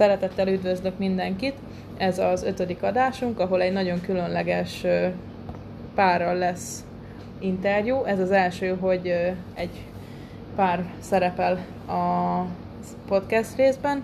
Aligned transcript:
Szeretettel 0.00 0.48
üdvözlök 0.48 0.98
mindenkit. 0.98 1.54
Ez 1.96 2.18
az 2.18 2.42
ötödik 2.42 2.82
adásunk, 2.82 3.40
ahol 3.40 3.62
egy 3.62 3.72
nagyon 3.72 4.00
különleges 4.00 4.86
párral 5.94 6.34
lesz 6.34 6.84
interjú. 7.38 8.04
Ez 8.04 8.18
az 8.18 8.30
első, 8.30 8.76
hogy 8.80 9.06
egy 9.54 9.70
pár 10.56 10.84
szerepel 11.00 11.58
a 11.88 12.44
podcast 13.08 13.56
részben. 13.56 14.02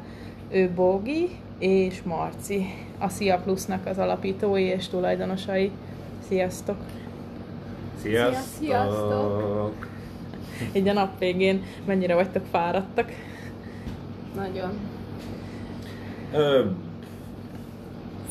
Ő 0.50 0.70
Bógi 0.74 1.28
és 1.58 2.02
Marci, 2.02 2.66
a 2.98 3.08
Szia 3.08 3.38
Plusznak 3.38 3.86
az 3.86 3.98
alapítói 3.98 4.64
és 4.64 4.88
tulajdonosai. 4.88 5.70
Sziasztok! 6.28 6.76
Sziasztok! 8.02 8.58
Sziasztok! 8.58 9.88
Így 10.72 10.88
a 10.88 10.92
nap 10.92 11.18
végén 11.18 11.62
mennyire 11.84 12.14
vagytok 12.14 12.44
fáradtak? 12.50 13.10
Nagyon. 14.34 14.95
Ö, 16.32 16.64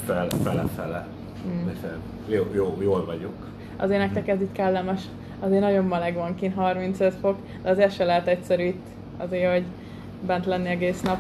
fel, 0.06 0.28
fele, 0.44 0.66
fele. 0.76 1.08
Mm. 1.48 1.68
Fel. 1.82 1.98
Jó, 2.28 2.44
jó, 2.54 2.78
jól 2.82 3.06
vagyok. 3.06 3.34
Azért 3.78 4.00
nektek 4.00 4.28
ez 4.28 4.42
itt 4.42 4.52
kellemes. 4.52 5.02
Azért 5.40 5.62
nagyon 5.62 5.86
meleg 5.86 6.14
van 6.16 6.36
kint, 6.36 6.56
35 6.56 7.14
fok, 7.22 7.38
de 7.64 7.70
azért 7.70 7.94
se 7.94 8.04
lehet 8.06 8.28
egyszerű 8.28 8.64
itt 8.64 8.86
azért, 9.18 9.52
hogy 9.52 9.64
bent 10.26 10.46
lenni 10.46 10.68
egész 10.68 11.02
nap. 11.02 11.20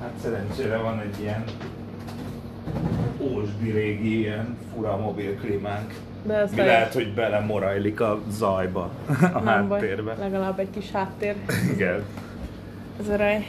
Hát 0.00 0.12
szerencsére 0.22 0.76
van 0.76 1.00
egy 1.00 1.20
ilyen 1.20 1.44
ósdi 3.20 3.70
régi, 3.70 4.18
ilyen 4.18 4.56
fura 4.74 4.96
mobilklímánk. 4.96 5.94
De 6.26 6.34
ez 6.34 6.50
Mi 6.50 6.56
lehet, 6.56 6.94
hogy 6.94 7.14
belemorajlik 7.14 8.00
a 8.00 8.20
zajba 8.30 8.90
a 9.34 9.38
nem 9.38 9.68
baj, 9.68 9.80
háttérbe. 9.80 10.14
legalább 10.18 10.58
egy 10.58 10.70
kis 10.70 10.90
háttér. 10.90 11.34
Igen. 11.74 12.02
Ez 13.00 13.08
a 13.08 13.16
rej. 13.16 13.44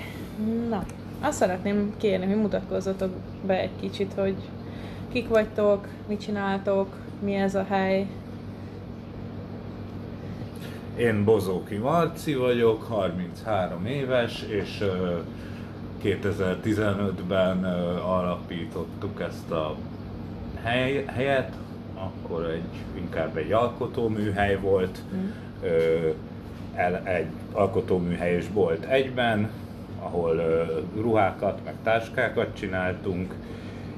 Na, 0.69 0.83
azt 1.25 1.37
szeretném 1.37 1.93
kérni, 1.97 2.25
hogy 2.25 2.41
mutatkozzatok 2.41 3.09
be 3.45 3.59
egy 3.59 3.75
kicsit, 3.79 4.13
hogy 4.13 4.35
kik 5.11 5.27
vagytok, 5.27 5.87
mit 6.07 6.21
csináltok, 6.21 6.95
mi 7.19 7.33
ez 7.33 7.55
a 7.55 7.65
hely. 7.69 8.07
Én 10.97 11.23
Bozóki 11.23 11.75
Marci 11.75 12.35
vagyok, 12.35 12.83
33 12.83 13.85
éves, 13.85 14.41
és 14.47 14.81
ö, 14.81 15.17
2015-ben 16.03 17.63
ö, 17.63 17.95
alapítottuk 17.95 19.21
ezt 19.21 19.51
a 19.51 19.75
hely, 20.63 21.03
helyet, 21.07 21.53
akkor 21.95 22.45
egy, 22.49 22.99
inkább 23.01 23.37
egy 23.37 23.51
alkotóműhely 23.51 24.59
volt, 24.59 25.01
Mm. 25.15 25.29
ö, 25.63 26.09
el, 26.75 27.01
egy 27.03 27.27
alkotóműhely 27.51 28.33
és 28.33 28.47
bolt 28.47 28.83
egyben, 28.85 29.49
ahol 30.05 30.41
ruhákat, 30.95 31.59
meg 31.65 31.73
táskákat 31.83 32.55
csináltunk, 32.55 33.33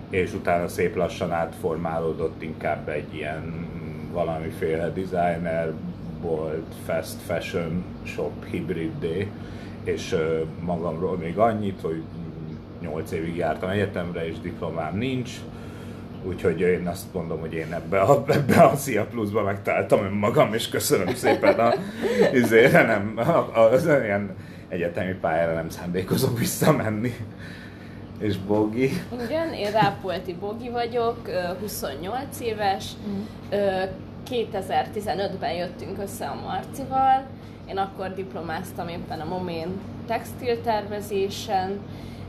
és 0.10 0.34
utána 0.34 0.68
szép 0.68 0.96
lassan 0.96 1.32
átformálódott 1.32 2.42
inkább 2.42 2.90
egy 2.90 3.14
ilyen 3.14 3.68
valamiféle 4.12 4.90
designer 4.90 5.74
bolt, 6.22 6.76
fast 6.86 7.16
fashion 7.26 7.84
shop 8.04 8.46
hibriddé, 8.46 9.32
és 9.84 10.16
magamról 10.60 11.18
még 11.18 11.38
annyit, 11.38 11.82
hogy 11.82 12.02
8 12.82 13.12
évig 13.12 13.36
jártam 13.36 13.70
egyetemre, 13.70 14.28
és 14.28 14.40
diplomám 14.40 14.98
nincs, 14.98 15.32
Úgyhogy 16.24 16.62
én 16.62 16.88
azt 16.88 17.14
mondom, 17.14 17.40
hogy 17.40 17.54
én 17.54 17.74
ebbe 17.74 18.00
a, 18.00 18.24
ebbe 18.28 18.64
a 18.64 18.76
Szia 18.76 19.06
Pluszba 19.06 19.44
megtaláltam 19.44 20.04
önmagam, 20.04 20.54
és 20.54 20.70
köszönöm 20.70 21.14
szépen 21.14 21.60
a, 21.60 21.74
izére, 22.42 22.86
nem, 22.86 23.14
a, 23.16 23.60
a, 23.60 23.72
az 23.72 23.86
ilyen 23.86 24.36
egyetemi 24.70 25.14
pályára 25.14 25.54
nem 25.54 25.70
szándékozom 25.70 26.36
visszamenni. 26.36 27.14
És 28.20 28.38
Bogi, 28.38 28.90
Igen, 29.23 29.54
én 29.54 29.72
Rápolti 29.72 30.33
Bogi 30.33 30.70
vagyok, 30.70 31.28
ö, 31.28 31.42
28 31.60 32.39
éves. 32.39 32.92
Ö, 33.50 33.83
2015-ben 34.30 35.54
jöttünk 35.54 36.02
össze 36.02 36.26
a 36.26 36.42
Marcival. 36.45 37.26
Én 37.70 37.78
akkor 37.78 38.14
diplomáztam 38.14 38.88
éppen 38.88 39.20
a 39.20 39.26
Momén 39.26 39.67
textiltervezésen, 40.08 41.80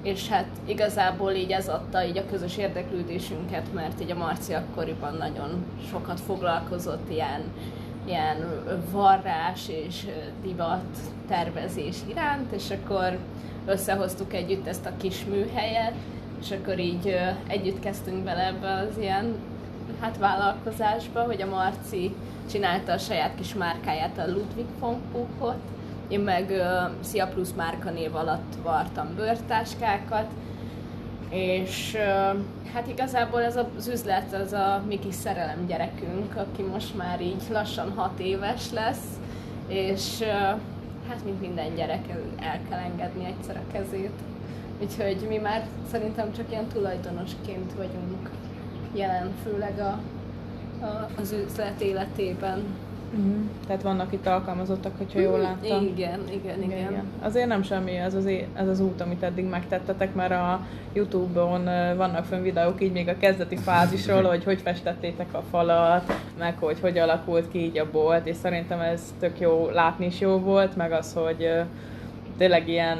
és 0.02 0.28
hát 0.28 0.46
igazából 0.64 1.32
így 1.32 1.50
ez 1.50 1.68
adta 1.68 2.04
így 2.04 2.18
a 2.18 2.26
közös 2.30 2.56
érdeklődésünket, 2.56 3.72
mert 3.74 4.00
így 4.00 4.10
a 4.10 4.16
Marci 4.16 4.52
akkoriban 4.52 5.14
nagyon 5.14 5.64
sokat 5.90 6.20
foglalkozott 6.20 7.10
ilyen, 7.10 7.42
ilyen 8.08 8.62
varrás 8.90 9.68
és 9.68 10.06
divat 10.42 10.96
tervezés 11.28 11.96
iránt, 12.08 12.52
és 12.52 12.70
akkor 12.70 13.18
összehoztuk 13.66 14.34
együtt 14.34 14.66
ezt 14.66 14.86
a 14.86 14.96
kis 14.96 15.24
műhelyet, 15.24 15.94
és 16.40 16.50
akkor 16.50 16.78
így 16.78 17.18
együtt 17.46 17.80
kezdtünk 17.80 18.24
bele 18.24 18.46
ebbe 18.46 18.72
az 18.72 18.98
ilyen 18.98 19.34
hát 20.00 20.18
vállalkozásba, 20.18 21.22
hogy 21.22 21.42
a 21.42 21.46
Marci 21.46 22.14
csinálta 22.50 22.92
a 22.92 22.98
saját 22.98 23.34
kis 23.34 23.54
márkáját, 23.54 24.18
a 24.18 24.26
Ludwig 24.26 24.66
von 24.80 25.00
Puchot, 25.12 25.60
én 26.08 26.20
meg 26.20 26.50
ö, 26.50 26.64
Szia 27.00 27.26
Plus 27.26 27.48
márkanév 27.56 28.14
alatt 28.14 28.54
vartam 28.62 29.14
bőrtáskákat, 29.16 30.30
és 31.30 31.96
hát 32.72 32.86
igazából 32.88 33.42
ez 33.42 33.56
az 33.56 33.88
üzlet, 33.88 34.32
az 34.32 34.52
a 34.52 34.82
mi 34.86 34.98
kis 34.98 35.14
szerelem 35.14 35.66
gyerekünk, 35.66 36.36
aki 36.36 36.62
most 36.62 36.96
már 36.96 37.20
így 37.20 37.42
lassan 37.50 37.92
hat 37.96 38.18
éves 38.18 38.70
lesz, 38.72 39.04
és 39.66 40.22
hát 41.08 41.24
mint 41.24 41.40
minden 41.40 41.74
gyerek 41.74 42.08
el 42.40 42.60
kell 42.68 42.78
engedni 42.78 43.24
egyszer 43.24 43.56
a 43.56 43.72
kezét. 43.72 44.18
Úgyhogy 44.82 45.26
mi 45.28 45.36
már 45.36 45.66
szerintem 45.90 46.32
csak 46.32 46.50
ilyen 46.50 46.66
tulajdonosként 46.66 47.72
vagyunk 47.76 48.30
jelen, 48.94 49.30
főleg 49.44 49.78
a, 49.78 50.00
a, 50.84 51.08
az 51.20 51.32
üzlet 51.32 51.80
életében. 51.80 52.64
Mm. 53.16 53.48
Tehát 53.66 53.82
vannak 53.82 54.12
itt 54.12 54.26
alkalmazottak, 54.26 54.92
hogyha 54.98 55.20
jól 55.20 55.38
láttam. 55.38 55.82
Igen, 55.82 56.20
igen, 56.32 56.62
igen. 56.62 56.62
igen. 56.62 57.04
Azért 57.22 57.46
nem 57.46 57.62
semmi 57.62 57.96
ez 57.96 58.14
az, 58.14 58.26
ez 58.54 58.68
az 58.68 58.80
út, 58.80 59.00
amit 59.00 59.22
eddig 59.22 59.44
megtettetek, 59.44 60.14
mert 60.14 60.30
a 60.30 60.60
Youtube-on 60.92 61.64
vannak 61.96 62.24
fönn 62.24 62.42
videók 62.42 62.82
így 62.82 62.92
még 62.92 63.08
a 63.08 63.16
kezdeti 63.18 63.56
fázisról, 63.56 64.22
hogy 64.22 64.44
hogy 64.44 64.60
festettétek 64.60 65.34
a 65.34 65.42
falat, 65.50 66.12
meg 66.38 66.58
hogy 66.58 66.80
hogy 66.80 66.98
alakult 66.98 67.50
ki 67.50 67.58
így 67.58 67.78
a 67.78 67.90
bolt, 67.90 68.26
és 68.26 68.36
szerintem 68.36 68.80
ez 68.80 69.14
tök 69.20 69.40
jó 69.40 69.68
látni 69.72 70.06
is 70.06 70.20
jó 70.20 70.38
volt, 70.38 70.76
meg 70.76 70.92
az, 70.92 71.12
hogy 71.12 71.50
tényleg 72.38 72.68
ilyen 72.68 72.98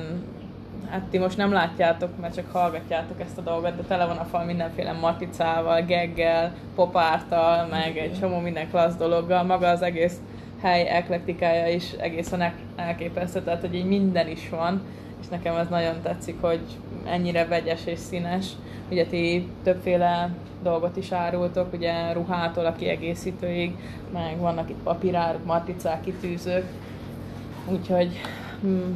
Hát 0.91 1.03
ti 1.11 1.19
most 1.19 1.37
nem 1.37 1.53
látjátok, 1.53 2.21
mert 2.21 2.35
csak 2.35 2.53
hallgatjátok 2.53 3.21
ezt 3.21 3.39
a 3.39 3.41
dolgot, 3.41 3.77
de 3.77 3.83
tele 3.83 4.07
van 4.07 4.17
a 4.17 4.25
fal 4.25 4.45
mindenféle 4.45 4.93
maticával, 4.93 5.83
geggel, 5.83 6.55
popártal, 6.75 7.67
meg 7.67 7.97
egy 7.97 8.19
csomó 8.19 8.39
minden 8.39 8.71
klassz 8.71 8.97
dologgal. 8.97 9.43
Maga 9.43 9.69
az 9.69 9.83
egész 9.83 10.17
hely 10.63 10.89
eklektikája 10.89 11.75
is 11.75 11.93
egészen 11.93 12.41
el- 12.41 12.53
elképesztő, 12.77 13.43
tehát 13.43 13.61
hogy 13.61 13.75
így 13.75 13.85
minden 13.85 14.29
is 14.29 14.49
van, 14.49 14.83
és 15.21 15.29
nekem 15.29 15.57
ez 15.57 15.69
nagyon 15.69 16.01
tetszik, 16.03 16.41
hogy 16.41 16.61
ennyire 17.07 17.47
vegyes 17.47 17.81
és 17.85 17.99
színes. 17.99 18.47
Ugye 18.91 19.07
ti 19.07 19.49
többféle 19.63 20.31
dolgot 20.63 20.97
is 20.97 21.13
árultok, 21.13 21.73
ugye 21.73 22.13
ruhától 22.13 22.67
a 22.67 22.73
kiegészítőig, 22.73 23.77
meg 24.13 24.39
vannak 24.39 24.71
itt 24.71 24.83
papíráruk, 24.83 25.45
matricák, 25.45 26.01
kitűzők, 26.01 26.67
úgyhogy 27.67 28.21
hm, 28.61 28.93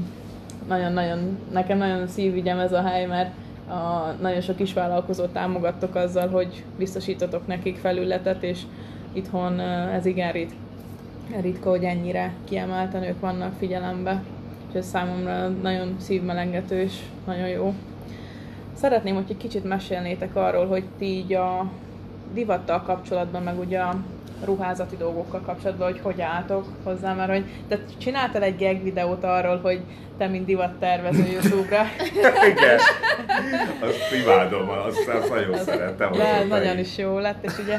nagyon-nagyon, 0.68 1.38
nekem 1.52 1.78
nagyon 1.78 2.06
szívügyem 2.06 2.58
ez 2.58 2.72
a 2.72 2.82
hely, 2.82 3.06
mert 3.06 3.30
a, 3.68 4.12
nagyon 4.20 4.40
sok 4.40 4.56
kisvállalkozót 4.56 5.32
támogattok 5.32 5.94
azzal, 5.94 6.28
hogy 6.28 6.64
biztosítotok 6.78 7.46
nekik 7.46 7.76
felületet, 7.76 8.42
és 8.42 8.60
itthon 9.12 9.60
ez 9.60 10.06
igen 10.06 10.32
rit, 10.32 10.52
ritka, 11.40 11.70
hogy 11.70 11.84
ennyire 11.84 12.32
kiemelten 12.44 13.02
ők 13.02 13.20
vannak 13.20 13.52
figyelembe. 13.58 14.22
És 14.68 14.78
ez 14.78 14.86
számomra 14.86 15.48
nagyon 15.48 15.96
szívmelengető 15.98 16.80
és 16.80 16.98
nagyon 17.26 17.48
jó. 17.48 17.74
Szeretném, 18.72 19.14
hogy 19.14 19.24
egy 19.28 19.36
kicsit 19.36 19.64
mesélnétek 19.64 20.36
arról, 20.36 20.66
hogy 20.66 20.84
ti 20.98 21.04
így 21.04 21.34
a 21.34 21.70
divattal 22.34 22.82
kapcsolatban, 22.82 23.42
meg 23.42 23.58
ugye 23.58 23.78
a 23.78 23.96
ruházati 24.44 24.96
dolgokkal 24.96 25.40
kapcsolatban, 25.40 25.90
hogy 25.90 26.00
hogy 26.02 26.20
álltok 26.20 26.66
hozzá, 26.84 27.14
mert 27.14 27.30
hogy 27.30 27.44
te 27.68 27.78
csináltál 27.98 28.42
egy 28.42 28.58
gag 28.58 28.82
videót 28.82 29.24
arról, 29.24 29.60
hogy 29.62 29.80
te, 30.18 30.26
mint 30.26 30.44
divattervező 30.44 31.26
YouTube-ra. 31.32 31.82
igen, 32.50 32.78
azt 33.80 34.22
imádom, 34.22 34.68
azt, 34.68 35.08
azt 35.08 35.28
nagyon 35.30 35.58
szeretem. 35.58 36.12
De 36.12 36.44
nagyon 36.48 36.78
is. 36.78 36.98
jó 36.98 37.18
lett, 37.18 37.44
és 37.44 37.52
ugye 37.58 37.76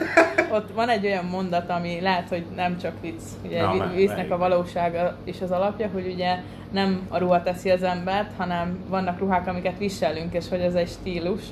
ott 0.51 0.71
van 0.73 0.89
egy 0.89 1.05
olyan 1.05 1.25
mondat, 1.25 1.69
ami 1.69 2.01
lehet, 2.01 2.29
hogy 2.29 2.45
nem 2.55 2.77
csak 2.77 2.91
vicc, 3.01 3.21
ugye 3.45 3.61
Na, 3.61 3.91
viccnek 3.95 4.31
a 4.31 4.37
valósága 4.37 5.17
is 5.23 5.41
az 5.41 5.51
alapja, 5.51 5.89
hogy 5.93 6.07
ugye 6.13 6.35
nem 6.71 7.07
a 7.09 7.17
ruha 7.17 7.43
teszi 7.43 7.69
az 7.69 7.83
embert, 7.83 8.31
hanem 8.37 8.83
vannak 8.87 9.19
ruhák, 9.19 9.47
amiket 9.47 9.77
viselünk, 9.77 10.33
és 10.33 10.49
hogy 10.49 10.61
ez 10.61 10.73
egy 10.73 10.89
stílus, 10.89 11.43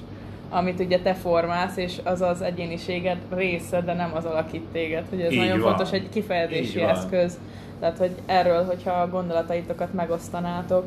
amit 0.53 0.79
ugye 0.79 0.99
te 0.99 1.13
formálsz, 1.13 1.77
és 1.77 1.99
az 2.03 2.21
az 2.21 2.41
egyéniséged 2.41 3.17
része, 3.35 3.81
de 3.81 3.93
nem 3.93 4.11
az 4.15 4.25
alakít 4.25 4.65
téged. 4.71 5.05
Hogy 5.09 5.21
ez 5.21 5.31
Így 5.31 5.37
nagyon 5.37 5.59
van. 5.59 5.69
fontos, 5.69 5.91
egy 5.91 6.09
kifejezési 6.09 6.77
Így 6.77 6.83
van. 6.85 6.89
eszköz. 6.89 7.39
Tehát, 7.79 7.97
hogy 7.97 8.11
erről, 8.25 8.65
hogyha 8.65 8.91
a 8.91 9.09
gondolataitokat 9.09 9.93
megosztanátok, 9.93 10.83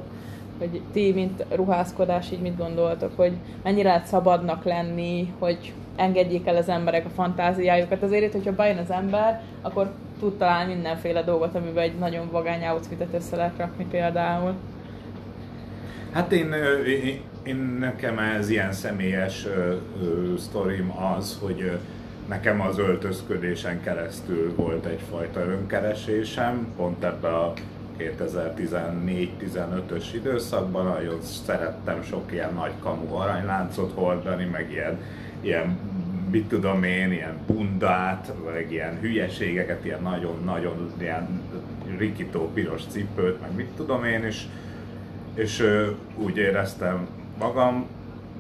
hogy 0.58 0.69
hogy 0.70 0.81
ti, 0.93 1.12
mint 1.14 1.44
ruházkodás, 1.55 2.31
így 2.32 2.40
mit 2.40 2.56
gondoltok, 2.56 3.12
hogy 3.16 3.32
mennyire 3.62 3.88
lehet 3.88 4.06
szabadnak 4.06 4.64
lenni, 4.64 5.32
hogy 5.38 5.72
engedjék 5.96 6.46
el 6.46 6.56
az 6.56 6.69
emberek 6.69 7.05
a 7.06 7.08
fantáziájukat. 7.08 8.02
Azért 8.02 8.25
itt, 8.25 8.32
hogyha 8.32 8.52
bejön 8.52 8.78
az 8.78 8.90
ember, 8.90 9.43
akkor 9.62 9.90
tud 10.19 10.37
találni 10.37 10.72
mindenféle 10.72 11.22
dolgot, 11.22 11.55
amiben 11.55 11.82
egy 11.82 11.99
nagyon 11.99 12.28
vagány 12.31 12.66
outfitet 12.66 13.14
össze 13.14 13.37
lehet 13.37 13.56
rakni 13.56 13.87
például. 13.90 14.55
Hát 16.12 16.32
én, 16.32 16.55
én, 17.44 17.76
nekem 17.79 18.19
ez 18.19 18.49
ilyen 18.49 18.73
személyes 18.73 19.46
sztorim 20.38 20.93
az, 21.17 21.38
hogy 21.41 21.79
nekem 22.29 22.61
az 22.61 22.79
öltözködésen 22.79 23.82
keresztül 23.82 24.55
volt 24.55 24.85
egyfajta 24.85 25.41
önkeresésem, 25.41 26.67
pont 26.76 27.05
ebbe 27.05 27.29
a 27.29 27.52
2014-15-ös 27.99 30.05
időszakban 30.14 30.85
nagyon 30.85 31.23
szerettem 31.23 32.02
sok 32.02 32.32
ilyen 32.32 32.55
nagy 32.55 32.73
kamu 32.82 33.14
aranyláncot 33.14 33.93
hordani, 33.94 34.44
meg 34.44 34.70
ilyen, 34.70 34.99
ilyen 35.40 35.79
mit 36.31 36.49
tudom 36.49 36.82
én, 36.82 37.12
ilyen 37.12 37.37
bundát, 37.47 38.32
meg 38.52 38.73
ilyen 38.73 38.99
hülyeségeket, 39.00 39.85
ilyen 39.85 40.02
nagyon-nagyon 40.02 40.93
ilyen 41.00 41.40
rikító 41.99 42.50
piros 42.55 42.82
cipőt, 42.88 43.40
meg 43.40 43.55
mit 43.55 43.69
tudom 43.76 44.05
én, 44.05 44.25
és, 44.25 44.44
és 45.35 45.64
úgy 46.17 46.37
éreztem 46.37 47.08
magam, 47.39 47.87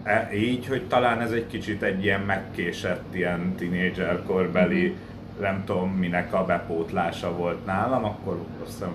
e, 0.02 0.30
így, 0.34 0.66
hogy 0.66 0.82
talán 0.88 1.20
ez 1.20 1.30
egy 1.30 1.46
kicsit 1.46 1.82
egy 1.82 2.04
ilyen 2.04 2.20
megkésett, 2.20 3.14
ilyen 3.14 3.54
tínédzser 3.54 4.22
korbeli 4.26 4.88
mm-hmm 4.88 5.12
nem 5.40 5.62
tudom 5.64 5.90
minek 5.90 6.34
a 6.34 6.44
bepótlása 6.44 7.36
volt 7.36 7.66
nálam, 7.66 8.04
akkor 8.04 8.38
azt 8.62 8.72
hiszem 8.72 8.94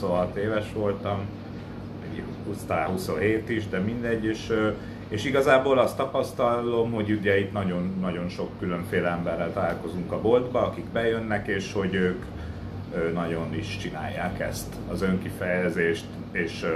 25-26 0.00 0.34
éves 0.34 0.72
voltam, 0.72 1.20
talán 2.66 2.88
27 2.88 3.48
is, 3.48 3.68
de 3.68 3.78
mindegy, 3.78 4.24
és, 4.24 4.52
és 5.08 5.24
igazából 5.24 5.78
azt 5.78 5.96
tapasztalom, 5.96 6.92
hogy 6.92 7.10
ugye 7.10 7.38
itt 7.38 7.52
nagyon, 7.52 7.96
nagyon 8.00 8.28
sok 8.28 8.50
különféle 8.58 9.08
emberrel 9.08 9.52
találkozunk 9.52 10.12
a 10.12 10.20
boltba, 10.20 10.66
akik 10.66 10.84
bejönnek, 10.84 11.46
és 11.46 11.72
hogy 11.72 11.94
ők 11.94 12.24
nagyon 13.14 13.54
is 13.54 13.76
csinálják 13.76 14.40
ezt, 14.40 14.74
az 14.90 15.02
önkifejezést, 15.02 16.04
és 16.32 16.66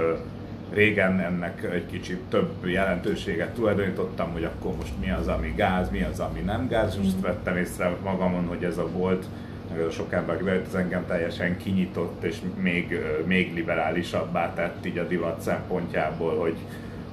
régen 0.73 1.19
ennek 1.19 1.63
egy 1.73 1.85
kicsit 1.85 2.19
több 2.29 2.65
jelentőséget 2.65 3.53
tulajdonítottam, 3.53 4.31
hogy 4.31 4.43
akkor 4.43 4.75
most 4.75 4.93
mi 4.99 5.11
az, 5.11 5.27
ami 5.27 5.53
gáz, 5.55 5.89
mi 5.89 6.03
az, 6.03 6.19
ami 6.19 6.39
nem 6.39 6.67
gáz, 6.67 6.95
most 6.95 7.21
vettem 7.21 7.57
észre 7.57 7.95
magamon, 8.03 8.45
hogy 8.45 8.63
ez 8.63 8.77
a 8.77 8.87
volt, 8.91 9.25
meg 9.69 9.81
a 9.85 9.89
sok 9.89 10.13
ember 10.13 10.63
ez 10.67 10.73
engem 10.73 11.05
teljesen 11.07 11.57
kinyitott, 11.57 12.23
és 12.23 12.37
még, 12.61 12.99
még 13.25 13.53
liberálisabbá 13.53 14.53
tett 14.53 14.85
így 14.85 14.97
a 14.97 15.07
divat 15.07 15.41
szempontjából, 15.41 16.37
hogy, 16.37 16.55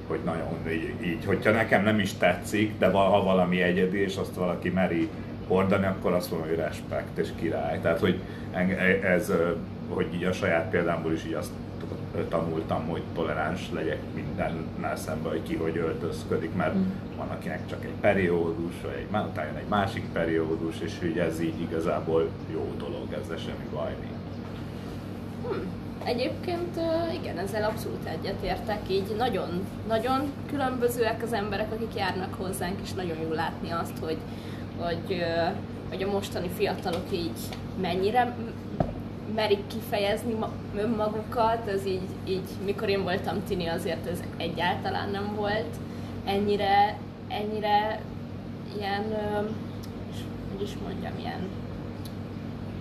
hogy 0.07 0.19
nagyon 0.25 0.71
így, 0.71 0.93
így, 1.03 1.25
hogyha 1.25 1.51
nekem 1.51 1.83
nem 1.83 1.99
is 1.99 2.13
tetszik, 2.13 2.71
de 2.77 2.87
ha 2.89 3.23
valami 3.23 3.61
egyedi, 3.61 3.97
és 3.97 4.15
azt 4.15 4.35
valaki 4.35 4.69
meri 4.69 5.09
hordani, 5.47 5.85
akkor 5.85 6.13
azt 6.13 6.31
mondom, 6.31 6.49
hogy 6.49 6.57
respekt 6.57 7.17
és 7.17 7.27
király. 7.35 7.79
Tehát, 7.81 7.99
hogy 7.99 8.19
ez, 9.03 9.31
hogy 9.89 10.07
így 10.13 10.23
a 10.23 10.31
saját 10.31 10.69
példámból 10.69 11.13
is 11.13 11.25
így 11.25 11.33
azt 11.33 11.51
tanultam, 12.23 12.87
hogy 12.87 13.01
toleráns 13.13 13.71
legyek 13.73 13.99
mindennel 14.13 14.95
szemben, 14.95 15.31
hogy 15.31 15.43
ki 15.43 15.55
hogy 15.55 15.77
öltözködik, 15.77 16.55
mert 16.55 16.75
mm. 16.75 16.83
van 17.17 17.29
akinek 17.29 17.67
csak 17.69 17.83
egy 17.83 17.93
periódus, 18.01 18.73
vagy 18.81 18.93
egy, 18.97 19.07
utána 19.07 19.47
jön 19.47 19.55
egy 19.55 19.67
másik 19.67 20.05
periódus, 20.13 20.79
és 20.79 20.99
hogy 20.99 21.17
ez 21.17 21.39
így 21.41 21.61
igazából 21.61 22.29
jó 22.51 22.73
dolog, 22.77 23.13
ezzel 23.23 23.37
semmi 23.37 23.67
baj 23.73 23.95
nincs. 24.01 24.13
Hmm. 25.47 25.83
Egyébként 26.05 26.79
igen, 27.21 27.37
ezzel 27.37 27.63
abszolút 27.63 28.05
egyetértek, 28.05 28.79
így 28.89 29.15
nagyon, 29.17 29.65
nagyon 29.87 30.31
különbözőek 30.49 31.23
az 31.23 31.33
emberek, 31.33 31.71
akik 31.71 31.95
járnak 31.95 32.33
hozzánk, 32.33 32.79
és 32.83 32.93
nagyon 32.93 33.17
jó 33.21 33.31
látni 33.31 33.71
azt, 33.71 33.97
hogy, 33.99 34.17
hogy, 34.77 35.23
hogy 35.89 36.03
a 36.03 36.11
mostani 36.11 36.49
fiatalok 36.57 37.11
így 37.11 37.39
mennyire 37.81 38.35
merik 39.35 39.67
kifejezni 39.67 40.35
önmagukat, 40.75 41.67
ez 41.67 41.85
így, 41.85 42.09
így, 42.27 42.49
mikor 42.65 42.89
én 42.89 43.03
voltam 43.03 43.43
tini, 43.47 43.67
azért 43.67 44.07
ez 44.07 44.19
egyáltalán 44.37 45.09
nem 45.09 45.35
volt 45.35 45.75
ennyire, 46.25 46.97
ennyire 47.27 47.99
ilyen, 48.77 49.03
hogy 50.51 50.61
is 50.61 50.71
mondjam, 50.83 51.13
ilyen... 51.19 51.49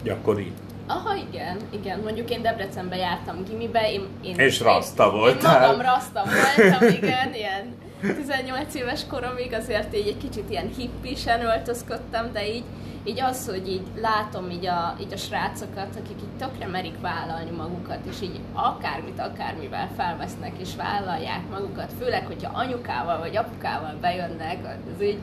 Gyakori. 0.02 0.52
Aha, 0.86 1.14
igen, 1.14 1.56
igen. 1.70 1.98
Mondjuk 1.98 2.30
én 2.30 2.42
Debrecenbe 2.42 2.96
jártam 2.96 3.44
gimibe, 3.44 3.92
én... 3.92 4.06
én 4.22 4.36
és 4.36 4.60
rasta 4.60 5.10
volt. 5.10 5.42
Én 5.42 5.50
magam 5.50 5.80
rasta 5.80 6.24
voltam, 6.24 6.88
igen, 6.88 7.34
ilyen 7.34 7.74
18 8.12 8.74
éves 8.74 9.06
koromig 9.06 9.52
azért 9.52 9.96
így 9.96 10.06
egy 10.06 10.16
kicsit 10.16 10.50
ilyen 10.50 10.70
hippisen 10.76 11.40
öltözködtem, 11.40 12.32
de 12.32 12.48
így 12.48 12.64
így 13.06 13.20
az, 13.20 13.48
hogy 13.48 13.68
így 13.68 13.86
látom 14.00 14.50
így 14.50 14.66
a, 14.66 14.96
így 15.00 15.12
a 15.12 15.16
srácokat, 15.16 15.96
akik 15.98 16.16
így 16.20 16.36
tökre 16.38 16.66
merik 16.66 17.00
vállalni 17.00 17.50
magukat, 17.50 17.98
és 18.10 18.22
így 18.22 18.40
akármit, 18.52 19.18
akármivel 19.20 19.90
felvesznek 19.96 20.52
és 20.58 20.76
vállalják 20.76 21.48
magukat, 21.50 21.92
főleg, 21.98 22.26
hogyha 22.26 22.58
anyukával 22.58 23.18
vagy 23.18 23.36
apukával 23.36 23.96
bejönnek, 24.00 24.78
az 24.96 25.02
így 25.02 25.18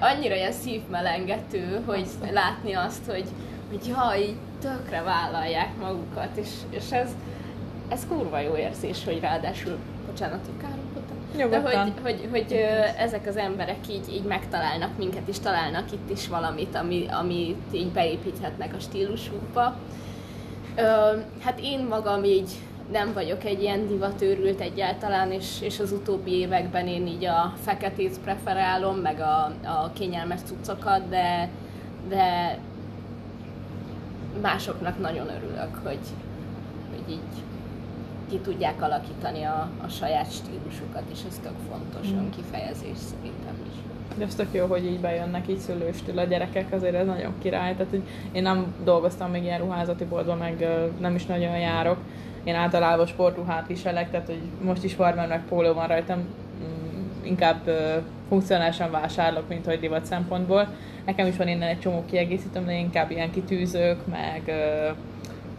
annyira 0.00 0.34
ilyen 0.34 0.52
szívmelengető, 0.52 1.82
hogy 1.86 2.06
látni 2.32 2.72
azt, 2.72 3.10
hogy, 3.10 3.28
hogy 3.70 3.86
ja, 3.86 4.12
így 4.18 4.36
tökre 4.60 5.02
vállalják 5.02 5.76
magukat, 5.80 6.36
és, 6.36 6.50
és 6.70 6.90
ez, 6.90 7.10
ez 7.88 8.06
kurva 8.08 8.38
jó 8.38 8.56
érzés, 8.56 9.04
hogy 9.04 9.20
ráadásul, 9.20 9.78
bocsánat, 10.06 10.46
hogy 11.40 11.50
de 11.50 11.60
hogy, 11.60 11.92
hogy, 12.02 12.28
hogy 12.30 12.52
ezek 12.98 13.26
az 13.26 13.36
emberek 13.36 13.88
így, 13.90 14.12
így 14.12 14.24
megtalálnak 14.24 14.98
minket, 14.98 15.28
és 15.28 15.38
találnak 15.38 15.92
itt 15.92 16.10
is 16.10 16.28
valamit, 16.28 16.74
ami, 16.74 17.06
amit 17.20 17.72
így 17.72 17.88
beépíthetnek 17.88 18.74
a 18.74 18.80
stílusukba. 18.80 19.76
Hát 21.40 21.60
én 21.62 21.86
magam 21.88 22.24
így 22.24 22.50
nem 22.92 23.12
vagyok 23.12 23.44
egy 23.44 23.62
ilyen 23.62 23.86
divatőrült 23.86 24.60
egyáltalán, 24.60 25.32
és, 25.32 25.60
és 25.60 25.80
az 25.80 25.92
utóbbi 25.92 26.30
években 26.30 26.86
én 26.86 27.06
így 27.06 27.24
a 27.24 27.54
feketét 27.64 28.18
preferálom, 28.18 28.96
meg 28.96 29.20
a, 29.20 29.52
a 29.64 29.90
kényelmes 29.92 30.40
cuccokat, 30.40 31.08
de, 31.08 31.48
de 32.08 32.58
másoknak 34.42 34.98
nagyon 35.00 35.28
örülök, 35.28 35.80
hogy, 35.82 35.98
hogy 36.90 37.12
így 37.12 37.42
ki 38.34 38.40
tudják 38.40 38.82
alakítani 38.82 39.42
a, 39.42 39.70
a 39.84 39.88
saját 39.88 40.32
stílusukat, 40.32 41.02
és 41.12 41.18
ez 41.28 41.40
tök 41.42 41.52
fontos 41.70 42.12
mm. 42.12 42.18
önkifejezés 42.18 42.96
szerintem 42.96 43.54
is. 43.66 43.76
De 44.16 44.24
ez 44.24 44.34
tök 44.34 44.48
jó, 44.52 44.66
hogy 44.66 44.84
így 44.84 45.00
bejönnek 45.00 45.48
így 45.48 45.58
szülőstől 45.58 46.18
a 46.18 46.24
gyerekek, 46.24 46.72
azért 46.72 46.94
ez 46.94 47.06
nagyon 47.06 47.32
király. 47.42 47.72
Tehát, 47.72 47.90
hogy 47.90 48.02
én 48.32 48.42
nem 48.42 48.74
dolgoztam 48.84 49.30
még 49.30 49.42
ilyen 49.42 49.58
ruházati 49.58 50.04
boltban, 50.04 50.38
meg 50.38 50.68
nem 51.00 51.14
is 51.14 51.26
nagyon 51.26 51.58
járok. 51.58 51.96
Én 52.44 52.54
általában 52.54 53.06
sportruhát 53.06 53.66
viselek, 53.66 54.10
tehát 54.10 54.26
hogy 54.26 54.40
most 54.64 54.84
is 54.84 54.94
farmer 54.94 55.28
meg 55.28 55.44
póló 55.48 55.72
van 55.72 55.86
rajtam, 55.86 56.18
mm, 56.18 57.24
inkább 57.24 57.70
funkcionálisan 58.28 58.90
vásárlok, 58.90 59.48
mint 59.48 59.64
hogy 59.64 59.80
divat 59.80 60.04
szempontból. 60.04 60.68
Nekem 61.04 61.26
is 61.26 61.36
van 61.36 61.48
innen 61.48 61.68
egy 61.68 61.80
csomó 61.80 62.04
kiegészítőm, 62.06 62.64
de 62.64 62.72
inkább 62.72 63.10
ilyen 63.10 63.30
kitűzők, 63.30 64.06
meg 64.06 64.52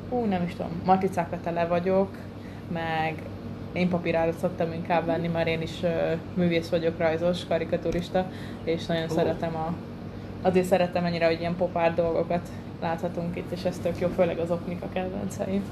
hú, 0.10 0.25
nem 0.25 0.44
is 0.44 0.51
tudom, 0.51 0.82
matricákkal 0.86 1.39
tele 1.44 1.65
vagyok, 1.65 2.10
meg 2.72 3.15
én 3.74 3.89
papírárat 3.89 4.38
szoktam 4.38 4.74
inkább 4.74 5.05
venni, 5.05 5.27
mert 5.27 5.48
én 5.48 5.62
is 5.62 5.81
uh, 5.81 5.89
művész 6.34 6.69
vagyok, 6.69 6.98
rajzos, 6.98 7.45
karikaturista, 7.45 8.25
és 8.63 8.86
nagyon 8.86 9.03
oh. 9.03 9.15
szeretem 9.15 9.55
a... 9.55 9.74
Azért 10.41 10.65
szeretem 10.65 11.05
ennyire, 11.05 11.25
hogy 11.25 11.39
ilyen 11.39 11.55
popár 11.55 11.93
dolgokat 11.93 12.48
láthatunk 12.81 13.36
itt, 13.36 13.51
és 13.51 13.63
ez 13.63 13.77
tök 13.77 14.00
jó, 14.00 14.07
főleg 14.07 14.38
az 14.38 14.51
oknik 14.51 14.81
a 14.81 14.89
kedvenceim. 14.93 15.63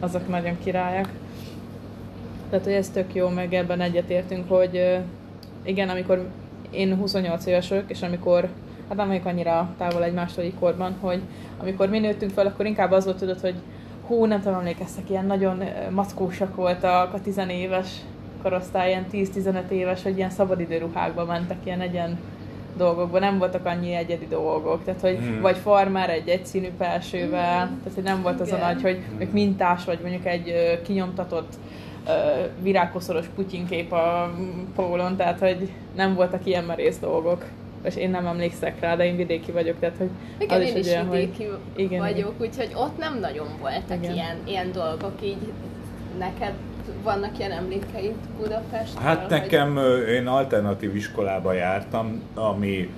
Azok 0.00 0.28
nagyon 0.28 0.58
királyak. 0.64 1.08
Tehát, 2.50 2.64
hogy 2.64 2.74
ez 2.74 2.88
tök 2.88 3.14
jó, 3.14 3.28
meg 3.28 3.54
ebben 3.54 3.80
egyetértünk, 3.80 4.48
hogy 4.48 4.76
uh, 4.76 5.04
igen, 5.62 5.88
amikor 5.88 6.28
én 6.70 6.96
28 6.96 7.46
éves 7.46 7.68
vagyok, 7.68 7.90
és 7.90 8.02
amikor 8.02 8.48
hát 8.88 8.96
nem 8.96 9.06
vagyok 9.08 9.24
annyira 9.26 9.74
távol 9.78 10.04
egymástól 10.04 10.44
így 10.44 10.58
korban, 10.58 10.96
hogy 11.00 11.20
amikor 11.60 11.88
mi 11.88 11.98
nőttünk 11.98 12.30
fel, 12.30 12.46
akkor 12.46 12.66
inkább 12.66 12.90
az 12.90 13.04
volt 13.04 13.18
tudod, 13.18 13.40
hogy 13.40 13.54
hú, 14.12 14.24
nem 14.24 14.40
tudom, 14.40 14.58
emlékeztek, 14.58 15.10
ilyen 15.10 15.26
nagyon 15.26 15.62
mackósak 15.90 16.54
voltak 16.54 17.14
a 17.14 17.20
tizenéves 17.20 17.88
korosztály, 18.42 18.88
ilyen 18.88 19.06
10-15 19.12 19.68
éves, 19.68 20.02
hogy 20.02 20.16
ilyen 20.16 20.30
szabadidőruhákba 20.30 21.24
mentek, 21.24 21.56
ilyen 21.64 21.80
egyen 21.80 22.18
dolgokban, 22.76 23.20
nem 23.20 23.38
voltak 23.38 23.66
annyi 23.66 23.94
egyedi 23.94 24.26
dolgok, 24.26 24.84
tehát 24.84 25.00
hogy 25.00 25.18
hmm. 25.18 25.40
vagy 25.40 25.56
farmer 25.56 26.10
egy 26.10 26.28
egyszínű 26.28 26.68
felsővel, 26.78 27.66
hmm. 27.66 27.78
tehát 27.78 27.94
hogy 27.94 28.02
nem 28.02 28.22
volt 28.22 28.40
az 28.40 28.52
a 28.52 28.56
nagy, 28.56 28.82
hogy 28.82 29.02
hmm. 29.18 29.28
mintás 29.32 29.84
vagy 29.84 29.98
mondjuk 30.02 30.26
egy 30.26 30.80
kinyomtatott 30.84 31.52
virágkoszoros 32.62 33.26
putyinkép 33.34 33.92
a 33.92 34.34
pólon, 34.74 35.16
tehát 35.16 35.38
hogy 35.38 35.70
nem 35.96 36.14
voltak 36.14 36.46
ilyen 36.46 36.64
merész 36.64 36.98
dolgok 36.98 37.44
és 37.82 37.96
én 37.96 38.10
nem 38.10 38.26
emlékszek 38.26 38.80
rá, 38.80 38.96
de 38.96 39.04
én 39.04 39.16
vidéki 39.16 39.50
vagyok, 39.52 39.78
tehát 39.78 39.96
hogy 39.96 40.10
igen, 40.38 40.60
az 40.60 40.66
én 40.66 40.76
is, 40.76 40.86
is 40.86 40.92
olyan, 40.92 41.10
vidéki 41.10 41.44
hogy... 41.44 41.58
igen, 41.76 41.98
vagyok, 41.98 42.34
úgyhogy 42.40 42.70
ott 42.74 42.98
nem 42.98 43.18
nagyon 43.18 43.46
voltak 43.60 44.02
igen. 44.02 44.14
ilyen, 44.14 44.36
ilyen 44.44 44.72
dolgok, 44.72 45.14
így 45.22 45.52
neked 46.18 46.52
vannak 47.02 47.38
ilyen 47.38 47.50
emlékeid 47.50 48.14
Budapestről? 48.38 49.02
Hát 49.02 49.28
nekem, 49.28 49.74
hogy... 49.74 50.08
én 50.08 50.26
alternatív 50.26 50.96
iskolába 50.96 51.52
jártam, 51.52 52.22
ami 52.34 52.90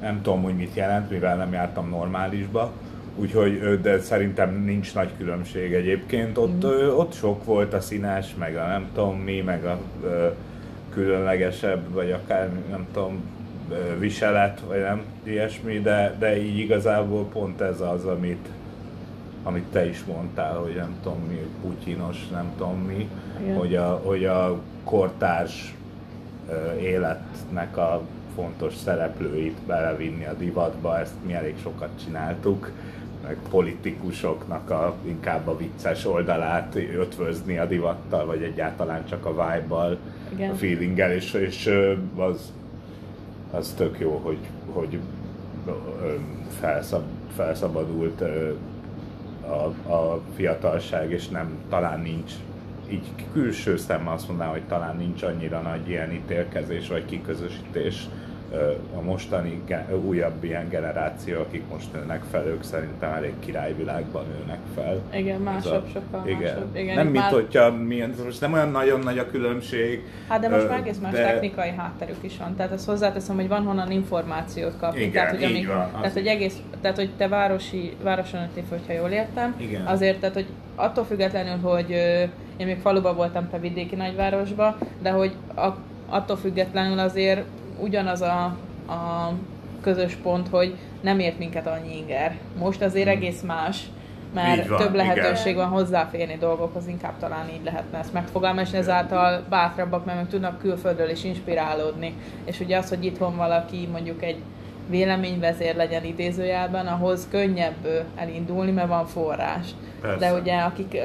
nem 0.00 0.22
tudom, 0.22 0.42
hogy 0.42 0.56
mit 0.56 0.74
jelent, 0.74 1.10
mivel 1.10 1.36
nem 1.36 1.52
jártam 1.52 1.88
normálisba, 1.88 2.72
úgyhogy, 3.16 3.80
de 3.80 3.98
szerintem 3.98 4.62
nincs 4.64 4.94
nagy 4.94 5.08
különbség 5.18 5.72
egyébként. 5.72 6.38
Ott, 6.38 6.66
mm. 6.66 6.88
ott 6.96 7.14
sok 7.14 7.44
volt 7.44 7.74
a 7.74 7.80
színes, 7.80 8.34
meg 8.38 8.56
a 8.56 8.66
nem 8.66 8.88
tudom 8.94 9.18
mi, 9.18 9.40
meg 9.40 9.64
a 9.64 9.78
különlegesebb, 10.90 11.92
vagy 11.92 12.10
akár 12.10 12.50
nem 12.70 12.86
tudom, 12.92 13.22
viselet, 13.98 14.60
vagy 14.68 14.80
nem 14.80 15.02
ilyesmi, 15.22 15.80
de, 15.80 16.16
de 16.18 16.42
így 16.42 16.58
igazából 16.58 17.24
pont 17.24 17.60
ez 17.60 17.80
az, 17.80 18.04
amit, 18.04 18.48
amit 19.42 19.64
te 19.72 19.88
is 19.88 20.04
mondtál, 20.04 20.54
hogy 20.54 20.74
nem 20.74 20.94
tudom 21.02 21.18
mi, 21.28 21.40
putyinos, 21.62 22.28
nem 22.28 22.52
tudom 22.56 22.78
mi, 22.78 23.08
hogy 23.56 23.76
a, 23.76 24.00
hogy 24.04 24.24
a 24.24 24.60
kortárs 24.84 25.74
életnek 26.80 27.76
a 27.76 28.02
fontos 28.34 28.74
szereplőit 28.74 29.58
belevinni 29.66 30.24
a 30.24 30.34
divatba, 30.34 30.98
ezt 30.98 31.14
mi 31.26 31.34
elég 31.34 31.54
sokat 31.62 31.88
csináltuk, 32.04 32.70
meg 33.26 33.36
politikusoknak 33.50 34.70
a, 34.70 34.94
inkább 35.06 35.48
a 35.48 35.56
vicces 35.56 36.06
oldalát 36.06 36.74
ötvözni 36.74 37.58
a 37.58 37.66
divattal, 37.66 38.26
vagy 38.26 38.42
egyáltalán 38.42 39.06
csak 39.06 39.26
a 39.26 39.30
vibe-bal, 39.30 39.98
a 40.38 40.54
feelinggel, 40.54 41.12
és, 41.12 41.32
és 41.32 41.70
az, 42.16 42.52
az 43.50 43.74
tök 43.76 43.98
jó, 43.98 44.20
hogy, 44.22 44.38
hogy 44.72 44.98
felszab, 46.60 47.02
felszabadult 47.34 48.20
a, 49.40 49.92
a 49.92 50.20
fiatalság, 50.34 51.10
és 51.10 51.28
nem, 51.28 51.58
talán 51.68 52.00
nincs 52.00 52.32
így 52.90 53.12
külső 53.32 53.76
szemmel 53.76 54.12
azt 54.12 54.28
mondanám, 54.28 54.52
hogy 54.52 54.66
talán 54.66 54.96
nincs 54.96 55.22
annyira 55.22 55.60
nagy 55.60 55.88
ilyen 55.88 56.12
ítélkezés 56.12 56.88
vagy 56.88 57.04
kiközösítés 57.04 58.08
a 58.96 59.00
mostani 59.00 59.62
újabb 60.04 60.44
ilyen 60.44 60.68
generáció, 60.68 61.40
akik 61.40 61.62
most 61.70 61.92
nőnek 61.92 62.22
fel, 62.30 62.46
ők 62.46 62.62
szerintem 62.62 63.12
elég 63.12 63.32
királyvilágban 63.38 64.24
nőnek 64.38 64.58
fel. 64.74 65.00
Igen, 65.12 65.40
másabb, 65.40 65.84
a, 65.84 65.88
sokkal 65.92 66.28
igen. 66.28 66.40
másabb. 66.40 66.76
Igen, 66.76 66.94
nem 66.94 67.06
mint 67.06 67.24
hogyha 67.24 67.72
milyen, 67.72 68.14
most 68.24 68.40
nem 68.40 68.52
olyan 68.52 68.70
nagyon 68.70 69.00
nagy 69.00 69.18
a 69.18 69.26
különbség. 69.26 70.02
Hát 70.28 70.40
de 70.40 70.48
most 70.48 70.68
már 70.68 70.78
egész 70.78 70.98
más 70.98 71.12
de... 71.12 71.22
technikai 71.22 71.70
hátterük 71.76 72.16
is 72.20 72.36
van. 72.36 72.56
Tehát 72.56 72.72
azt 72.72 72.86
hozzáteszem, 72.86 73.36
hogy 73.36 73.48
van 73.48 73.62
honnan 73.62 73.90
információt 73.90 74.76
kapni. 74.80 75.00
Igen, 75.00 75.12
tehát, 75.12 75.30
hogy 75.30 75.42
így 75.42 75.50
amik, 75.50 75.66
van. 75.66 75.90
Tehát, 75.90 76.12
hogy 76.12 76.26
egész, 76.26 76.56
tehát, 76.80 76.96
hogy 76.96 77.10
te 77.16 77.28
városi, 77.28 77.92
városon 78.02 78.40
nőttél, 78.40 78.64
hogyha 78.68 78.92
jól 78.92 79.10
értem, 79.10 79.54
Igen. 79.58 79.86
azért, 79.86 80.20
tehát, 80.20 80.34
hogy 80.34 80.46
attól 80.74 81.04
függetlenül, 81.04 81.58
hogy 81.70 81.90
én 82.56 82.66
még 82.66 82.78
faluban 82.78 83.16
voltam, 83.16 83.48
te 83.50 83.58
vidéki 83.58 83.94
nagyvárosba, 83.94 84.78
de 85.02 85.10
hogy 85.10 85.32
a, 85.54 85.68
attól 86.08 86.36
függetlenül 86.36 86.98
azért 86.98 87.44
ugyanaz 87.80 88.20
a, 88.20 88.44
a 88.88 89.32
közös 89.82 90.14
pont, 90.14 90.48
hogy 90.48 90.74
nem 91.00 91.18
ért 91.18 91.38
minket 91.38 91.66
annyi 91.66 91.96
inger. 91.96 92.36
Most 92.58 92.82
azért 92.82 93.08
hmm. 93.08 93.16
egész 93.16 93.42
más, 93.42 93.82
mert 94.34 94.68
van, 94.68 94.78
több 94.78 94.94
lehetőség 94.94 95.52
igen. 95.52 95.68
van 95.68 95.78
hozzáférni 95.78 96.36
dolgokhoz, 96.36 96.86
inkább 96.86 97.18
talán 97.18 97.48
így 97.48 97.64
lehetne 97.64 97.98
ezt 97.98 98.12
megfogalmazni, 98.12 98.78
ezáltal 98.78 99.44
bátrabbak, 99.48 100.04
mert 100.04 100.18
meg 100.18 100.28
tudnak 100.28 100.58
külföldről 100.58 101.10
is 101.10 101.24
inspirálódni. 101.24 102.14
És 102.44 102.60
ugye 102.60 102.78
az, 102.78 102.88
hogy 102.88 103.04
itthon 103.04 103.36
valaki 103.36 103.88
mondjuk 103.92 104.22
egy 104.22 104.38
véleményvezér 104.88 105.76
legyen 105.76 106.04
idézőjelben, 106.04 106.86
ahhoz 106.86 107.28
könnyebb 107.30 108.06
elindulni, 108.16 108.70
mert 108.70 108.88
van 108.88 109.06
forrás. 109.06 109.66
Persze. 110.00 110.18
De 110.18 110.40
ugye 110.40 110.56
akik 110.56 110.96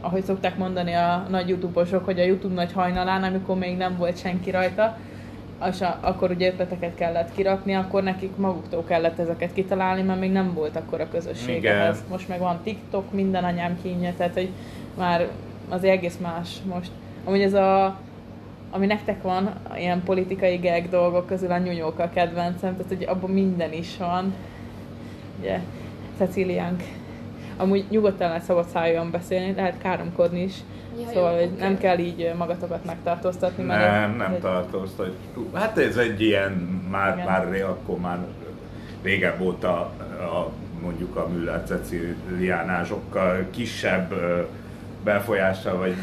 ahogy 0.00 0.24
szokták 0.24 0.56
mondani 0.56 0.92
a 0.92 1.26
nagy 1.28 1.48
youtube 1.48 1.84
hogy 2.04 2.20
a 2.20 2.24
YouTube 2.24 2.54
nagy 2.54 2.72
hajnalán, 2.72 3.22
amikor 3.22 3.56
még 3.56 3.76
nem 3.76 3.96
volt 3.96 4.18
senki 4.18 4.50
rajta, 4.50 4.96
és 5.66 5.80
a, 5.80 5.98
akkor 6.00 6.30
ugye 6.30 6.48
ötleteket 6.48 6.94
kellett 6.94 7.34
kirakni, 7.34 7.74
akkor 7.74 8.02
nekik 8.02 8.36
maguktól 8.36 8.84
kellett 8.84 9.18
ezeket 9.18 9.52
kitalálni, 9.52 10.02
mert 10.02 10.20
még 10.20 10.32
nem 10.32 10.54
volt 10.54 10.76
akkor 10.76 11.00
a 11.00 11.08
közösség 11.08 11.56
Igen. 11.56 11.96
Most 12.10 12.28
meg 12.28 12.38
van 12.38 12.60
TikTok, 12.62 13.12
minden 13.12 13.44
anyám 13.44 13.78
kínja, 13.82 14.12
tehát 14.16 14.34
hogy 14.34 14.48
már 14.96 15.28
az 15.68 15.84
egész 15.84 16.16
más 16.16 16.56
most. 16.64 16.90
Amúgy 17.24 17.42
ez 17.42 17.54
a, 17.54 17.98
ami 18.70 18.86
nektek 18.86 19.22
van, 19.22 19.52
ilyen 19.76 20.02
politikai 20.02 20.56
gag 20.56 20.88
dolgok 20.88 21.26
közül 21.26 21.50
a 21.50 21.58
nyúnyók 21.58 21.98
a 21.98 22.10
kedvencem, 22.14 22.76
tehát 22.76 22.88
hogy 22.88 23.04
abban 23.08 23.30
minden 23.30 23.72
is 23.72 23.96
van. 23.96 24.34
Ugye, 25.40 25.60
Ceciliánk. 26.18 26.82
Amúgy 27.56 27.84
nyugodtan 27.90 28.28
lehet 28.28 28.42
szabad 28.42 28.66
szájon 28.68 29.10
beszélni, 29.10 29.54
lehet 29.54 29.78
káromkodni 29.78 30.42
is 30.42 30.54
Ja, 31.00 31.08
szóval 31.12 31.40
jó, 31.40 31.46
okay. 31.46 31.58
nem 31.58 31.78
kell 31.78 31.98
így 31.98 32.32
magatokat 32.36 32.84
megtartóztatni. 32.84 33.64
Nem, 33.64 33.78
mert 33.78 34.16
nem 34.16 34.32
egy... 34.32 34.40
tartóztatjuk. 34.40 35.56
Hát 35.56 35.78
ez 35.78 35.96
egy 35.96 36.22
ilyen, 36.22 36.52
már, 36.90 37.14
Igen. 37.14 37.26
már 37.26 37.62
akkor 37.62 37.98
már 37.98 38.18
régebb 39.02 39.40
óta 39.40 39.70
a, 40.20 40.50
mondjuk 40.82 41.16
a 41.16 41.28
Müller 41.28 41.62
Ceciliánál 41.66 42.84
sokkal 42.84 43.46
kisebb 43.50 44.14
befolyással 45.04 45.76
vagy 45.76 45.94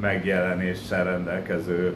megjelenéssel 0.00 1.04
rendelkező 1.04 1.94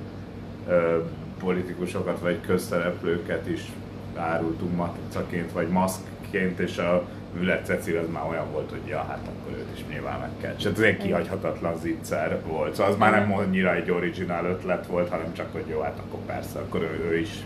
politikusokat 1.38 2.20
vagy 2.20 2.40
közszereplőket 2.46 3.48
is 3.48 3.72
árultunk 4.16 4.76
matricaként 4.76 5.52
vagy 5.52 5.68
maszkként, 5.68 6.58
és 6.58 6.78
a 6.78 7.08
Müller 7.32 7.62
Cecil 7.62 7.98
az 7.98 8.08
már 8.12 8.24
olyan 8.30 8.50
volt, 8.52 8.70
hogy 8.70 8.86
ja, 8.86 8.98
hát 9.08 9.28
akkor 9.28 9.58
őt 9.58 9.78
is 9.78 9.84
nyilván 9.88 10.20
meg 10.20 10.30
kell. 10.40 10.54
És 10.58 10.64
ez 10.64 10.78
egy 10.78 10.96
kihagyhatatlan 10.96 11.78
zicser 11.78 12.40
volt. 12.46 12.74
Szóval 12.74 12.92
az 12.92 12.98
már 12.98 13.10
nem 13.10 13.32
annyira 13.32 13.74
egy 13.74 13.90
originál 13.90 14.44
ötlet 14.44 14.86
volt, 14.86 15.08
hanem 15.08 15.32
csak, 15.32 15.52
hogy 15.52 15.64
jó, 15.70 15.80
hát 15.80 15.98
akkor 16.06 16.20
persze, 16.26 16.58
akkor 16.58 16.80
ő, 16.80 17.08
ő 17.10 17.18
is 17.18 17.44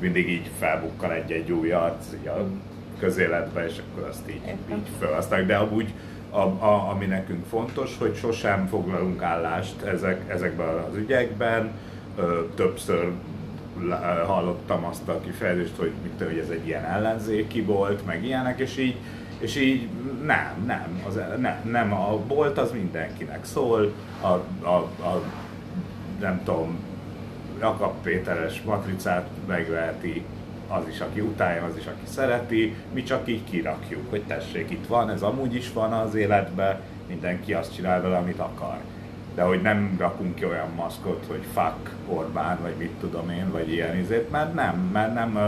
mindig 0.00 0.28
így 0.28 0.50
felbukkal 0.58 1.12
egy-egy 1.12 1.52
új 1.52 1.70
arc 1.70 2.06
így 2.20 2.26
a 2.26 2.46
közéletbe, 2.98 3.66
és 3.66 3.78
akkor 3.78 4.08
azt 4.08 4.30
így, 4.30 4.40
így 4.70 4.88
felhasználjuk. 4.98 5.48
De 5.48 5.56
amúgy 5.56 5.92
a, 6.30 6.40
a, 6.40 6.90
ami 6.90 7.06
nekünk 7.06 7.46
fontos, 7.46 7.98
hogy 7.98 8.16
sosem 8.16 8.66
foglalunk 8.66 9.22
állást 9.22 9.82
ezek, 9.82 10.30
ezekben 10.30 10.68
az 10.68 10.96
ügyekben, 10.96 11.70
ö, 12.16 12.40
többször 12.54 13.10
hallottam 14.26 14.84
azt 14.84 15.08
a 15.08 15.20
kifejezést, 15.20 15.76
hogy, 15.76 15.92
mit, 16.02 16.28
hogy 16.28 16.38
ez 16.38 16.48
egy 16.48 16.66
ilyen 16.66 16.84
ellenzéki 16.84 17.62
volt, 17.62 18.06
meg 18.06 18.24
ilyenek, 18.24 18.58
és 18.58 18.76
így, 18.76 18.96
és 19.38 19.56
így 19.56 19.88
nem, 20.24 20.62
nem, 20.66 21.02
az, 21.08 21.18
nem, 21.40 21.60
nem, 21.70 21.92
a 21.92 22.18
bolt 22.26 22.58
az 22.58 22.72
mindenkinek 22.72 23.44
szól, 23.44 23.92
a, 24.20 24.26
a, 24.66 24.76
a 25.02 25.22
nem 26.20 26.40
tudom, 26.44 26.78
Jakab 27.60 28.02
Péteres 28.02 28.62
matricát 28.62 29.28
megveheti 29.46 30.24
az 30.68 30.88
is, 30.88 31.00
aki 31.00 31.20
utálja, 31.20 31.64
az 31.64 31.76
is, 31.76 31.86
aki 31.86 32.04
szereti, 32.04 32.74
mi 32.92 33.02
csak 33.02 33.28
így 33.28 33.44
kirakjuk, 33.50 34.10
hogy 34.10 34.22
tessék, 34.22 34.70
itt 34.70 34.86
van, 34.86 35.10
ez 35.10 35.22
amúgy 35.22 35.54
is 35.54 35.72
van 35.72 35.92
az 35.92 36.14
életben, 36.14 36.80
mindenki 37.08 37.54
azt 37.54 37.74
csinál 37.74 38.00
vele, 38.00 38.16
amit 38.16 38.38
akar 38.38 38.78
de 39.34 39.42
hogy 39.42 39.62
nem 39.62 39.96
rakunk 39.98 40.34
ki 40.34 40.44
olyan 40.44 40.70
maszkot, 40.76 41.24
hogy 41.28 41.44
fuck 41.52 41.90
Orbán, 42.06 42.58
vagy 42.62 42.74
mit 42.78 42.92
tudom 43.00 43.30
én, 43.30 43.50
vagy 43.50 43.72
ilyen 43.72 43.96
izét, 43.96 44.30
mert 44.30 44.54
nem, 44.54 44.90
mert 44.92 45.14
nem, 45.14 45.38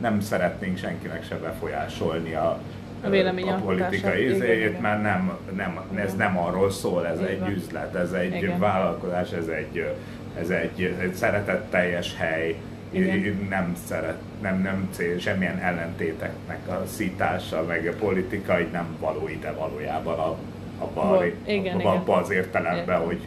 nem 0.00 0.20
szeretnénk 0.20 0.78
senkinek 0.78 1.24
se 1.24 1.36
befolyásolni 1.36 2.34
a, 2.34 2.60
a, 3.02 3.06
a 3.48 3.60
politikai 3.64 4.30
izéjét, 4.34 4.80
mert 4.80 5.02
nem, 5.02 5.38
nem, 5.56 5.80
ez 5.94 6.14
nem 6.14 6.38
arról 6.38 6.70
szól, 6.70 7.06
ez 7.06 7.20
igen. 7.20 7.30
egy 7.30 7.48
üzlet, 7.48 7.94
ez 7.94 8.12
egy 8.12 8.34
igen. 8.34 8.58
vállalkozás, 8.58 9.32
ez 9.32 9.46
egy, 9.46 9.94
ez 10.40 10.50
egy, 10.50 10.96
egy 11.00 11.14
szeretetteljes 11.14 12.16
hely, 12.16 12.56
igen. 12.90 13.46
nem 13.48 13.76
szeret, 13.86 14.18
nem, 14.40 14.60
nem 14.62 14.88
cél, 14.90 15.18
semmilyen 15.18 15.58
ellentéteknek 15.58 16.68
a 16.68 16.82
szítása, 16.86 17.64
meg 17.64 17.86
a 17.86 18.04
politika 18.04 18.60
így 18.60 18.70
nem 18.72 18.96
való 19.00 19.28
ide 19.28 19.52
valójában 19.52 20.18
a 20.18 20.36
abban 20.78 21.32
igen, 21.46 21.76
abba, 21.76 21.90
abba 21.90 22.14
az 22.16 22.30
értelemben, 22.30 23.00
hogy 23.00 23.20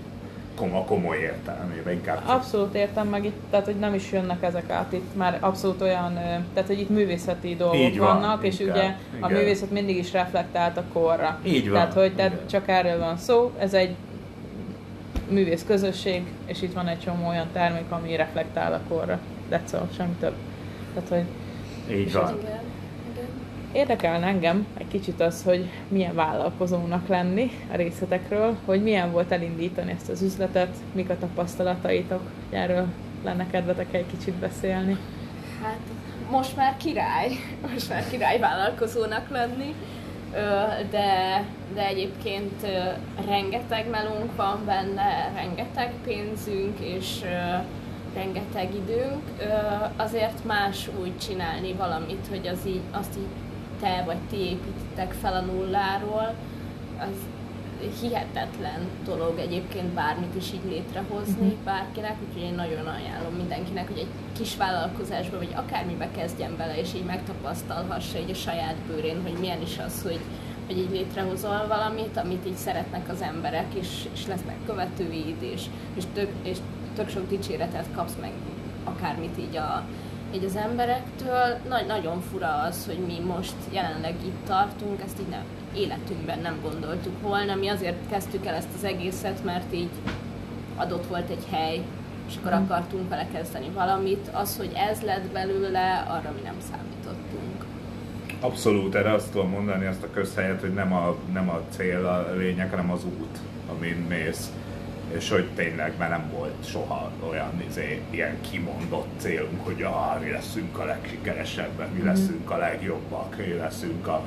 komoly, 0.55 0.85
komoly 0.85 1.17
értelmében 1.17 1.93
inkább. 1.93 2.21
Abszolút 2.25 2.73
értem 2.73 3.07
meg 3.07 3.25
itt, 3.25 3.37
tehát 3.49 3.65
hogy 3.65 3.75
nem 3.75 3.93
is 3.93 4.11
jönnek 4.11 4.43
ezek 4.43 4.69
át 4.69 4.93
itt 4.93 5.15
már 5.15 5.37
abszolút 5.39 5.81
olyan, 5.81 6.13
tehát 6.53 6.67
hogy 6.67 6.79
itt 6.79 6.89
művészeti 6.89 7.55
dolgok 7.55 7.79
Így 7.79 7.97
van, 7.97 8.07
vannak, 8.07 8.23
inkább, 8.23 8.43
és 8.43 8.59
ugye 8.59 8.69
igen. 8.73 8.95
a 9.19 9.27
művészet 9.27 9.71
mindig 9.71 9.97
is 9.97 10.11
reflektált 10.11 10.77
a 10.77 10.83
korra. 10.93 11.39
Így 11.43 11.69
van. 11.69 11.73
Tehát, 11.73 11.93
hogy 11.93 12.15
tehát 12.15 12.39
csak 12.49 12.67
erről 12.67 12.99
van 12.99 13.17
szó, 13.17 13.51
ez 13.57 13.73
egy 13.73 13.95
művész 15.29 15.63
közösség, 15.67 16.23
és 16.45 16.61
itt 16.61 16.73
van 16.73 16.87
egy 16.87 16.99
csomó 16.99 17.27
olyan 17.27 17.47
termék, 17.53 17.85
ami 17.89 18.15
reflektál 18.15 18.73
a 18.73 18.93
korra. 18.93 19.19
That's 19.51 19.73
all, 19.73 19.87
semmi 19.95 20.13
több. 20.19 20.33
Tehát, 20.93 21.09
hogy 21.09 21.23
így 21.97 22.13
van. 22.13 22.37
Érdekelne 23.73 24.25
engem 24.25 24.67
egy 24.77 24.87
kicsit 24.87 25.21
az, 25.21 25.43
hogy 25.43 25.69
milyen 25.87 26.15
vállalkozónak 26.15 27.07
lenni 27.07 27.51
a 27.71 27.75
részletekről, 27.75 28.57
hogy 28.65 28.83
milyen 28.83 29.11
volt 29.11 29.31
elindítani 29.31 29.91
ezt 29.91 30.09
az 30.09 30.21
üzletet, 30.21 30.75
mik 30.93 31.09
a 31.09 31.17
tapasztalataitok, 31.17 32.21
erről 32.49 32.87
lenne 33.23 33.47
kedvetek 33.47 33.93
egy 33.93 34.05
kicsit 34.17 34.33
beszélni. 34.33 34.97
Hát 35.63 35.79
most 36.31 36.55
már 36.55 36.77
király, 36.77 37.29
most 37.71 37.89
már 37.89 38.09
király 38.09 38.39
vállalkozónak 38.39 39.29
lenni. 39.29 39.75
de, 40.89 41.43
de 41.73 41.85
egyébként 41.87 42.65
rengeteg 43.27 43.89
melónk 43.89 44.35
van 44.35 44.61
benne, 44.65 45.31
rengeteg 45.35 45.91
pénzünk, 46.03 46.79
és 46.79 47.21
rengeteg 48.13 48.75
időnk, 48.75 49.23
azért 49.95 50.45
más 50.45 50.89
úgy 51.01 51.17
csinálni 51.17 51.73
valamit, 51.73 52.27
hogy 52.29 52.47
az 52.47 52.59
így, 52.65 52.81
azt 52.91 53.17
így 53.17 53.50
te 53.81 54.03
vagy 54.05 54.19
ti 54.29 54.35
építitek 54.35 55.11
fel 55.11 55.33
a 55.33 55.41
nulláról, 55.41 56.33
az 56.99 57.15
hihetetlen 58.01 58.87
dolog 59.05 59.39
egyébként 59.39 59.87
bármit 59.87 60.35
is 60.35 60.53
így 60.53 60.69
létrehozni 60.69 61.47
uh-huh. 61.47 61.63
bárkinek, 61.63 62.15
úgyhogy 62.27 62.41
én 62.41 62.53
nagyon 62.53 62.87
ajánlom 62.87 63.33
mindenkinek, 63.33 63.87
hogy 63.87 63.97
egy 63.97 64.37
kis 64.37 64.55
vállalkozásba, 64.57 65.37
vagy 65.37 65.53
akármibe 65.55 66.11
kezdjen 66.11 66.57
bele, 66.57 66.77
és 66.77 66.93
így 66.95 67.05
megtapasztalhassa 67.05 68.19
így 68.19 68.29
a 68.29 68.33
saját 68.33 68.75
bőrén, 68.87 69.21
hogy 69.21 69.39
milyen 69.39 69.61
is 69.61 69.77
az, 69.85 70.01
hogy, 70.01 70.19
hogy 70.67 70.77
így 70.77 70.91
létrehozol 70.91 71.67
valamit, 71.67 72.17
amit 72.17 72.47
így 72.47 72.55
szeretnek 72.55 73.09
az 73.09 73.21
emberek, 73.21 73.73
és, 73.73 74.05
és 74.13 74.27
lesznek 74.27 74.57
követőid, 74.65 75.41
és, 75.41 75.65
és, 75.95 76.03
tök, 76.13 76.31
és 76.43 76.57
tök 76.95 77.09
sok 77.09 77.27
dicséretet 77.27 77.85
kapsz 77.95 78.15
meg 78.21 78.31
akármit 78.83 79.37
így 79.37 79.55
a, 79.55 79.83
így 80.33 80.43
az 80.43 80.55
emberektől. 80.55 81.57
Nagy, 81.69 81.85
nagyon 81.85 82.21
fura 82.21 82.61
az, 82.61 82.85
hogy 82.85 82.99
mi 83.05 83.19
most 83.19 83.55
jelenleg 83.71 84.15
itt 84.25 84.45
tartunk, 84.45 85.01
ezt 85.01 85.19
így 85.19 85.27
nem, 85.27 85.43
életünkben 85.73 86.39
nem 86.39 86.59
gondoltuk 86.61 87.21
volna. 87.21 87.55
Mi 87.55 87.67
azért 87.67 88.09
kezdtük 88.09 88.45
el 88.45 88.55
ezt 88.55 88.69
az 88.77 88.83
egészet, 88.83 89.43
mert 89.43 89.73
így 89.73 89.89
adott 90.75 91.07
volt 91.07 91.29
egy 91.29 91.45
hely, 91.51 91.81
és 92.27 92.33
akkor 92.39 92.59
mm. 92.59 92.63
akartunk 92.63 93.09
vele 93.09 93.27
kezdeni 93.33 93.69
valamit. 93.73 94.29
Az, 94.31 94.57
hogy 94.57 94.71
ez 94.75 95.01
lett 95.01 95.31
belőle, 95.31 96.05
arra 96.07 96.31
mi 96.35 96.41
nem 96.43 96.57
számítottunk. 96.71 97.65
Abszolút, 98.39 98.95
erre 98.95 99.13
azt 99.13 99.31
tudom 99.31 99.49
mondani, 99.49 99.85
azt 99.85 100.03
a 100.03 100.11
közhelyet, 100.13 100.61
hogy 100.61 100.73
nem 100.73 100.93
a, 100.93 101.15
nem 101.33 101.49
a 101.49 101.61
cél 101.69 102.05
a 102.05 102.35
lényeg, 102.35 102.69
hanem 102.69 102.91
az 102.91 103.03
út, 103.05 103.37
amin 103.77 104.05
mész 104.09 104.51
és 105.15 105.29
hogy 105.29 105.47
tényleg 105.55 105.93
már 105.97 106.09
nem 106.09 106.29
volt 106.31 106.65
soha 106.65 107.11
olyan 107.29 107.63
izé, 107.69 108.01
ilyen 108.09 108.41
kimondott 108.41 109.09
célunk, 109.17 109.65
hogy 109.65 109.81
ah, 109.81 110.21
mi 110.23 110.29
leszünk 110.29 110.77
a 110.77 110.85
legsikeresebbek, 110.85 111.91
mi 111.91 111.97
mhm. 111.97 112.07
leszünk 112.07 112.51
a 112.51 112.57
legjobbak, 112.57 113.37
mi 113.37 113.53
leszünk 113.53 114.07
a... 114.07 114.23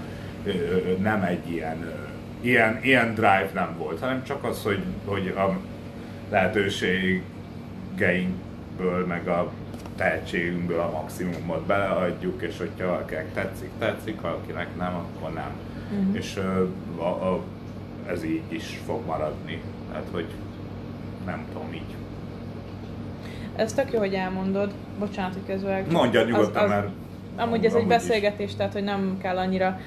Nem 0.99 1.23
egy 1.23 1.51
ilyen, 1.51 1.93
ilyen, 2.41 2.79
ilyen 2.83 3.15
drive 3.15 3.51
nem 3.55 3.75
volt, 3.79 4.01
hanem 4.01 4.25
csak 4.25 4.45
az, 4.45 4.63
hogy, 4.63 4.83
hogy 5.05 5.29
a 5.29 5.59
lehetőségeinkből, 6.31 9.07
meg 9.07 9.29
a 9.29 9.53
tehetségünkből 9.97 10.81
a 10.81 10.91
maximumot 10.91 11.67
beleadjuk, 11.67 12.43
és 12.43 12.59
hogyha 12.59 12.87
valakinek 12.87 13.33
tetszik, 13.33 13.71
tetszik, 13.79 14.21
valakinek 14.21 14.77
nem, 14.77 14.95
akkor 14.95 15.33
nem. 15.33 15.51
Uh-huh. 15.93 16.17
És 16.17 16.37
a, 16.97 17.05
a, 17.05 17.43
ez 18.07 18.25
így 18.25 18.43
is 18.49 18.81
fog 18.87 19.07
maradni. 19.07 19.63
Tehát, 19.91 20.07
hogy 20.11 20.27
nem 21.27 21.45
tudom 21.53 21.73
így. 21.73 21.95
Ez 23.57 23.73
tök 23.73 23.93
jó, 23.93 23.99
hogy 23.99 24.15
elmondod. 24.15 24.73
Bocsánat, 24.99 25.33
hogy 25.33 25.47
közben... 25.47 25.85
Mondja 25.91 26.25
nyugodtan, 26.25 26.57
az, 26.57 26.63
az, 26.63 26.69
mert... 26.69 26.89
Amúgy 27.37 27.65
ez 27.65 27.75
egy 27.75 27.87
beszélgetés, 27.87 28.47
is. 28.47 28.57
tehát 28.57 28.73
hogy 28.73 28.85
nem 28.85 29.19
kell 29.23 29.37
annyira 29.37 29.81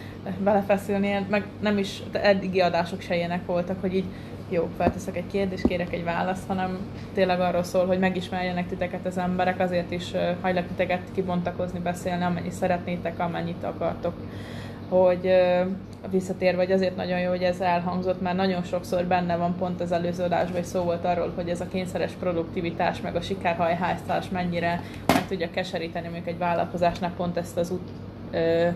belefeszülni, 0.43 1.25
meg 1.29 1.45
nem 1.59 1.77
is 1.77 2.01
eddigi 2.11 2.59
adások 2.59 3.01
se 3.01 3.15
ilyenek 3.15 3.45
voltak, 3.45 3.81
hogy 3.81 3.95
így 3.95 4.05
jó, 4.49 4.69
felteszek 4.77 5.17
egy 5.17 5.27
kérdést, 5.31 5.67
kérek 5.67 5.93
egy 5.93 6.03
választ, 6.03 6.47
hanem 6.47 6.77
tényleg 7.13 7.39
arról 7.39 7.63
szól, 7.63 7.85
hogy 7.85 7.99
megismerjenek 7.99 8.67
titeket 8.67 9.05
az 9.05 9.17
emberek, 9.17 9.59
azért 9.59 9.91
is 9.91 10.11
hajlak 10.41 10.67
titeket 10.67 11.01
kibontakozni, 11.15 11.79
beszélni, 11.79 12.23
amennyit 12.23 12.51
szeretnétek, 12.51 13.19
amennyit 13.19 13.63
akartok 13.63 14.13
hogy 14.89 15.33
visszatér, 16.09 16.55
vagy 16.55 16.71
azért 16.71 16.95
nagyon 16.95 17.19
jó, 17.19 17.29
hogy 17.29 17.43
ez 17.43 17.59
elhangzott, 17.59 18.21
mert 18.21 18.35
nagyon 18.35 18.63
sokszor 18.63 19.05
benne 19.05 19.35
van 19.35 19.55
pont 19.55 19.81
az 19.81 19.91
előző 19.91 20.23
adásban, 20.23 20.55
hogy 20.55 20.65
szó 20.65 20.81
volt 20.81 21.05
arról, 21.05 21.31
hogy 21.35 21.49
ez 21.49 21.61
a 21.61 21.67
kényszeres 21.67 22.11
produktivitás, 22.11 23.01
meg 23.01 23.15
a 23.15 23.21
sikerhajhásztás 23.21 24.29
mennyire 24.29 24.81
meg 25.07 25.27
tudja 25.27 25.49
keseríteni 25.49 26.05
mondjuk 26.05 26.27
egy 26.27 26.37
vállalkozásnak 26.37 27.15
pont 27.15 27.37
ezt 27.37 27.57
az 27.57 27.71
út 27.71 27.89
ö, 28.31 28.67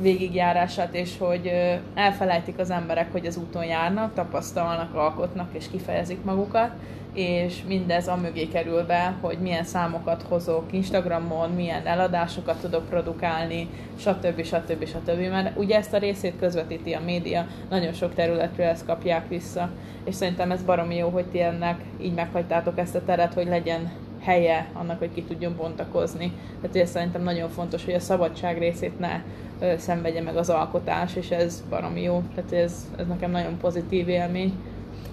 végigjárását, 0.00 0.94
és 0.94 1.18
hogy 1.18 1.52
elfelejtik 1.94 2.58
az 2.58 2.70
emberek, 2.70 3.12
hogy 3.12 3.26
az 3.26 3.36
úton 3.36 3.64
járnak, 3.64 4.14
tapasztalnak, 4.14 4.94
alkotnak 4.94 5.48
és 5.52 5.70
kifejezik 5.70 6.24
magukat, 6.24 6.70
és 7.12 7.62
mindez 7.66 8.08
a 8.08 8.16
mögé 8.16 8.48
kerül 8.48 8.82
be, 8.82 9.14
hogy 9.20 9.38
milyen 9.38 9.64
számokat 9.64 10.24
hozok 10.28 10.72
Instagramon, 10.72 11.50
milyen 11.50 11.86
eladásokat 11.86 12.60
tudok 12.60 12.88
produkálni, 12.88 13.68
stb. 13.98 14.44
stb. 14.44 14.86
stb. 14.86 15.20
Mert 15.30 15.58
ugye 15.58 15.76
ezt 15.76 15.94
a 15.94 15.98
részét 15.98 16.38
közvetíti 16.38 16.92
a 16.92 17.00
média, 17.00 17.46
nagyon 17.70 17.92
sok 17.92 18.14
területről 18.14 18.66
ezt 18.66 18.86
kapják 18.86 19.28
vissza, 19.28 19.70
és 20.04 20.14
szerintem 20.14 20.50
ez 20.50 20.62
baromi 20.62 20.96
jó, 20.96 21.08
hogy 21.08 21.26
ti 21.26 21.40
ennek 21.40 21.80
így 22.00 22.14
meghagytátok 22.14 22.78
ezt 22.78 22.94
a 22.94 23.04
teret, 23.04 23.34
hogy 23.34 23.46
legyen 23.46 23.90
helye 24.28 24.70
annak, 24.72 24.98
hogy 24.98 25.12
ki 25.14 25.22
tudjon 25.22 25.56
bontakozni. 25.56 26.32
Tehát 26.60 26.76
ugye 26.76 26.86
szerintem 26.86 27.22
nagyon 27.22 27.48
fontos, 27.48 27.84
hogy 27.84 27.94
a 27.94 28.00
szabadság 28.00 28.58
részét 28.58 28.98
ne 28.98 29.22
ö, 29.60 29.74
szenvedje 29.76 30.22
meg 30.22 30.36
az 30.36 30.50
alkotás, 30.50 31.16
és 31.16 31.30
ez 31.30 31.64
baromi 31.70 32.02
jó. 32.02 32.22
Tehát 32.34 32.52
ez, 32.52 32.88
ez 32.98 33.06
nekem 33.06 33.30
nagyon 33.30 33.56
pozitív 33.58 34.08
élmény. 34.08 34.52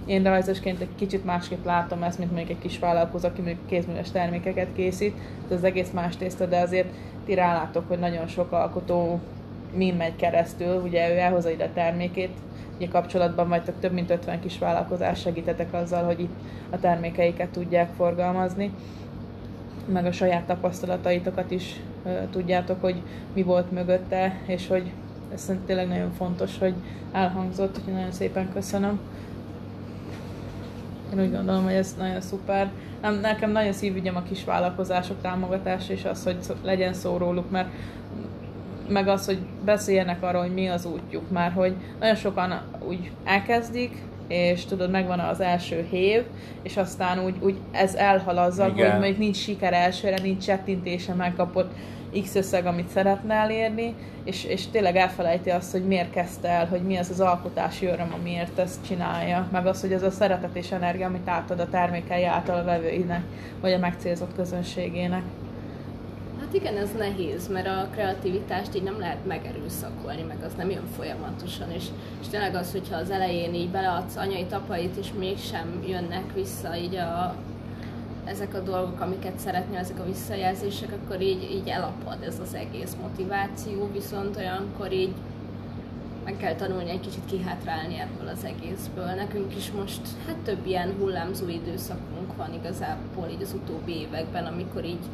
Én 0.06 0.24
rajzosként 0.24 0.82
egy 0.82 0.96
kicsit 0.96 1.26
másképp 1.26 1.66
látom 1.66 2.04
ezt, 2.04 2.18
mint 2.18 2.32
mondjuk 2.32 2.52
egy 2.58 2.64
kis 2.64 2.80
vállalkozó, 2.80 3.28
aki 3.28 3.42
mondjuk 3.42 3.68
kézműves 3.68 4.12
termékeket 4.12 4.68
készít, 4.76 5.16
ez 5.50 5.58
az 5.58 5.64
egész 5.64 5.90
más 5.94 6.18
tészta, 6.18 6.46
de 6.46 6.60
azért 6.60 6.90
ti 7.26 7.34
rálátok, 7.34 7.88
hogy 7.88 8.00
nagyon 8.00 8.28
sok 8.28 8.52
alkotó 8.52 9.20
min 9.76 9.96
megy 9.96 10.16
keresztül, 10.16 10.82
ugye 10.82 11.14
ő 11.14 11.18
elhozza 11.18 11.50
ide 11.50 11.64
a 11.64 11.74
termékét, 11.74 12.38
ugye 12.78 12.88
kapcsolatban 12.88 13.50
vagytok 13.50 13.76
több 13.80 13.92
mint 13.92 14.10
50 14.10 14.40
kis 14.40 14.60
vállalkozás, 14.60 15.20
segítetek 15.20 15.74
azzal, 15.74 16.04
hogy 16.04 16.20
itt 16.20 16.34
a 16.70 16.80
termékeiket 16.80 17.50
tudják 17.50 17.90
forgalmazni, 17.98 18.72
meg 19.86 20.06
a 20.06 20.12
saját 20.12 20.46
tapasztalataitokat 20.46 21.52
is 21.52 21.80
tudjátok, 22.32 22.82
hogy 22.82 23.02
mi 23.34 23.44
volt 23.44 23.72
mögötte, 23.72 24.40
és 24.46 24.68
hogy 24.68 24.92
ez 25.34 25.52
tényleg 25.66 25.88
nagyon 25.88 26.12
fontos, 26.12 26.58
hogy 26.58 26.74
elhangzott, 27.12 27.78
úgyhogy 27.78 27.94
nagyon 27.94 28.12
szépen 28.12 28.52
köszönöm. 28.54 29.00
Én 31.14 31.22
úgy 31.22 31.32
gondolom, 31.32 31.64
hogy 31.64 31.74
ez 31.74 31.96
nagyon 31.98 32.22
szuper. 32.22 32.72
Nem, 33.02 33.20
nekem 33.20 33.52
nagyon 33.52 33.74
szívügyem 33.74 34.16
a 34.16 34.24
kis 34.24 34.44
vállalkozások 34.44 35.22
támogatása, 35.22 35.94
és 35.94 36.06
az, 36.06 36.24
hogy 36.24 36.38
legyen 36.64 36.94
szó 36.94 37.18
róluk, 37.18 37.52
mert 37.52 37.70
meg 38.88 39.08
az, 39.08 39.26
hogy 39.26 39.40
beszéljenek 39.66 40.24
arról, 40.24 40.42
hogy 40.42 40.54
mi 40.54 40.68
az 40.68 40.86
útjuk, 40.86 41.32
már 41.32 41.52
hogy 41.52 41.76
nagyon 42.00 42.16
sokan 42.16 42.62
úgy 42.88 43.12
elkezdik, 43.24 44.02
és 44.28 44.66
tudod, 44.66 44.90
megvan 44.90 45.20
az 45.20 45.40
első 45.40 45.88
hév, 45.90 46.24
és 46.64 46.78
aztán 46.78 47.26
úgy, 47.26 47.36
úgy 47.40 47.58
ez 47.72 47.96
elhalazza, 47.96 48.64
hogy 48.64 48.92
mondjuk 48.92 49.18
nincs 49.18 49.38
siker 49.38 49.74
elsőre, 49.74 50.18
nincs 50.22 50.46
csettintése, 50.46 51.14
megkapott 51.14 51.72
X 52.22 52.36
összeg, 52.36 52.66
amit 52.66 52.90
szeretne 52.90 53.34
elérni, 53.34 53.94
és, 54.24 54.44
és 54.44 54.68
tényleg 54.68 54.96
elfelejti 54.96 55.50
azt, 55.50 55.72
hogy 55.72 55.86
miért 55.86 56.12
kezdte 56.12 56.48
el, 56.48 56.68
hogy 56.68 56.82
mi 56.82 56.98
az 56.98 57.10
az 57.10 57.20
alkotási 57.20 57.86
öröm, 57.86 58.14
amiért 58.20 58.60
ezt 58.60 58.86
csinálja, 58.88 59.48
meg 59.52 59.68
az, 59.68 59.82
hogy 59.82 59.94
az 59.94 60.02
a 60.02 60.12
szeretet 60.12 60.56
és 60.56 60.72
energia, 60.72 61.08
amit 61.08 61.28
átad 61.28 61.60
a 61.60 61.70
termékei 61.70 62.24
által 62.24 62.60
a 62.60 62.64
vevőinek, 62.64 63.24
vagy 63.62 63.72
a 63.72 63.78
megcélzott 63.78 64.36
közönségének. 64.36 65.24
Igen, 66.56 66.78
ez 66.78 66.92
nehéz, 66.98 67.48
mert 67.48 67.68
a 67.68 67.88
kreativitást 67.92 68.76
így 68.76 68.84
nem 68.84 69.00
lehet 69.00 69.26
megerőszakolni, 69.26 70.22
meg 70.22 70.38
az 70.44 70.54
nem 70.58 70.70
jön 70.70 70.88
folyamatosan, 70.96 71.72
és, 71.72 71.84
és 72.22 72.28
tényleg 72.28 72.56
az, 72.56 72.72
hogyha 72.72 72.96
az 72.96 73.10
elején 73.10 73.54
így 73.54 73.70
beleadsz 73.70 74.16
anyai 74.16 74.46
tapait, 74.46 74.96
és 74.96 75.08
mégsem 75.20 75.84
jönnek 75.88 76.34
vissza 76.34 76.76
így 76.76 76.96
a, 76.96 77.36
ezek 78.26 78.54
a 78.54 78.60
dolgok, 78.60 79.00
amiket 79.00 79.40
szeretnél, 79.40 79.80
ezek 79.80 80.00
a 80.00 80.06
visszajelzések, 80.06 80.90
akkor 80.92 81.22
így, 81.22 81.52
így 81.52 81.68
elapad 81.68 82.24
ez 82.24 82.40
az 82.40 82.54
egész 82.54 82.96
motiváció, 83.02 83.90
viszont 83.94 84.38
olyankor 84.38 84.92
így 84.92 85.14
meg 86.24 86.38
kell 86.38 86.56
tanulni 86.56 86.90
egy 86.90 87.00
kicsit 87.00 87.26
kihátrálni 87.26 88.00
ebből 88.00 88.28
az 88.28 88.44
egészből. 88.44 89.06
Nekünk 89.06 89.56
is 89.56 89.72
most 89.72 90.02
hát 90.28 90.38
több 90.44 90.66
ilyen 90.68 90.94
hullámzó 91.00 91.48
időszakunk 91.48 92.36
van 92.38 92.54
igazából 92.54 93.28
így 93.32 93.42
az 93.42 93.54
utóbbi 93.54 93.96
években, 94.00 94.46
amikor 94.46 94.86
így, 94.86 95.06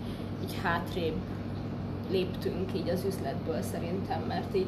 így 0.44 0.58
hátrébb 0.64 1.16
léptünk 2.12 2.70
így 2.76 2.90
az 2.90 3.04
üzletből 3.08 3.62
szerintem, 3.62 4.22
mert 4.28 4.56
így, 4.56 4.66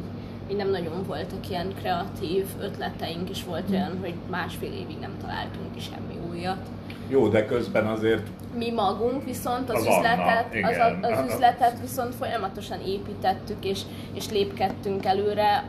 így 0.50 0.56
nem 0.56 0.70
nagyon 0.70 1.04
voltak 1.08 1.50
ilyen 1.50 1.74
kreatív 1.80 2.46
ötleteink, 2.62 3.30
és 3.30 3.44
volt 3.44 3.70
olyan, 3.70 3.98
hogy 4.02 4.14
másfél 4.30 4.72
évig 4.72 4.98
nem 5.00 5.18
találtunk 5.22 5.74
ki 5.74 5.80
semmi 5.80 6.20
újat. 6.32 6.68
Jó, 7.08 7.28
de 7.28 7.46
közben 7.46 7.86
azért... 7.86 8.28
Mi 8.58 8.72
magunk 8.72 9.24
viszont 9.24 9.70
az, 9.70 9.76
az 9.76 9.96
üzletet, 9.96 10.46
az, 10.64 10.78
az, 10.78 11.12
az 11.12 11.34
üzletet 11.34 11.80
viszont 11.82 12.16
folyamatosan 12.16 12.80
építettük, 12.86 13.66
és, 13.66 13.82
és 14.14 14.30
lépkedtünk 14.30 15.06
előre, 15.06 15.64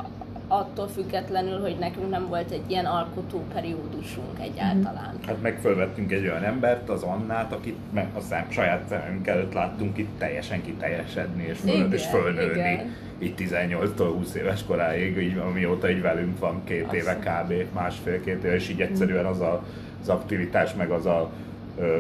attól 0.49 0.89
függetlenül, 0.89 1.61
hogy 1.61 1.77
nekünk 1.79 2.11
nem 2.11 2.29
volt 2.29 2.51
egy 2.51 2.63
ilyen 2.67 2.85
alkotó 2.85 3.45
periódusunk 3.55 4.39
egyáltalán. 4.41 5.15
Hát 5.27 5.43
meg 5.43 5.59
fölvettünk 5.61 6.13
egy 6.13 6.23
olyan 6.29 6.43
embert, 6.43 6.89
az 6.89 7.03
Annát, 7.03 7.53
akit 7.53 7.77
meg 7.93 8.07
a 8.15 8.21
szám, 8.21 8.47
saját 8.51 8.83
szemünk 8.89 9.27
előtt 9.27 9.53
láttunk 9.53 9.99
itt 9.99 10.19
teljesen 10.19 10.63
kiteljesedni 10.63 11.45
és, 11.45 11.59
föl, 11.59 11.75
Igen, 11.75 11.93
és 11.93 12.07
fölnőni. 12.07 12.51
igen. 12.59 12.95
Így 13.19 13.35
18-tól 13.39 14.11
20 14.15 14.35
éves 14.35 14.65
koráig, 14.65 15.17
így, 15.17 15.37
amióta 15.37 15.91
így 15.91 16.03
velünk 16.03 16.39
van 16.39 16.65
két 16.65 16.85
Azt 16.85 16.95
éve 16.95 17.17
kb. 17.17 17.75
másfél-két 17.75 18.45
éve, 18.45 18.55
és 18.55 18.69
így 18.69 18.81
egyszerűen 18.81 19.25
az 19.27 19.41
a, 19.41 19.65
az 20.03 20.09
aktivitás, 20.09 20.75
meg 20.75 20.91
az 20.91 21.07
a 21.07 21.31
ö, 21.79 21.99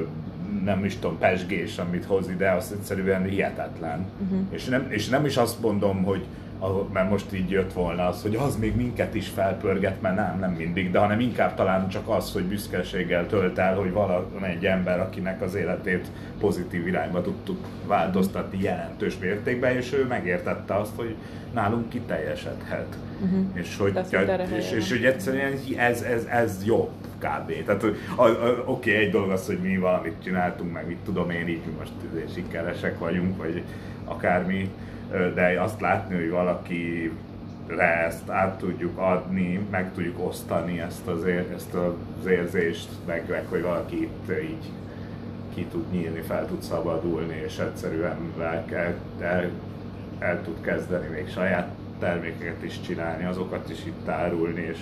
nem 0.64 0.84
is 0.84 0.96
tudom, 0.96 1.18
pesgés, 1.18 1.78
amit 1.78 2.04
hoz 2.04 2.28
ide, 2.28 2.50
az 2.50 2.72
egyszerűen 2.78 3.24
hihetetlen. 3.24 4.06
Uh-huh. 4.22 4.38
És, 4.50 4.64
nem, 4.64 4.86
és 4.88 5.08
nem 5.08 5.24
is 5.24 5.36
azt 5.36 5.60
mondom, 5.60 6.02
hogy 6.02 6.24
mert 6.92 7.10
most 7.10 7.34
így 7.34 7.50
jött 7.50 7.72
volna 7.72 8.06
az, 8.06 8.22
hogy 8.22 8.34
az 8.34 8.56
még 8.56 8.76
minket 8.76 9.14
is 9.14 9.28
felpörget, 9.28 10.00
mert 10.00 10.16
nem, 10.16 10.38
nem 10.38 10.52
mindig, 10.52 10.90
de 10.90 10.98
hanem 10.98 11.20
inkább 11.20 11.54
talán 11.54 11.88
csak 11.88 12.08
az, 12.08 12.32
hogy 12.32 12.44
büszkeséggel 12.44 13.26
tölt 13.26 13.58
el, 13.58 13.76
hogy 13.76 13.92
van 13.92 14.44
egy 14.44 14.66
ember, 14.66 15.00
akinek 15.00 15.42
az 15.42 15.54
életét 15.54 16.06
pozitív 16.38 16.86
irányba 16.86 17.22
tudtuk 17.22 17.66
változtatni 17.86 18.62
jelentős 18.62 19.18
mértékben, 19.18 19.76
és 19.76 19.92
ő 19.92 20.06
megértette 20.06 20.74
azt, 20.74 20.96
hogy 20.96 21.16
nálunk 21.52 21.88
kiteljesedhet. 21.88 22.96
Uh-huh. 23.22 23.44
És 23.52 23.76
hogy, 23.76 23.98
és, 24.56 24.70
és, 24.70 24.90
hogy 24.90 25.04
egyszerűen 25.04 25.52
ez, 25.76 26.02
ez, 26.02 26.24
ez 26.24 26.64
jó 26.64 26.90
kb. 27.18 27.64
Tehát 27.64 27.84
oké, 28.64 28.96
egy 28.96 29.10
dolog 29.10 29.30
az, 29.30 29.46
hogy 29.46 29.58
mi 29.58 29.76
valamit 29.76 30.22
csináltunk, 30.22 30.72
meg 30.72 30.86
mit 30.86 30.98
tudom 31.04 31.30
én, 31.30 31.48
így 31.48 31.62
most 31.78 31.92
sikeresek 32.34 32.98
vagyunk, 32.98 33.36
vagy 33.36 33.62
akármi, 34.04 34.70
de 35.10 35.60
azt 35.60 35.80
látni, 35.80 36.14
hogy 36.14 36.30
valaki 36.30 37.12
ezt 38.06 38.30
át 38.30 38.58
tudjuk 38.58 38.98
adni, 38.98 39.66
meg 39.70 39.92
tudjuk 39.94 40.26
osztani 40.26 40.80
ezt 40.80 41.06
az, 41.06 41.24
ér, 41.24 41.46
ezt 41.54 41.74
az 41.74 42.26
érzést, 42.26 42.88
meg, 43.06 43.24
meg 43.28 43.46
hogy 43.48 43.62
valaki 43.62 44.02
itt 44.02 44.40
így 44.42 44.70
ki 45.54 45.64
tud 45.64 45.90
nyílni, 45.90 46.20
fel 46.20 46.46
tud 46.46 46.62
szabadulni, 46.62 47.42
és 47.44 47.58
egyszerűen 47.58 48.16
el, 48.40 48.94
el, 49.20 49.50
el 50.18 50.42
tud 50.42 50.60
kezdeni 50.60 51.06
még 51.08 51.28
saját 51.28 51.68
termékeket 51.98 52.62
is 52.62 52.80
csinálni, 52.80 53.24
azokat 53.24 53.70
is 53.70 53.86
itt 53.86 54.08
árulni, 54.08 54.60
és 54.60 54.78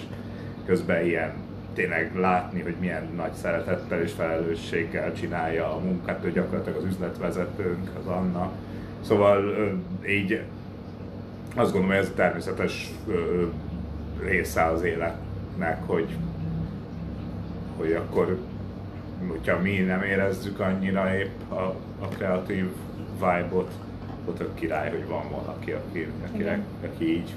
közben 0.66 1.04
ilyen 1.04 1.32
tényleg 1.74 2.16
látni, 2.16 2.60
hogy 2.60 2.74
milyen 2.80 3.08
nagy 3.16 3.32
szeretettel 3.32 4.02
és 4.02 4.12
felelősséggel 4.12 5.12
csinálja 5.12 5.74
a 5.74 5.78
munkát, 5.78 6.24
ő 6.24 6.32
gyakorlatilag 6.32 6.78
az 6.78 6.84
üzletvezetőnk, 6.84 7.90
az 8.00 8.06
Anna. 8.06 8.50
Szóval 9.02 9.42
így 10.08 10.42
azt 11.54 11.72
gondolom, 11.72 11.96
hogy 11.96 12.04
ez 12.04 12.10
a 12.10 12.14
természetes 12.14 12.92
része 14.20 14.64
az 14.64 14.82
életnek, 14.82 15.82
hogy, 15.86 16.16
hogy 17.76 17.92
akkor, 17.92 18.38
hogyha 19.28 19.58
mi 19.58 19.78
nem 19.78 20.02
érezzük 20.02 20.60
annyira 20.60 21.14
épp 21.14 21.50
a, 21.50 21.74
a 22.00 22.08
kreatív 22.08 22.66
vibe-ot, 23.14 23.70
ott 24.24 24.38
tök 24.38 24.54
király, 24.54 24.90
hogy 24.90 25.06
van 25.06 25.30
valaki, 25.30 25.70
aki, 25.70 26.06
aki, 26.26 26.44
aki 26.84 27.12
így 27.12 27.34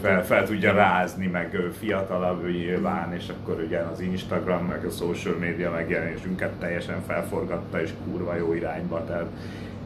fel, 0.00 0.24
fel 0.24 0.46
tudja 0.46 0.72
rázni, 0.72 1.26
meg 1.26 1.54
ő 1.54 1.70
fiatalabb 1.70 2.44
ő 2.44 2.50
nyilván, 2.50 3.14
és 3.14 3.28
akkor 3.28 3.62
ugye 3.66 3.78
az 3.78 4.00
Instagram, 4.00 4.64
meg 4.64 4.84
a 4.84 4.90
social 4.90 5.36
media 5.38 5.70
megjelenésünket 5.70 6.52
teljesen 6.52 7.02
felforgatta, 7.06 7.80
és 7.82 7.90
kurva 8.04 8.36
jó 8.36 8.52
irányba, 8.54 9.04
tehát 9.04 9.26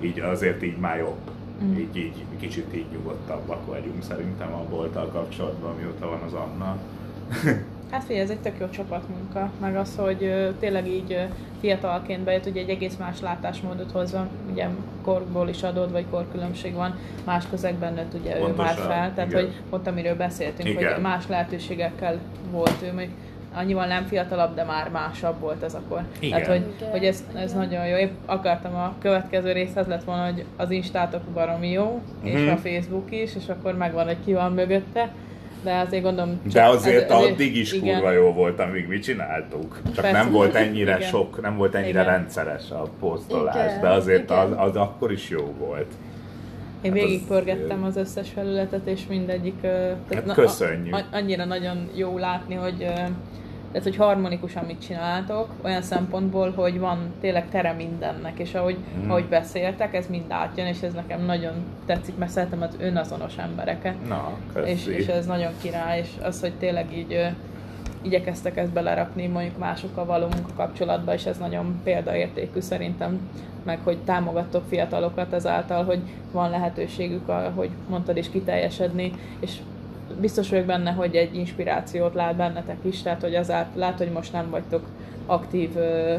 így 0.01 0.19
azért 0.19 0.63
így 0.63 0.77
már 0.77 0.99
jobb. 0.99 1.31
Mm. 1.65 1.77
Így, 1.77 1.97
így, 1.97 2.25
kicsit 2.39 2.75
így 2.75 2.87
nyugodtabbak 2.93 3.67
vagyunk 3.67 4.03
szerintem 4.03 4.53
a 4.53 4.65
bolttal 4.71 5.07
kapcsolatban, 5.07 5.75
mióta 5.77 6.09
van 6.09 6.21
az 6.27 6.33
Anna. 6.33 6.79
Hát 7.91 8.05
figyelj, 8.05 8.25
ez 8.25 8.31
egy 8.31 8.41
tök 8.41 8.59
jó 8.61 8.69
csapatmunka, 8.69 9.51
meg 9.61 9.77
az, 9.77 9.97
hogy 9.97 10.53
tényleg 10.59 10.89
így 10.89 11.27
fiatalként 11.61 12.25
bejött, 12.25 12.47
ugye 12.47 12.61
egy 12.61 12.69
egész 12.69 12.97
más 12.97 13.21
látásmódot 13.21 13.91
hozva, 13.91 14.29
ugye 14.51 14.69
korból 15.03 15.49
is 15.49 15.63
adód, 15.63 15.93
vagy 15.93 16.05
korkülönbség 16.11 16.75
van, 16.75 16.99
más 17.25 17.45
közegben 17.51 17.95
nőtt 17.95 18.15
ugye 18.15 18.37
ő 18.37 18.41
Pontosan, 18.41 18.65
már 18.65 18.75
fel, 18.75 19.15
tehát 19.15 19.31
igen. 19.31 19.45
hogy 19.45 19.53
ott 19.71 19.87
amiről 19.87 20.17
beszéltünk, 20.17 20.69
Igen. 20.69 20.93
hogy 20.93 21.03
más 21.03 21.29
lehetőségekkel 21.29 22.19
volt 22.51 22.83
ő, 22.83 22.93
még 22.93 23.11
annyival 23.55 23.87
nem 23.87 24.05
fiatalabb, 24.07 24.55
de 24.55 24.65
már 24.65 24.89
másabb 24.91 25.41
volt 25.41 25.63
ez 25.63 25.75
akkor. 25.75 26.01
Igen. 26.19 26.43
Tehát, 26.43 26.57
hogy, 26.59 26.73
Igen, 26.77 26.91
hogy 26.91 27.05
ez, 27.05 27.25
ez 27.35 27.51
igen. 27.53 27.57
nagyon 27.69 27.87
jó. 27.87 27.97
Épp 27.97 28.13
akartam 28.27 28.75
a 28.75 28.95
következő 29.01 29.53
részhez 29.53 29.87
lett 29.87 30.05
volna, 30.05 30.25
hogy 30.25 30.45
az 30.57 30.71
Instátok 30.71 31.23
baromi 31.23 31.71
jó, 31.71 32.01
és 32.23 32.41
Mhm. 32.41 32.53
a 32.53 32.57
Facebook 32.57 33.11
is, 33.11 33.35
és 33.37 33.49
akkor 33.49 33.77
megvan, 33.77 34.07
hogy 34.07 34.17
ki 34.25 34.33
van 34.33 34.53
mögötte. 34.53 35.09
De 35.63 35.75
azért 35.87 36.03
gondolom... 36.03 36.41
De 36.45 36.51
csak- 36.51 36.75
azért 36.75 37.11
ez- 37.11 37.23
addig 37.23 37.57
is 37.57 37.73
igen. 37.73 37.95
kurva 37.95 38.11
jó 38.13 38.33
volt, 38.33 38.61
amíg 38.61 38.89
mi 38.89 38.99
csináltuk. 38.99 39.81
Csak 39.85 39.95
Persze. 39.95 40.11
nem 40.13 40.31
volt 40.33 40.55
ennyire 40.55 40.97
Igen. 40.97 41.09
sok, 41.09 41.41
nem 41.43 41.57
volt 41.57 41.75
ennyire 41.75 42.01
Igen. 42.01 42.05
rendszeres 42.05 42.71
a 42.71 42.83
posztolás, 43.01 43.55
Igen, 43.55 43.81
de 43.81 43.89
azért 43.89 44.31
az, 44.31 44.47
igen. 44.49 44.59
az 44.59 44.77
akkor 44.77 45.13
is 45.13 45.29
jó 45.29 45.55
volt. 45.59 45.87
Én 46.83 46.91
Hát 46.93 47.01
az- 47.03 47.07
végigpörgettem 47.09 47.85
az 47.85 47.97
összes 47.97 48.29
felületet, 48.31 48.87
és 48.87 49.07
mindegyik... 49.09 49.61
tehát 49.61 49.97
Hát 50.15 50.25
na- 50.25 50.35
köszönjük. 50.35 50.95
a- 50.95 51.05
annyira 51.17 51.45
nagyon 51.45 51.89
jó 51.95 52.19
látni, 52.19 52.55
hogy 52.55 52.87
tehát, 53.75 53.89
hogy 53.89 53.97
harmonikusan 53.97 54.65
mit 54.65 54.81
csináltok, 54.87 55.49
olyan 55.63 55.83
szempontból, 55.83 56.51
hogy 56.57 56.79
van 56.79 56.99
tényleg 57.21 57.49
tere 57.49 57.73
mindennek, 57.73 58.39
és 58.39 58.55
ahogy, 58.55 58.77
Mhm. 59.01 59.11
ahogy 59.11 59.25
beszéltek, 59.25 59.95
ez 59.95 60.07
mind 60.07 60.25
átjön, 60.29 60.67
és 60.67 60.83
ez 60.83 60.93
nekem 60.93 61.25
nagyon 61.25 61.53
tetszik, 61.87 62.17
mert 62.17 62.31
szeretem 62.31 62.63
az 62.63 62.77
önazonos 62.81 63.37
embereket. 63.37 64.09
Na, 64.09 64.31
köszi. 64.53 64.71
És, 64.71 64.87
és 64.87 65.07
ez 65.07 65.27
nagyon 65.27 65.53
király, 65.63 65.99
és 65.99 66.09
az, 66.23 66.41
hogy 66.41 66.53
tényleg 66.53 66.97
így 66.97 67.27
igyekeztek 68.03 68.57
ezt 68.57 68.73
belerakni 68.73 69.27
mondjuk 69.27 69.59
másokkal 69.59 70.05
való 70.05 70.27
munkakapcsolatba, 70.27 71.15
és 71.15 71.25
ez 71.27 71.39
nagyon 71.39 71.81
példaértékű 71.85 72.61
szerintem, 72.61 73.29
meg 73.63 73.79
hogy 73.85 73.99
támogattok 73.99 74.63
fiatalokat 74.69 75.33
ezáltal, 75.33 75.85
hogy 75.85 76.01
van 76.33 76.51
lehetőségük, 76.51 77.31
hogy 77.55 77.71
mondtad 77.89 78.17
is 78.17 78.31
kiteljesedni, 78.31 79.13
és 79.41 79.59
biztos 80.21 80.49
vagyok 80.49 80.67
benne, 80.67 80.91
hogy 80.91 81.17
egy 81.17 81.35
inspirációt 81.35 82.15
lát 82.15 82.37
bennetek 82.37 82.77
is, 82.83 83.03
tehát 83.03 83.21
hogy 83.21 83.35
azáltal 83.35 83.81
lát, 83.81 83.99
hogy 83.99 84.11
most 84.13 84.33
nem 84.33 84.51
vagytok 84.51 84.83
aktív 85.27 85.77
ö, 85.77 86.17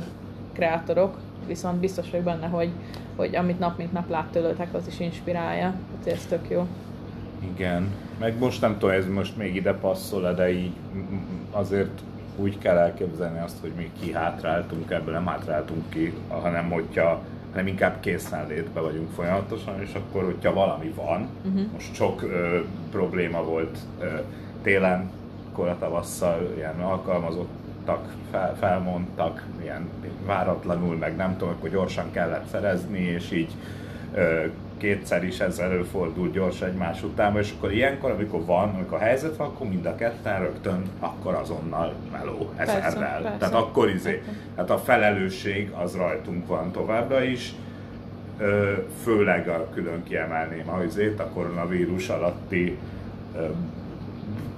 kreátorok, 0.54 1.18
viszont 1.48 1.80
biztos 1.80 2.10
vagyok 2.10 2.26
benne, 2.26 2.48
hogy, 2.48 2.70
hogy 3.16 3.36
amit 3.36 3.60
nap 3.60 3.78
mint 3.78 3.92
nap 3.92 4.10
lát 4.10 4.28
tőletek, 4.32 4.74
az 4.74 4.88
is 4.88 5.00
inspirálja, 5.00 5.74
úgyhogy 5.98 6.14
ez 6.14 6.26
tök 6.26 6.50
jó. 6.50 6.68
Igen. 7.56 7.92
Meg 8.20 8.38
most 8.38 8.62
nem 8.62 8.78
tudom, 8.78 8.96
ez 8.96 9.08
most 9.08 9.38
még 9.38 9.56
ide 9.56 9.74
passzol 9.74 10.34
de 10.34 10.52
így 10.52 10.74
azért 11.52 12.02
úgy 12.36 12.58
kell 12.58 12.78
elképzelni 12.78 13.40
azt, 13.40 13.58
hogy 13.62 13.72
mi 13.78 13.92
kihátráltunk 14.00 14.92
ebből, 14.92 15.14
nem 15.14 15.26
hátráltunk 15.26 15.90
ki, 15.90 16.14
hanem 16.28 16.70
hogyha 16.70 17.22
hanem 17.56 17.70
inkább 17.70 18.00
készenlétben 18.00 18.84
vagyunk 18.84 19.12
folyamatosan, 19.12 19.82
és 19.82 19.94
akkor, 19.94 20.24
hogyha 20.24 20.54
valami 20.54 20.94
van, 20.96 21.30
uh-huh. 21.46 21.72
most 21.74 21.96
sok 21.96 22.22
ö, 22.22 22.60
probléma 22.92 23.44
volt 23.44 23.78
ö, 24.00 24.06
télen, 24.62 25.12
akkor 25.52 25.68
a 25.68 25.78
tavasszal 25.80 26.54
ilyen 26.56 26.80
alkalmazottak 26.82 28.14
fel, 28.32 28.56
felmondtak, 28.60 29.46
ilyen 29.62 29.90
váratlanul, 30.26 30.96
meg 30.96 31.16
nem 31.16 31.38
tudom, 31.38 31.54
akkor 31.54 31.70
gyorsan 31.70 32.12
kellett 32.12 32.48
szerezni, 32.52 33.00
és 33.00 33.32
így 33.32 33.52
ö, 34.14 34.46
kétszer 34.78 35.24
is 35.24 35.40
ez 35.40 35.60
előfordul 35.60 36.30
gyors 36.32 36.62
egymás 36.62 37.04
után, 37.04 37.38
és 37.38 37.54
akkor 37.58 37.72
ilyenkor, 37.72 38.12
amikor 38.12 38.46
van, 38.46 38.70
amikor 38.70 39.00
helyzet 39.00 39.36
van, 39.38 39.48
akkor 39.48 39.68
mind 39.68 39.86
a 39.86 39.96
ketten 39.96 40.40
rögtön, 40.40 40.84
akkor 41.00 41.34
azonnal 41.34 41.94
meló 42.12 42.50
ezerrel. 42.56 43.22
persze. 43.22 43.38
Tehát 43.40 43.54
akkor 43.54 43.90
izé, 43.90 44.24
hát 44.56 44.70
a 44.70 44.78
felelősség 44.78 45.72
az 45.84 45.96
rajtunk 45.96 46.48
van 46.48 46.72
továbbra 46.72 47.24
is, 47.24 47.54
Ö, 48.38 48.74
főleg 49.04 49.48
a 49.48 49.70
külön 49.74 50.04
kiemelném 50.04 50.70
a 50.70 50.84
izét, 50.84 51.20
a 51.20 51.30
koronavírus 51.34 52.10
alatti 52.10 52.78
ö, 53.36 53.46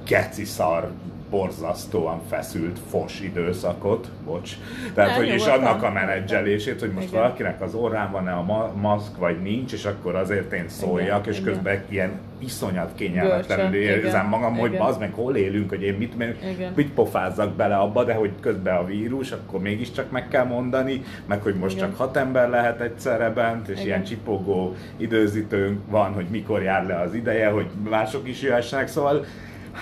geci 0.05 0.45
szar, 0.45 0.91
borzasztóan 1.29 2.21
feszült 2.29 2.79
fos 2.89 3.21
időszakot, 3.21 4.09
bocs. 4.25 4.51
Tehát, 4.93 5.09
Nem, 5.09 5.25
hogy 5.25 5.33
is 5.35 5.45
annak 5.45 5.83
a 5.83 5.91
menedzselését, 5.91 6.79
hogy 6.79 6.91
most 6.91 7.07
Igen. 7.07 7.21
valakinek 7.21 7.61
az 7.61 7.73
orrán 7.73 8.11
van-e 8.11 8.31
a 8.31 8.43
ma- 8.43 8.73
maszk, 8.81 9.17
vagy 9.17 9.41
nincs, 9.41 9.73
és 9.73 9.85
akkor 9.85 10.15
azért 10.15 10.53
én 10.53 10.69
szóljak, 10.69 11.19
Igen, 11.19 11.33
és 11.33 11.39
igen. 11.39 11.53
közben 11.53 11.83
ilyen 11.89 12.11
iszonyat 12.39 12.91
kényelmetlenül 12.95 13.81
érzem 13.81 14.09
igen, 14.09 14.25
magam, 14.25 14.57
hogy 14.57 14.71
igen. 14.71 14.85
bazd 14.85 14.99
meg, 14.99 15.13
hol 15.13 15.35
élünk, 15.35 15.69
hogy 15.69 15.81
én 15.83 15.93
mit, 15.93 16.13
Igen. 16.57 16.71
mit 16.75 16.91
pofázzak 16.91 17.53
bele 17.55 17.75
abba, 17.75 18.03
de 18.03 18.13
hogy 18.13 18.31
közben 18.39 18.75
a 18.75 18.85
vírus, 18.85 19.31
akkor 19.31 19.59
mégiscsak 19.59 20.11
meg 20.11 20.27
kell 20.27 20.45
mondani, 20.45 21.01
meg 21.25 21.41
hogy 21.41 21.55
most 21.55 21.75
Igen. 21.75 21.87
csak 21.87 21.97
hat 21.97 22.17
ember 22.17 22.49
lehet 22.49 22.81
egyszerre 22.81 23.29
bent, 23.29 23.67
és 23.67 23.75
Igen. 23.75 23.85
ilyen 23.85 24.03
csipogó 24.03 24.75
időzítőnk 24.97 25.79
van, 25.89 26.13
hogy 26.13 26.25
mikor 26.29 26.61
jár 26.61 26.85
le 26.85 26.99
az 26.99 27.13
ideje, 27.13 27.49
hogy 27.49 27.67
mások 27.89 28.27
is 28.27 28.41
jöhessenek, 28.41 28.87
szóval 28.87 29.25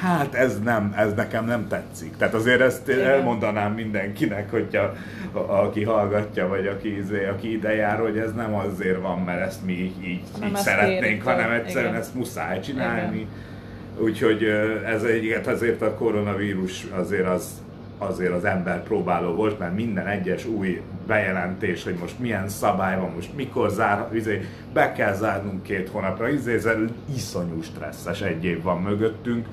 Hát 0.02 0.34
ez 0.34 0.60
nem, 0.60 0.94
ez 0.98 1.14
nekem 1.14 1.46
nem 1.46 1.68
tetszik. 1.68 2.18
Tehát 2.18 2.34
azért 2.34 2.62
ezt 2.62 2.90
Igen. 2.90 3.08
elmondanám 3.08 3.74
mindenkinek, 3.74 4.52
hogyha 4.52 4.94
a, 5.32 5.38
aki 5.38 5.84
hallgatja, 5.84 6.48
vagy 6.48 6.68
aki, 6.68 6.98
izé, 6.98 7.26
aki 7.26 7.52
ide 7.52 7.76
jár, 7.76 8.00
hogy 8.00 8.18
ez 8.18 8.34
nem 8.34 8.54
azért 8.56 9.02
van, 9.02 9.20
mert 9.20 9.42
ezt 9.42 9.66
mi 9.66 9.72
így, 9.72 10.08
így, 10.08 10.22
Nem 10.40 10.50
így 10.50 10.56
szeretnénk, 10.56 11.02
kérjük, 11.02 11.24
hanem 11.24 11.46
igen. 11.46 11.60
egyszerűen 11.60 11.96
ezt 11.96 12.16
muszáj 12.16 12.60
csinálni. 12.60 13.28
Úgyhogy 13.98 14.44
ez 14.86 15.04
egy, 15.04 15.42
azért 15.46 15.82
a 15.82 15.94
koronavírus 15.94 16.86
azért 16.92 17.28
az 17.28 17.64
azért 17.98 18.34
az 18.34 18.46
ember 18.46 18.84
próbáló 18.84 19.34
volt, 19.34 19.60
mert 19.60 19.76
minden 19.76 20.08
egyes 20.08 20.46
új 20.46 20.82
bejelentés, 21.08 21.84
hogy 21.84 21.96
most 22.00 22.20
milyen 22.20 22.50
szabály 22.50 23.00
van, 23.00 23.12
most 23.16 23.36
mikor 23.36 23.70
zár, 23.70 24.08
izé, 24.14 24.46
be 24.74 24.92
kell 24.92 25.14
zárnunk 25.14 25.64
két 25.64 25.90
hónapra, 25.90 26.30
izé, 26.30 26.54
ez 26.54 26.68
iszonyú 27.16 27.62
stresszes 27.62 28.22
egy 28.22 28.44
év 28.44 28.62
van 28.62 28.82
mögöttünk, 28.82 29.48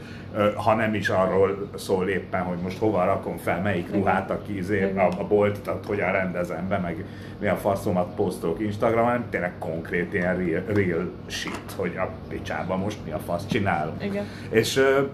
ha 0.55 0.75
nem 0.75 0.95
is 0.95 1.09
arról 1.09 1.69
szól 1.75 2.09
éppen, 2.09 2.43
hogy 2.43 2.59
most 2.59 2.79
hova 2.79 3.05
rakom 3.05 3.37
fel, 3.37 3.61
melyik 3.61 3.93
ruhát, 3.93 4.31
aki 4.31 4.57
izé, 4.57 4.93
a, 4.97 5.09
a 5.19 5.27
boltot, 5.27 5.87
hogyan 5.87 6.13
rendezem 6.13 6.69
be, 6.69 6.79
meg 6.79 7.05
milyen 7.39 7.57
faszomat 7.57 8.15
posztolok 8.15 8.61
Instagramon, 8.61 9.11
hanem 9.11 9.27
tényleg 9.31 9.53
konkrét 9.59 10.15
ilyen 10.15 10.37
real, 10.37 10.63
real 10.67 11.11
shit, 11.27 11.73
hogy 11.77 11.97
a 11.97 12.11
picsában 12.29 12.79
most 12.79 12.99
mi 13.05 13.11
a 13.11 13.19
fasz 13.19 13.47
csinálunk. 13.47 14.05
Igen. 14.05 14.25
És 14.51 14.77
uh, 14.77 15.09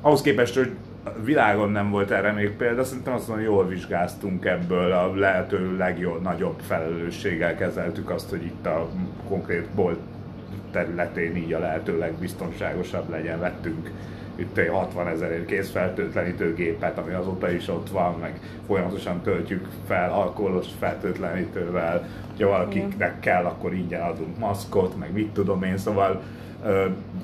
ahhoz 0.00 0.22
képest, 0.22 0.54
hogy 0.54 0.70
a 0.70 0.91
világon 1.24 1.70
nem 1.70 1.90
volt 1.90 2.10
erre 2.10 2.32
még 2.32 2.50
példa, 2.50 2.84
szerintem 2.84 3.14
azt 3.14 3.28
mondom, 3.28 3.46
jól 3.46 3.66
vizsgáztunk 3.66 4.44
ebből, 4.44 4.92
a 4.92 5.14
lehető 5.14 5.76
legjobb, 5.76 6.22
nagyobb 6.22 6.60
felelősséggel 6.60 7.56
kezeltük 7.56 8.10
azt, 8.10 8.30
hogy 8.30 8.44
itt 8.44 8.66
a 8.66 8.88
konkrét 9.28 9.68
bolt 9.74 9.98
területén 10.70 11.36
így 11.36 11.52
a 11.52 11.58
lehető 11.58 11.98
legbiztonságosabb 11.98 13.10
legyen. 13.10 13.40
Vettünk 13.40 13.90
itt 14.36 14.56
egy 14.56 14.68
60 14.68 15.08
ezerért 15.08 15.46
készfertőtlenítő 15.46 16.54
gépet, 16.54 16.98
ami 16.98 17.12
azóta 17.12 17.50
is 17.50 17.68
ott 17.68 17.90
van, 17.90 18.18
meg 18.20 18.40
folyamatosan 18.66 19.20
töltjük 19.20 19.68
fel 19.86 20.10
alkoholos 20.10 20.66
fertőtlenítővel, 20.78 22.08
ha 22.38 22.48
valakinek 22.48 23.20
kell, 23.20 23.44
akkor 23.44 23.74
ingyen 23.74 24.02
adunk 24.02 24.38
maszkot, 24.38 24.98
meg 24.98 25.12
mit 25.12 25.32
tudom 25.32 25.62
én, 25.62 25.78
szóval 25.78 26.22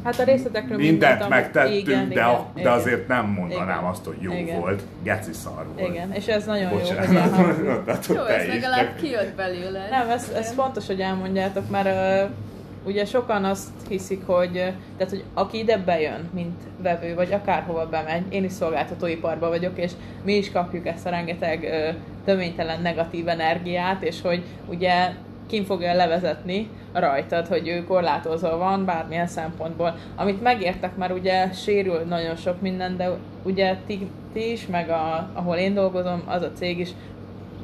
Hát 0.05 0.19
a 0.19 0.25
részletekről 0.25 0.79
mindent 0.79 1.29
megtettünk, 1.29 1.77
igen, 1.77 2.09
de, 2.09 2.23
a, 2.23 2.47
igen, 2.55 2.65
de 2.65 2.71
azért 2.71 3.09
nem 3.09 3.27
mondanám 3.27 3.79
igen, 3.79 3.91
azt, 3.91 4.05
hogy 4.05 4.17
jó 4.21 4.33
igen. 4.33 4.61
volt. 4.61 4.83
Geci 5.03 5.33
szar 5.33 5.67
volt. 5.77 5.89
Igen, 5.89 6.13
és 6.13 6.27
ez 6.27 6.45
nagyon 6.45 6.71
Bocsánat. 6.71 7.13
jó, 7.13 7.45
hogy 7.45 8.17
Jó, 8.17 8.25
ez 8.25 8.47
legalább 8.47 8.97
kijött 9.01 9.35
belőle. 9.35 9.89
Nem, 9.91 10.09
ez, 10.09 10.33
ez 10.37 10.53
fontos, 10.53 10.87
hogy 10.87 11.01
elmondjátok, 11.01 11.71
mert 11.71 11.87
uh, 12.25 12.31
ugye 12.85 13.05
sokan 13.05 13.45
azt 13.45 13.69
hiszik, 13.89 14.27
hogy, 14.27 14.53
tehát, 14.97 15.11
hogy 15.11 15.25
aki 15.35 15.59
ide 15.59 15.77
bejön, 15.77 16.29
mint 16.35 16.61
vevő, 16.83 17.15
vagy 17.15 17.33
akárhova 17.33 17.89
bemegy, 17.89 18.25
én 18.29 18.45
is 18.45 18.53
szolgáltatóiparban 18.53 19.49
vagyok, 19.49 19.79
és 19.79 19.93
mi 20.25 20.37
is 20.37 20.51
kapjuk 20.51 20.87
ezt 20.87 21.07
a 21.07 21.11
rengeteg 21.11 21.63
uh, 21.63 21.95
töménytelen 22.25 22.83
negatív 22.83 23.29
energiát, 23.29 24.03
és 24.03 24.21
hogy 24.23 24.43
ugye 24.67 25.13
kim 25.49 25.65
fogja 25.65 25.95
levezetni 25.95 26.69
rajtad, 26.93 27.47
hogy 27.47 27.69
ő 27.69 27.85
korlátozva 27.85 28.57
van 28.57 28.85
bármilyen 28.85 29.27
szempontból. 29.27 29.95
Amit 30.17 30.43
megértek, 30.43 30.97
mert 30.97 31.13
ugye 31.13 31.53
sérül 31.53 31.99
nagyon 31.99 32.37
sok 32.37 32.61
minden, 32.61 32.97
de 32.97 33.11
ugye 33.43 33.77
ti, 33.87 34.11
ti 34.33 34.51
is, 34.51 34.67
meg 34.67 34.91
a, 34.91 35.31
ahol 35.33 35.57
én 35.57 35.75
dolgozom, 35.75 36.23
az 36.27 36.43
a 36.43 36.53
cég 36.53 36.79
is 36.79 36.91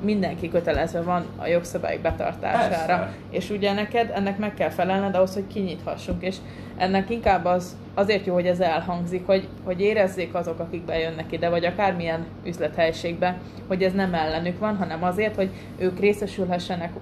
mindenki 0.05 0.49
kötelezve 0.49 1.03
van 1.03 1.25
a 1.37 1.47
jogszabályok 1.47 2.01
betartására. 2.01 2.97
Persze. 2.97 3.13
És 3.31 3.51
ugye 3.51 3.73
neked 3.73 4.11
ennek 4.15 4.39
meg 4.39 4.55
kell 4.55 4.69
felelned 4.69 5.15
ahhoz, 5.15 5.35
hogy 5.35 5.47
kinyithassunk. 5.47 6.23
És 6.23 6.37
ennek 6.77 7.11
inkább 7.11 7.45
az, 7.45 7.77
azért 7.95 8.27
jó, 8.27 8.35
hogy 8.35 8.47
ez 8.47 8.61
elhangzik, 8.61 9.27
hogy, 9.27 9.49
hogy 9.65 9.81
érezzék 9.81 10.35
azok, 10.35 10.59
akik 10.59 10.85
bejönnek 10.85 11.33
ide, 11.33 11.49
vagy 11.49 11.65
akármilyen 11.65 12.27
üzlethelyiségbe, 12.45 13.39
hogy 13.69 13.83
ez 13.83 13.93
nem 13.93 14.15
ellenük 14.15 14.59
van, 14.59 14.77
hanem 14.77 15.05
azért, 15.05 15.35
hogy 15.37 15.51
ők 15.79 16.01
részesülhessenek 16.01 16.93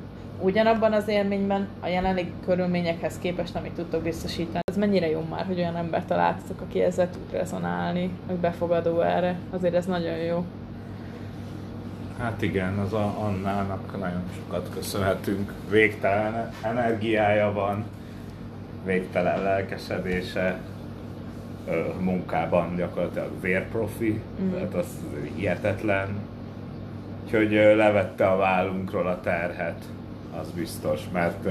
ugyanabban 0.43 0.93
az 0.93 1.09
élményben 1.09 1.69
a 1.81 1.87
jelenlegi 1.87 2.33
körülményekhez 2.45 3.19
képest, 3.19 3.57
amit 3.57 3.73
tudtok 3.73 4.03
biztosítani. 4.03 4.61
Ez 4.65 4.77
mennyire 4.77 5.11
jó 5.11 5.25
már, 5.31 5.47
hogy 5.47 5.59
olyan 5.59 5.77
ember 5.77 6.05
találtatok, 6.05 6.61
aki 6.61 6.83
ezzel 6.83 7.11
tud 7.11 7.33
rezonálni, 7.33 8.11
meg 8.27 8.37
befogadó 8.37 9.01
erre. 9.01 9.39
Azért 9.51 9.75
ez 9.75 9.87
nagyon 9.87 10.17
jó. 10.17 10.45
Hát 12.19 12.43
igen, 12.43 12.79
az 12.79 12.93
a 12.93 13.15
Annának 13.19 13.99
nagyon 13.99 14.23
sokat 14.37 14.69
köszönhetünk. 14.75 15.53
Végtelen 15.71 16.53
energiája 16.63 17.53
van, 17.53 17.85
végtelen 18.85 19.43
lelkesedése, 19.43 20.61
munkában 22.01 22.77
gyakorlatilag 22.77 23.31
vérprofi, 23.41 24.21
mm. 24.43 24.53
tehát 24.53 24.75
az 24.75 24.87
hihetetlen. 25.35 26.09
Úgyhogy 27.25 27.51
levette 27.77 28.27
a 28.27 28.37
vállunkról 28.37 29.07
a 29.07 29.21
terhet 29.21 29.85
az 30.41 30.51
biztos, 30.51 31.01
mert 31.13 31.47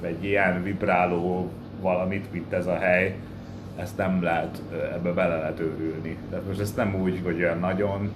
egy 0.00 0.24
ilyen 0.24 0.62
vibráló 0.62 1.50
valamit, 1.80 2.32
mint 2.32 2.52
ez 2.52 2.66
a 2.66 2.76
hely, 2.76 3.16
ezt 3.76 3.96
nem 3.96 4.22
lehet, 4.22 4.62
ebbe 4.92 5.12
bele 5.12 5.36
lehet 5.36 5.60
őrülni. 5.60 6.18
Tehát 6.30 6.46
most 6.46 6.60
ezt 6.60 6.76
nem 6.76 6.94
úgy, 6.94 7.20
hogy 7.22 7.42
olyan 7.42 7.58
nagyon, 7.58 8.12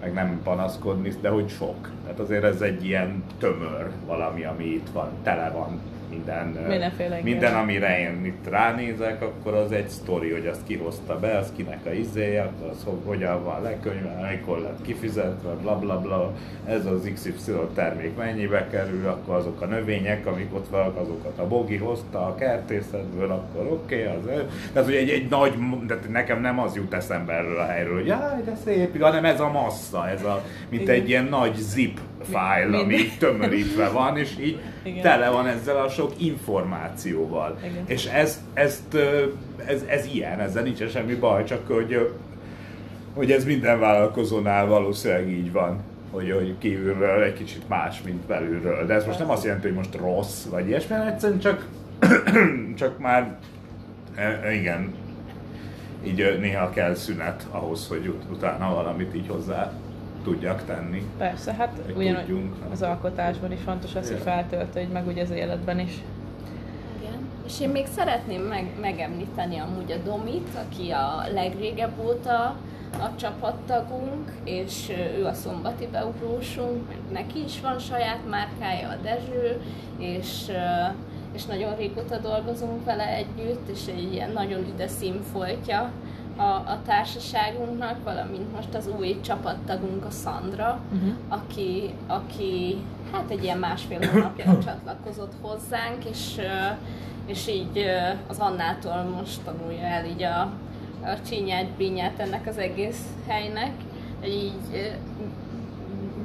meg 0.00 0.12
nem 0.12 0.40
panaszkodni, 0.42 1.12
de 1.20 1.28
hogy 1.28 1.48
sok. 1.48 1.90
Tehát 2.02 2.18
azért 2.18 2.44
ez 2.44 2.60
egy 2.60 2.84
ilyen 2.84 3.22
tömör 3.38 3.90
valami, 4.06 4.44
ami 4.44 4.64
itt 4.64 4.88
van, 4.92 5.08
tele 5.22 5.50
van 5.50 5.80
minden, 6.10 6.46
Mindenféle 6.68 7.20
minden 7.22 7.54
amire 7.54 7.98
én 7.98 8.24
itt 8.24 8.48
ránézek, 8.48 9.22
akkor 9.22 9.54
az 9.54 9.72
egy 9.72 9.88
sztori, 9.88 10.30
hogy 10.30 10.46
azt 10.46 10.60
kihozta 10.66 11.18
be, 11.18 11.38
az 11.38 11.52
kinek 11.56 11.86
a 11.86 11.90
izéje, 11.90 12.52
az 12.70 12.86
hogyan 13.04 13.44
van 13.44 13.62
lekönyve, 13.62 14.28
mikor 14.30 14.58
lett 14.58 14.82
kifizetve, 14.82 15.50
bla 15.62 15.78
bla 15.78 16.00
bla, 16.00 16.34
ez 16.64 16.86
az 16.86 17.10
XY 17.14 17.52
termék 17.74 18.16
mennyibe 18.16 18.66
kerül, 18.70 19.06
akkor 19.06 19.34
azok 19.34 19.60
a 19.60 19.66
növények, 19.66 20.26
amik 20.26 20.54
ott 20.54 20.68
vannak, 20.68 20.96
azokat 20.96 21.38
a 21.38 21.46
bogi 21.46 21.76
hozta 21.76 22.26
a 22.26 22.34
kertészetből, 22.34 23.30
akkor 23.30 23.66
oké, 23.66 24.06
okay, 24.06 24.16
az 24.16 24.24
Tehát, 24.72 24.88
hogy 24.88 24.96
egy, 24.96 25.10
egy 25.10 25.28
nagy, 25.28 25.54
de 25.86 25.98
nekem 26.08 26.40
nem 26.40 26.58
az 26.58 26.76
jut 26.76 26.94
eszembe 26.94 27.32
erről 27.32 27.58
a 27.58 27.66
helyről, 27.66 27.94
hogy 27.94 28.06
jaj, 28.06 28.42
de 28.44 28.56
szép, 28.64 29.02
hanem 29.02 29.24
ez 29.24 29.40
a 29.40 29.50
massza, 29.50 30.08
ez 30.08 30.24
a, 30.24 30.44
mint 30.68 30.82
Igen. 30.82 30.94
egy 30.94 31.08
ilyen 31.08 31.24
nagy 31.24 31.54
zip 31.54 32.00
fájl, 32.22 32.74
ami 32.74 32.96
tömörítve 33.18 33.88
van, 33.88 34.16
és 34.16 34.36
így 34.40 34.60
Igen. 34.82 35.02
tele 35.02 35.30
van 35.30 35.46
ezzel 35.46 35.76
a 35.76 35.88
sok 35.88 36.12
információval. 36.16 37.58
Igen. 37.64 37.84
És 37.86 38.06
ez, 38.06 38.40
ezt, 38.54 38.96
ez, 39.66 39.82
ez 39.86 40.06
ilyen, 40.06 40.40
ezzel 40.40 40.62
nincs 40.62 40.90
semmi 40.90 41.14
baj, 41.14 41.44
csak 41.44 41.66
hogy, 41.66 42.10
hogy 43.14 43.32
ez 43.32 43.44
minden 43.44 43.78
vállalkozónál 43.78 44.66
valószínűleg 44.66 45.28
így 45.28 45.52
van 45.52 45.80
hogy, 46.10 46.30
hogy 46.30 46.54
kívülről 46.58 47.22
egy 47.22 47.32
kicsit 47.32 47.68
más, 47.68 48.02
mint 48.02 48.26
belülről. 48.26 48.86
De 48.86 48.94
ez 48.94 49.06
most 49.06 49.18
nem 49.18 49.30
azt 49.30 49.44
jelenti, 49.44 49.66
hogy 49.66 49.76
most 49.76 49.94
rossz, 49.94 50.44
vagy 50.44 50.68
ilyesmi, 50.68 50.96
egyszerűen 51.06 51.38
csak, 51.38 51.66
csak 52.80 52.98
már 52.98 53.36
e, 54.14 54.52
igen, 54.52 54.94
így 56.04 56.38
néha 56.40 56.70
kell 56.70 56.94
szünet 56.94 57.46
ahhoz, 57.50 57.88
hogy 57.88 58.06
ut- 58.06 58.30
utána 58.30 58.74
valamit 58.74 59.14
így 59.14 59.28
hozzá 59.28 59.72
tudjak 60.24 60.64
tenni. 60.64 61.02
Persze, 61.18 61.54
hát 61.54 61.78
ugyanúgy 61.96 62.50
az 62.72 62.82
alkotásban 62.82 63.52
is 63.52 63.60
fontos 63.64 63.94
az, 63.94 64.08
hogy 64.08 64.20
feltöltődj, 64.20 64.92
meg 64.92 65.06
úgy 65.06 65.18
az 65.18 65.30
életben 65.30 65.78
is. 65.78 65.92
Igen. 67.00 67.28
És 67.46 67.60
én 67.60 67.68
még 67.68 67.86
szeretném 67.86 68.42
meg, 68.42 68.66
megemlíteni 68.80 69.58
amúgy 69.58 69.92
a 69.92 69.96
Domit, 70.04 70.48
aki 70.66 70.90
a 70.90 71.24
legrégebb 71.32 71.98
óta 72.04 72.56
a 72.92 73.16
csapattagunk, 73.16 74.32
és 74.44 74.92
ő 75.18 75.24
a 75.24 75.32
szombati 75.32 75.86
beugrósunk, 75.92 76.84
neki 77.12 77.44
is 77.44 77.60
van 77.60 77.78
saját 77.78 78.28
márkája, 78.28 78.88
a 78.88 78.96
Dezső, 79.02 79.60
és, 79.98 80.50
és 81.32 81.44
nagyon 81.44 81.76
régóta 81.76 82.16
dolgozunk 82.18 82.84
vele 82.84 83.06
együtt, 83.06 83.68
és 83.68 83.86
egy 83.86 84.12
ilyen 84.12 84.30
nagyon 84.30 84.66
üde 84.74 84.88
színfoltja 84.88 85.92
a, 86.38 86.42
a 86.42 86.78
társaságunknak, 86.86 88.04
valamint 88.04 88.52
most 88.52 88.74
az 88.74 88.88
új 88.98 89.20
csapattagunk 89.20 90.04
a 90.04 90.10
Sandra, 90.10 90.80
uh-huh. 90.92 91.12
aki, 91.28 91.94
aki 92.06 92.76
hát 93.12 93.30
egy 93.30 93.42
ilyen 93.42 93.58
másfél 93.58 93.98
hónapja 94.06 94.58
csatlakozott 94.64 95.32
hozzánk, 95.40 96.04
és, 96.04 96.40
és 97.26 97.48
így 97.48 97.84
az 98.26 98.38
Annától 98.38 99.02
most 99.02 99.40
tanulja 99.44 99.82
el 99.82 100.04
így 100.04 100.22
a, 100.22 100.40
a 101.02 101.22
csinyát, 101.28 101.70
bínyát 101.70 102.18
ennek 102.18 102.46
az 102.46 102.58
egész 102.58 103.02
helynek. 103.26 103.72
Így 104.26 104.94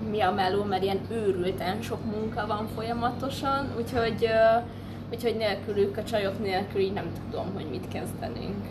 mi 0.10 0.22
a 0.22 0.32
meló, 0.32 0.64
mert 0.64 0.84
ilyen 0.84 1.00
őrülten 1.12 1.82
sok 1.82 2.06
munka 2.06 2.48
van 2.48 2.68
folyamatosan, 2.76 3.74
úgyhogy, 3.78 4.30
úgyhogy 5.12 5.36
nélkülük, 5.36 5.98
a 5.98 6.04
csajok 6.04 6.40
nélkül 6.40 6.82
így 6.82 6.94
nem 6.94 7.12
tudom, 7.30 7.54
hogy 7.54 7.66
mit 7.70 7.88
kezdenénk 7.88 8.66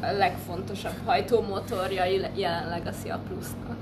a 0.00 0.12
legfontosabb 0.12 0.96
hajtómotorja 1.04 2.04
jelenleg 2.34 2.86
a 2.86 2.92
Szia 2.92 3.20
Plusznak. 3.28 3.76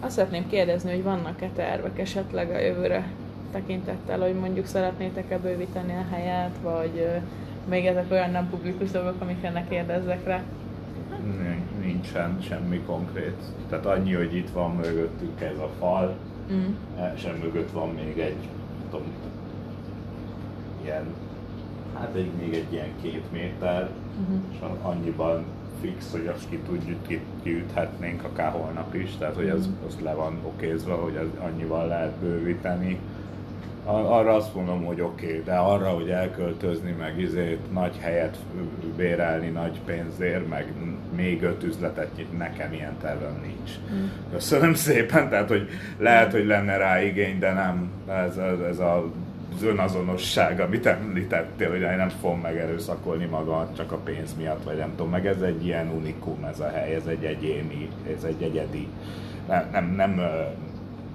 Azt 0.00 0.14
szeretném 0.14 0.48
kérdezni, 0.48 0.90
hogy 0.90 1.02
vannak-e 1.02 1.48
tervek 1.48 1.98
esetleg 1.98 2.50
a 2.50 2.58
jövőre 2.58 3.06
tekintettel, 3.52 4.18
hogy 4.18 4.34
mondjuk 4.34 4.66
szeretnétek-e 4.66 5.38
bővíteni 5.38 5.92
a 5.92 6.14
helyet, 6.14 6.56
vagy 6.62 7.08
még 7.68 7.86
ezek 7.86 8.10
olyan 8.10 8.30
nem 8.30 8.50
publikus 8.50 8.90
dolgok, 8.90 9.20
amikre 9.20 9.66
kérdezzek 9.68 10.24
rá? 10.24 10.42
Nincsen 11.80 12.38
semmi 12.40 12.80
konkrét. 12.86 13.36
Tehát 13.68 13.86
annyi, 13.86 14.12
hogy 14.12 14.36
itt 14.36 14.50
van 14.50 14.76
mögöttük 14.76 15.40
ez 15.40 15.58
a 15.58 15.70
fal, 15.78 16.16
mm. 16.52 16.74
sem 17.16 17.36
mögött 17.36 17.70
van 17.70 17.88
még 17.88 18.18
egy, 18.18 18.48
tudom, 18.90 19.06
ilyen 20.84 21.04
hát 21.94 22.14
egy, 22.14 22.30
még 22.40 22.54
egy 22.54 22.72
ilyen 22.72 22.92
két 23.02 23.32
méter, 23.32 23.90
uh-huh. 24.20 24.40
és 24.52 24.58
annyiban 24.82 25.44
fix, 25.80 26.10
hogy 26.10 26.26
azt 26.34 26.48
ki 26.48 26.58
tudjuk, 26.66 27.06
ki, 27.06 27.20
kiüthetnénk 27.42 28.24
akár 28.24 28.50
holnap 28.50 28.94
is, 28.94 29.16
tehát 29.18 29.34
hogy 29.34 29.48
az, 29.48 29.68
az 29.86 29.96
le 30.02 30.14
van 30.14 30.38
okézva, 30.42 30.94
hogy 30.94 31.16
az 31.16 31.26
annyival 31.40 31.86
lehet 31.86 32.12
bővíteni. 32.12 32.98
Arra 33.86 34.34
azt 34.34 34.54
mondom, 34.54 34.84
hogy 34.84 35.00
oké, 35.00 35.26
okay, 35.26 35.42
de 35.44 35.54
arra, 35.54 35.88
hogy 35.88 36.10
elköltözni, 36.10 36.94
meg 36.98 37.20
izét, 37.20 37.72
nagy 37.72 37.96
helyet 38.00 38.38
bérelni 38.96 39.48
nagy 39.48 39.80
pénzért, 39.84 40.48
meg 40.48 40.72
még 41.16 41.42
öt 41.42 41.62
üzletet 41.62 42.16
nyitni, 42.16 42.36
nekem 42.36 42.72
ilyen 42.72 42.96
tervem 43.00 43.40
nincs. 43.42 43.70
Mm. 43.92 44.06
Köszönöm 44.32 44.74
szépen, 44.74 45.28
tehát 45.28 45.48
hogy 45.48 45.68
lehet, 45.98 46.32
hogy 46.32 46.46
lenne 46.46 46.76
rá 46.76 47.02
igény, 47.02 47.38
de 47.38 47.52
nem, 47.52 47.90
ez, 48.08 48.36
ez, 48.36 48.58
ez 48.58 48.78
a 48.78 49.10
az 49.54 49.62
önazonosság, 49.62 50.60
amit 50.60 50.86
említettél, 50.86 51.70
hogy 51.70 51.80
én 51.80 51.96
nem 51.96 52.08
fogom 52.08 52.40
megerőszakolni 52.40 53.24
magamat 53.24 53.76
csak 53.76 53.92
a 53.92 53.96
pénz 53.96 54.34
miatt, 54.36 54.64
vagy 54.64 54.76
nem 54.76 54.90
tudom, 54.90 55.10
meg 55.10 55.26
ez 55.26 55.40
egy 55.40 55.66
ilyen 55.66 55.88
unikum 55.88 56.44
ez 56.44 56.60
a 56.60 56.68
hely, 56.68 56.94
ez 56.94 57.06
egy 57.06 57.24
egyéni, 57.24 57.88
ez 58.16 58.24
egy 58.24 58.42
egyedi, 58.42 58.88
nem, 59.48 59.68
nem, 59.72 59.94
nem, 59.94 60.20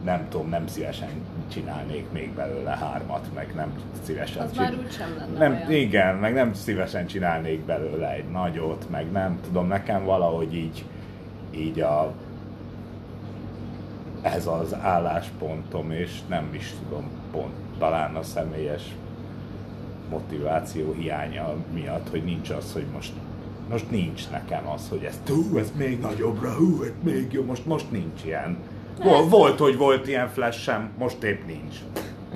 nem 0.04 0.28
tudom, 0.30 0.50
nem 0.50 0.68
szívesen 0.68 1.10
csinálnék 1.52 2.06
még 2.12 2.34
belőle 2.34 2.78
hármat, 2.78 3.28
meg 3.36 3.54
nem 3.56 3.74
szívesen 4.04 4.44
Az 4.44 4.52
csinál... 4.52 4.72
már 4.72 4.80
úgy 4.80 4.92
sem 4.92 5.16
lenne 5.18 5.38
nem, 5.38 5.52
olyan. 5.52 5.72
Igen, 5.72 6.16
meg 6.16 6.34
nem 6.34 6.54
szívesen 6.54 7.08
csinálnék 7.08 7.60
belőle 7.60 8.14
egy 8.14 8.30
nagyot, 8.32 8.90
meg 8.90 9.12
nem 9.12 9.40
tudom, 9.44 9.68
nekem 9.68 10.04
valahogy 10.04 10.56
így, 10.56 10.86
így 11.52 11.80
a, 11.80 12.14
ez 14.22 14.48
az 14.48 14.76
álláspontom, 14.82 15.92
és 15.92 16.12
nem 16.28 16.50
is 16.54 16.74
tudom 16.84 17.10
pont 17.32 17.69
talán 17.80 18.16
a 18.16 18.24
személyes 18.24 18.84
motiváció 20.10 20.94
hiánya 20.94 21.56
miatt, 21.74 22.10
hogy 22.10 22.24
nincs 22.24 22.50
az, 22.50 22.74
hogy 22.74 22.86
most 22.94 23.12
most 23.70 23.92
nincs 23.92 24.30
nekem 24.30 24.68
az, 24.68 24.90
hogy 24.90 25.04
ez, 25.04 25.20
hú, 25.28 25.58
ez 25.58 25.72
még 25.78 26.00
nagyobbra, 26.00 26.54
hú, 26.54 26.84
ez 26.84 26.92
még 27.04 27.34
jó, 27.34 27.44
most, 27.44 27.66
most 27.66 27.92
nincs 27.92 28.24
ilyen. 28.26 28.58
Volt, 29.04 29.30
volt, 29.30 29.60
hogy 29.60 29.78
volt 29.78 30.08
ilyen 30.08 30.28
flashem, 30.28 30.90
most 30.98 31.24
épp 31.24 31.46
nincs. 31.46 31.76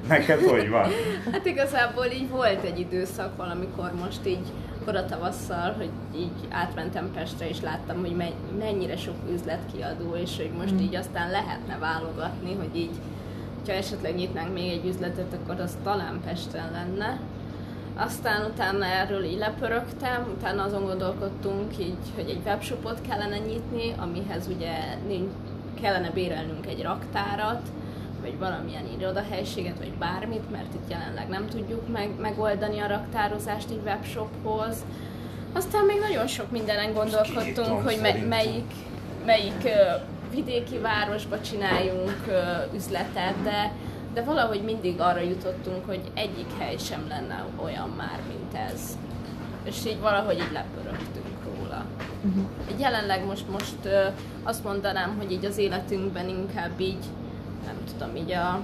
Neked 0.08 0.41
hogy 0.41 0.69
van? 0.69 0.89
Hát 1.32 1.45
igazából 1.45 2.06
így 2.06 2.29
volt 2.29 2.63
egy 2.63 2.79
időszak 2.79 3.38
valamikor 3.38 3.91
most 4.01 4.27
így 4.27 4.51
kora 4.86 5.06
tavasszal, 5.06 5.73
hogy 5.77 5.89
így 6.15 6.47
átmentem 6.49 7.12
Pestre, 7.13 7.49
és 7.49 7.62
láttam, 7.62 7.99
hogy 7.99 8.15
mennyire 8.60 8.97
sok 8.97 9.15
üzletkiadó, 9.34 10.15
és 10.15 10.38
hogy 10.38 10.51
most 10.58 10.73
mm. 10.73 10.77
így 10.77 10.95
aztán 10.95 11.32
lehetne 11.32 11.77
válogatni, 11.77 12.56
hogy 12.56 12.75
így 12.75 12.95
ha 13.67 13.71
esetleg 13.73 14.15
nyitnánk 14.15 14.54
még 14.54 14.71
egy 14.71 14.86
üzletet, 14.86 15.34
akkor 15.34 15.60
az 15.60 15.78
talán 15.84 16.21
Pesten 16.26 16.71
lenne. 16.71 17.19
Aztán 17.95 18.45
utána 18.45 18.86
erről 18.86 19.23
így 19.23 19.38
lepörögtem, 19.38 20.34
utána 20.38 20.63
azon 20.63 20.86
gondolkodtunk 20.86 21.80
így, 21.80 21.97
hogy 22.15 22.30
egy 22.30 22.41
webshopot 22.45 23.02
kellene 23.08 23.38
nyitni, 23.38 23.93
amihez 23.97 24.47
ugye 24.56 24.71
kellene 25.82 26.10
bérelnünk 26.10 26.65
egy 26.65 26.82
raktárat, 26.82 27.62
vagy 28.21 28.38
valamilyen 28.39 28.86
irodahelységet, 28.97 29.78
vagy 29.78 29.93
bármit, 29.93 30.52
mert 30.52 30.73
itt 30.73 30.89
jelenleg 30.89 31.28
nem 31.28 31.47
tudjuk 31.47 31.88
meg, 31.91 32.10
megoldani 32.19 32.80
a 32.80 32.88
raktározást 32.88 33.69
egy 33.69 33.82
webshophoz. 33.86 34.76
Aztán 35.54 35.86
még 35.86 35.99
nagyon 35.99 36.28
sok 36.28 36.52
mindenen 36.52 36.93
gondolkodtunk, 36.93 37.84
hogy 37.84 37.97
me- 38.02 38.28
melyik, 38.28 38.71
melyik 39.26 39.67
vidéki 40.33 40.77
városba 40.77 41.41
csináljunk 41.41 42.21
üzletet, 42.75 43.43
de, 43.43 43.71
de 44.13 44.23
valahogy 44.23 44.61
mindig 44.63 44.99
arra 44.99 45.19
jutottunk, 45.19 45.85
hogy 45.85 46.01
egyik 46.13 46.57
hely 46.57 46.77
sem 46.77 47.05
lenne 47.09 47.45
olyan 47.63 47.89
már, 47.97 48.19
mint 48.27 48.69
ez. 48.69 48.97
És 49.63 49.85
így 49.85 49.99
valahogy 49.99 50.35
így 50.35 50.51
lepörögtünk 50.51 51.37
róla. 51.45 51.85
Uh-huh. 52.25 52.79
Jelenleg 52.79 53.25
most, 53.25 53.49
most 53.49 54.09
azt 54.43 54.63
mondanám, 54.63 55.15
hogy 55.17 55.31
így 55.31 55.45
az 55.45 55.57
életünkben 55.57 56.29
inkább 56.29 56.79
így, 56.79 57.05
nem 57.65 57.75
tudom, 57.91 58.15
így 58.15 58.31
a, 58.31 58.59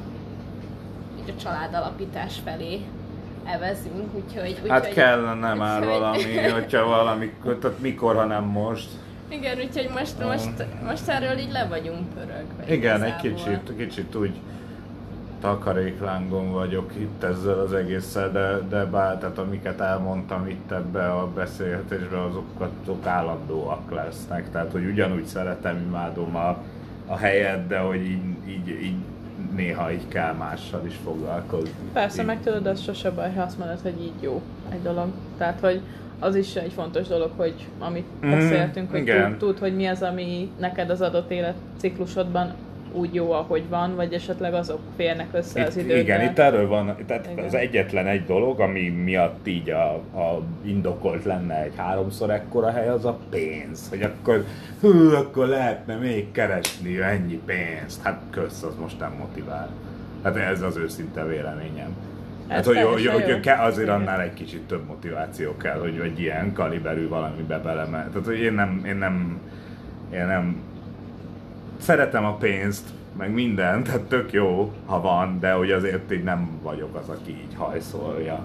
így 1.21 1.34
a 1.38 1.41
családalapítás 1.41 2.39
felé 2.43 2.82
evezünk, 3.45 4.13
úgyhogy... 4.13 4.49
úgyhogy 4.49 4.69
hát 4.69 4.93
kellene 4.93 5.53
már 5.53 5.86
valami, 5.86 6.38
hogyha 6.53 6.86
valami, 6.86 7.34
tehát 7.62 7.79
mikor, 7.79 8.15
ha 8.15 8.25
nem 8.25 8.43
most. 8.43 8.89
Igen, 9.30 9.58
úgyhogy 9.58 9.89
most, 9.94 10.24
most, 10.24 10.65
most 10.86 11.08
erről 11.08 11.38
így 11.38 11.52
le 11.52 11.65
vagyunk 11.65 12.13
pörögve. 12.13 12.74
Igen, 12.74 13.04
egy 13.04 13.15
kicsit, 13.15 13.74
kicsit 13.78 14.15
úgy 14.15 14.34
takaréklángon 15.42 16.52
vagyok 16.52 16.92
itt 16.96 17.24
ezzel 17.24 17.60
az 17.60 17.74
egésszel, 17.74 18.32
de, 18.32 18.60
de 18.70 18.86
bár, 18.86 19.18
tehát 19.18 19.38
amiket 19.38 19.80
elmondtam 19.80 20.48
itt 20.48 20.72
ebbe 20.72 21.12
a 21.12 21.28
beszélgetésbe, 21.28 22.24
azokat 22.24 22.72
azok 22.82 23.06
állandóak 23.06 23.92
lesznek. 23.92 24.52
Tehát, 24.52 24.72
hogy 24.72 24.86
ugyanúgy 24.86 25.26
szeretem, 25.26 25.78
imádom 25.88 26.36
a, 26.36 26.58
a 27.08 27.18
helyet, 27.18 27.68
de 27.68 27.80
hogy 27.80 28.02
így, 28.02 28.48
így, 28.48 28.68
így 28.68 28.98
néha 29.56 29.92
így 29.92 30.08
kell 30.08 30.34
mással 30.34 30.86
is 30.86 30.96
foglalkozni. 31.04 31.89
Persze, 31.94 32.22
így. 32.22 32.28
meg 32.28 32.42
tudod, 32.44 32.65
az 32.65 32.82
sose 32.82 33.12
baj, 33.12 33.34
ha 33.34 33.42
azt 33.42 33.58
mondod, 33.58 33.80
hogy 33.82 34.02
így 34.02 34.22
jó 34.22 34.42
egy 34.70 34.82
dolog. 34.82 35.08
Tehát, 35.38 35.60
hogy 35.60 35.82
az 36.19 36.36
is 36.36 36.55
egy 36.55 36.73
fontos 36.73 37.08
dolog, 37.08 37.32
hogy 37.36 37.53
amit 37.79 38.05
mm, 38.25 38.32
beszéltünk, 38.32 38.91
hogy 38.91 39.03
tud, 39.03 39.38
tud, 39.38 39.60
hogy 39.60 39.75
mi 39.75 39.86
az, 39.86 40.01
ami 40.01 40.51
neked 40.60 40.89
az 40.89 41.01
adott 41.01 41.32
életciklusodban 41.32 42.53
úgy 42.93 43.13
jó, 43.13 43.32
ahogy 43.32 43.69
van, 43.69 43.95
vagy 43.95 44.13
esetleg 44.13 44.53
azok 44.53 44.79
férnek 44.95 45.27
össze 45.32 45.60
itt, 45.60 45.67
az 45.67 45.77
időben. 45.77 45.97
Igen, 45.97 46.21
itt 46.21 46.39
erről 46.39 46.67
van, 46.67 46.95
tehát 47.08 47.29
igen. 47.32 47.45
az 47.45 47.53
egyetlen 47.53 48.08
egy 48.08 48.25
dolog, 48.25 48.60
ami 48.60 48.89
miatt 48.89 49.47
így 49.47 49.69
a, 49.69 49.93
a 49.93 50.41
indokolt 50.65 51.25
lenne 51.25 51.63
egy 51.63 51.73
háromszor 51.75 52.29
ekkora 52.29 52.71
hely, 52.71 52.88
az 52.88 53.05
a 53.05 53.17
pénz. 53.29 53.89
Hogy 53.89 54.01
akkor, 54.01 54.45
hú, 54.82 55.13
akkor 55.15 55.47
lehetne 55.47 55.95
még 55.95 56.32
keresni 56.32 56.97
ennyi 56.97 57.41
pénzt. 57.45 58.01
Hát 58.01 58.21
kösz, 58.29 58.63
az 58.63 58.75
most 58.79 58.99
nem 58.99 59.13
motivál. 59.19 59.69
Hát 60.23 60.36
ez 60.36 60.62
az 60.62 60.77
őszinte 60.77 61.25
véleményem. 61.25 61.95
Hát, 62.50 62.66
hogy, 62.66 62.82
hogy, 62.82 63.06
hogy 63.06 63.40
kell, 63.40 63.58
azért 63.66 63.90
annál 63.90 64.22
egy 64.22 64.34
kicsit 64.34 64.62
több 64.62 64.86
motiváció 64.88 65.58
kell, 65.58 65.80
hogy 65.80 66.00
egy 66.04 66.20
ilyen 66.20 66.54
kaliberű 66.54 67.08
valamibe 67.08 67.58
belemel. 67.58 68.08
Tehát, 68.10 68.26
hogy 68.26 68.40
én 68.40 68.54
nem, 68.54 68.82
én 68.86 68.96
nem, 68.96 69.40
én 70.14 70.26
nem 70.26 70.56
szeretem 71.78 72.26
a 72.26 72.36
pénzt, 72.36 72.90
meg 73.18 73.34
mindent, 73.34 73.86
tehát 73.86 74.02
tök 74.02 74.32
jó, 74.32 74.74
ha 74.86 75.02
van, 75.02 75.40
de 75.40 75.52
hogy 75.52 75.72
azért 75.72 76.12
így 76.12 76.24
nem 76.24 76.60
vagyok 76.62 76.96
az, 76.96 77.10
aki 77.10 77.32
így 77.32 77.56
hajszolja. 77.56 78.40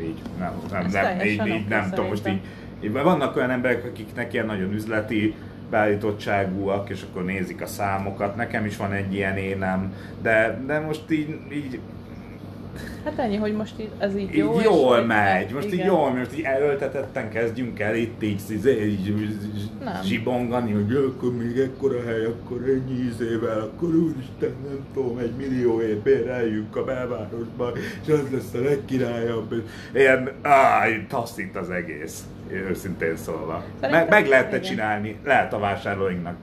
Így 0.00 0.20
nem, 0.38 0.52
nem, 0.70 0.86
nem, 0.90 1.20
így, 1.20 1.46
így 1.46 1.68
nem 1.68 1.90
tudom, 1.90 2.06
most 2.06 2.28
így, 2.28 2.40
így, 2.80 2.92
vannak 2.92 3.36
olyan 3.36 3.50
emberek, 3.50 3.84
akiknek 3.84 4.32
ilyen 4.32 4.46
nagyon 4.46 4.72
üzleti 4.72 5.34
beállítottságúak, 5.70 6.90
és 6.90 7.02
akkor 7.02 7.24
nézik 7.24 7.62
a 7.62 7.66
számokat. 7.66 8.36
Nekem 8.36 8.64
is 8.64 8.76
van 8.76 8.92
egy 8.92 9.14
ilyen 9.14 9.36
énem, 9.36 9.94
de, 10.22 10.62
de 10.66 10.78
most 10.78 11.10
így, 11.10 11.38
így 11.52 11.80
Hát 13.04 13.18
ennyi, 13.18 13.36
hogy 13.36 13.52
most 13.52 13.74
ez 13.98 14.16
így 14.16 14.34
jó. 14.34 14.54
Így 14.54 14.62
jól 14.62 15.02
megy, 15.02 15.52
most 15.52 15.66
igen. 15.66 15.78
így 15.78 15.84
jól 15.84 16.10
most 16.10 16.38
így 16.38 16.44
elöltetetten 16.44 17.30
kezdjünk 17.30 17.80
el 17.80 17.94
itt 17.94 18.22
így, 18.22 18.40
így, 18.50 18.66
így, 18.66 19.06
így 19.06 19.38
zsibongani, 20.04 20.72
hogy 20.72 20.94
akkor 20.94 21.36
még 21.36 21.58
ekkora 21.58 22.02
hely, 22.02 22.24
akkor 22.24 22.62
ennyi 22.68 22.98
izével, 22.98 23.60
akkor 23.60 23.88
úristen, 23.94 24.54
nem 24.68 24.86
tudom, 24.94 25.18
egy 25.18 25.32
millióért 25.36 25.98
béreljünk 25.98 26.76
a 26.76 26.84
belvárosba, 26.84 27.72
és 28.02 28.12
az 28.12 28.30
lesz 28.32 28.54
a 28.54 28.60
legkirályabb. 28.60 29.62
Ilyen, 29.94 30.32
áh, 30.42 31.06
taszít 31.08 31.56
az 31.56 31.70
egész, 31.70 32.26
őszintén 32.48 33.16
szólva. 33.16 33.64
Meg, 33.80 34.08
meg 34.08 34.26
lehetne 34.26 34.60
csinálni, 34.60 35.16
lehet 35.24 35.52
a 35.52 35.58
vásárlóinknak 35.58 36.36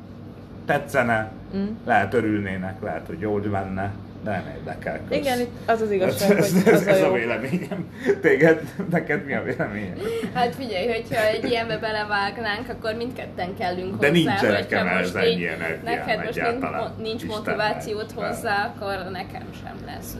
tetszene, 0.65 1.31
mm. 1.55 1.65
lehet 1.85 2.13
örülnének, 2.13 2.81
lehet, 2.81 3.07
hogy 3.07 3.19
jól 3.19 3.41
menne 3.41 3.93
nem 4.31 4.53
érdekel. 4.55 4.99
Kösz. 5.09 5.17
Igen, 5.17 5.39
itt 5.39 5.51
az 5.65 5.81
az 5.81 5.91
igazság, 5.91 6.37
ez, 6.37 6.51
hogy 6.51 6.73
ez, 6.73 6.81
az 6.81 6.87
ez 6.87 7.01
a, 7.01 7.09
a 7.09 7.13
véleményem. 7.13 7.91
Téged, 8.21 8.61
neked 8.89 9.25
mi 9.25 9.33
a 9.33 9.43
véleményed? 9.43 9.99
Hát 10.33 10.55
figyelj, 10.55 10.87
hogyha 10.87 11.25
egy 11.25 11.43
ilyenbe 11.43 11.77
belevágnánk, 11.77 12.69
akkor 12.69 12.93
mindketten 12.93 13.55
kellünk 13.57 13.99
De 13.99 14.07
hozzá. 14.07 14.09
De 14.11 14.11
nincs 14.11 14.41
nekem 14.41 14.87
ez 14.87 15.15
ennyi 15.15 15.47
Neked 15.83 16.25
most 16.25 16.41
nincs, 16.41 16.97
nincs 16.97 17.25
motivációt 17.25 18.11
hozzá, 18.11 18.73
akkor 18.75 19.11
nekem 19.11 19.45
sem 19.63 19.75
lesz. 19.85 20.17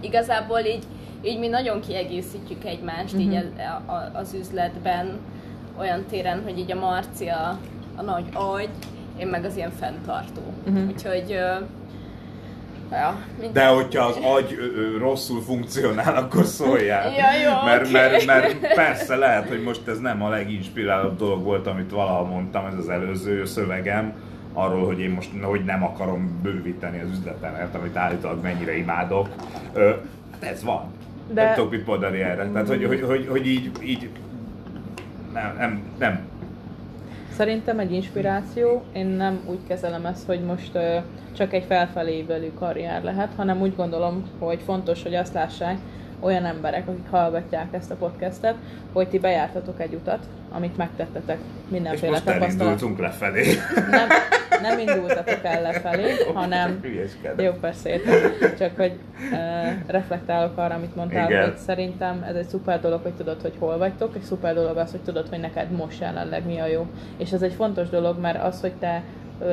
Igazából 0.00 0.60
így, 0.60 0.84
így 1.22 1.38
mi 1.38 1.48
nagyon 1.48 1.80
kiegészítjük 1.80 2.64
egymást 2.64 3.14
uh-huh. 3.14 3.20
így 3.20 3.44
mhm. 3.56 3.90
az, 3.90 4.02
az 4.12 4.34
üzletben, 4.40 5.18
olyan 5.78 6.04
téren, 6.10 6.42
hogy 6.42 6.58
így 6.58 6.72
a 6.72 6.78
Marcia 6.78 7.58
a 7.96 8.02
nagy 8.02 8.24
agy, 8.32 8.68
én 9.18 9.26
meg 9.26 9.44
az 9.44 9.56
ilyen 9.56 9.72
fenntartó. 9.80 10.42
Uh-huh. 10.66 10.88
Úgyhogy 10.88 11.38
Ja, 12.90 13.16
De 13.52 13.66
hogyha 13.66 14.04
az 14.04 14.16
agy 14.22 14.52
ö, 14.58 14.98
rosszul 14.98 15.42
funkcionál, 15.42 16.16
akkor 16.16 16.44
szóljál. 16.44 17.12
ja, 17.12 17.32
jó, 17.44 17.64
mert, 17.64 17.88
okay. 17.88 17.92
mert, 17.92 18.26
mert 18.26 18.74
persze 18.74 19.16
lehet, 19.16 19.48
hogy 19.48 19.62
most 19.62 19.88
ez 19.88 19.98
nem 19.98 20.22
a 20.22 20.28
leginspirálóbb 20.28 21.18
dolog 21.18 21.42
volt, 21.42 21.66
amit 21.66 21.90
valaha 21.90 22.24
mondtam, 22.24 22.66
ez 22.66 22.78
az 22.78 22.88
előző 22.88 23.44
szövegem, 23.44 24.12
arról, 24.52 24.86
hogy 24.86 25.00
én 25.00 25.10
most 25.10 25.30
hogy 25.42 25.64
nem 25.64 25.84
akarom 25.84 26.40
bővíteni 26.42 27.00
az 27.00 27.18
üzletemet, 27.18 27.74
amit 27.74 27.96
állítólag 27.96 28.42
mennyire 28.42 28.76
imádok. 28.76 29.28
Ö, 29.72 29.90
hát 30.32 30.42
ez 30.52 30.64
van. 30.64 30.92
De... 31.32 31.44
Nem 31.44 31.54
tudok 31.54 31.70
mit 31.70 31.86
mondani 31.86 32.20
erre. 32.20 32.48
Tehát, 32.52 32.68
hogy, 32.68 32.84
hogy, 32.84 33.00
hogy, 33.00 33.26
hogy 33.30 33.46
így, 33.46 33.70
így 33.82 34.10
nem, 35.32 35.54
nem, 35.58 35.82
nem. 35.98 36.20
Szerintem 37.36 37.78
egy 37.78 37.92
inspiráció, 37.92 38.82
én 38.92 39.06
nem 39.06 39.40
úgy 39.46 39.58
kezelem 39.68 40.06
ezt, 40.06 40.26
hogy 40.26 40.40
most 40.40 40.78
csak 41.36 41.52
egy 41.52 41.64
felfelé 41.68 42.24
karrier 42.58 43.02
lehet, 43.02 43.32
hanem 43.36 43.60
úgy 43.60 43.76
gondolom, 43.76 44.30
hogy 44.38 44.60
fontos, 44.64 45.02
hogy 45.02 45.14
azt 45.14 45.34
lássák, 45.34 45.78
olyan 46.20 46.44
emberek, 46.44 46.88
akik 46.88 47.10
hallgatják 47.10 47.66
ezt 47.70 47.90
a 47.90 47.94
podcastet, 47.94 48.54
hogy 48.92 49.08
ti 49.08 49.18
bejártatok 49.18 49.80
egy 49.80 49.94
utat, 49.94 50.26
amit 50.50 50.76
megtettetek 50.76 51.38
mindenféle 51.68 52.16
És 52.16 52.22
most 52.22 52.42
elindultunk 52.42 52.98
lefelé. 52.98 53.54
Nem, 53.90 54.08
nem 54.62 54.78
indultatok 54.78 55.38
el 55.42 55.62
lefelé, 55.62 56.12
hanem... 56.34 56.80
Jó, 57.36 57.52
persze, 57.52 58.00
Csak 58.58 58.76
hogy 58.76 58.92
uh, 59.32 59.38
reflektálok 59.86 60.58
arra, 60.58 60.74
amit 60.74 60.96
mondtál, 60.96 61.30
Igen. 61.30 61.44
hogy 61.44 61.56
szerintem 61.56 62.24
ez 62.28 62.34
egy 62.34 62.48
szuper 62.48 62.80
dolog, 62.80 63.02
hogy 63.02 63.14
tudod, 63.14 63.40
hogy 63.40 63.54
hol 63.58 63.78
vagytok, 63.78 64.14
és 64.18 64.24
szuper 64.24 64.54
dolog 64.54 64.76
az, 64.76 64.90
hogy 64.90 65.00
tudod, 65.00 65.28
hogy 65.28 65.40
neked 65.40 65.70
most 65.70 66.00
jelenleg 66.00 66.46
mi 66.46 66.58
a 66.58 66.66
jó. 66.66 66.86
És 67.16 67.32
ez 67.32 67.42
egy 67.42 67.52
fontos 67.52 67.88
dolog, 67.88 68.20
mert 68.20 68.42
az, 68.42 68.60
hogy 68.60 68.72
te 68.72 69.02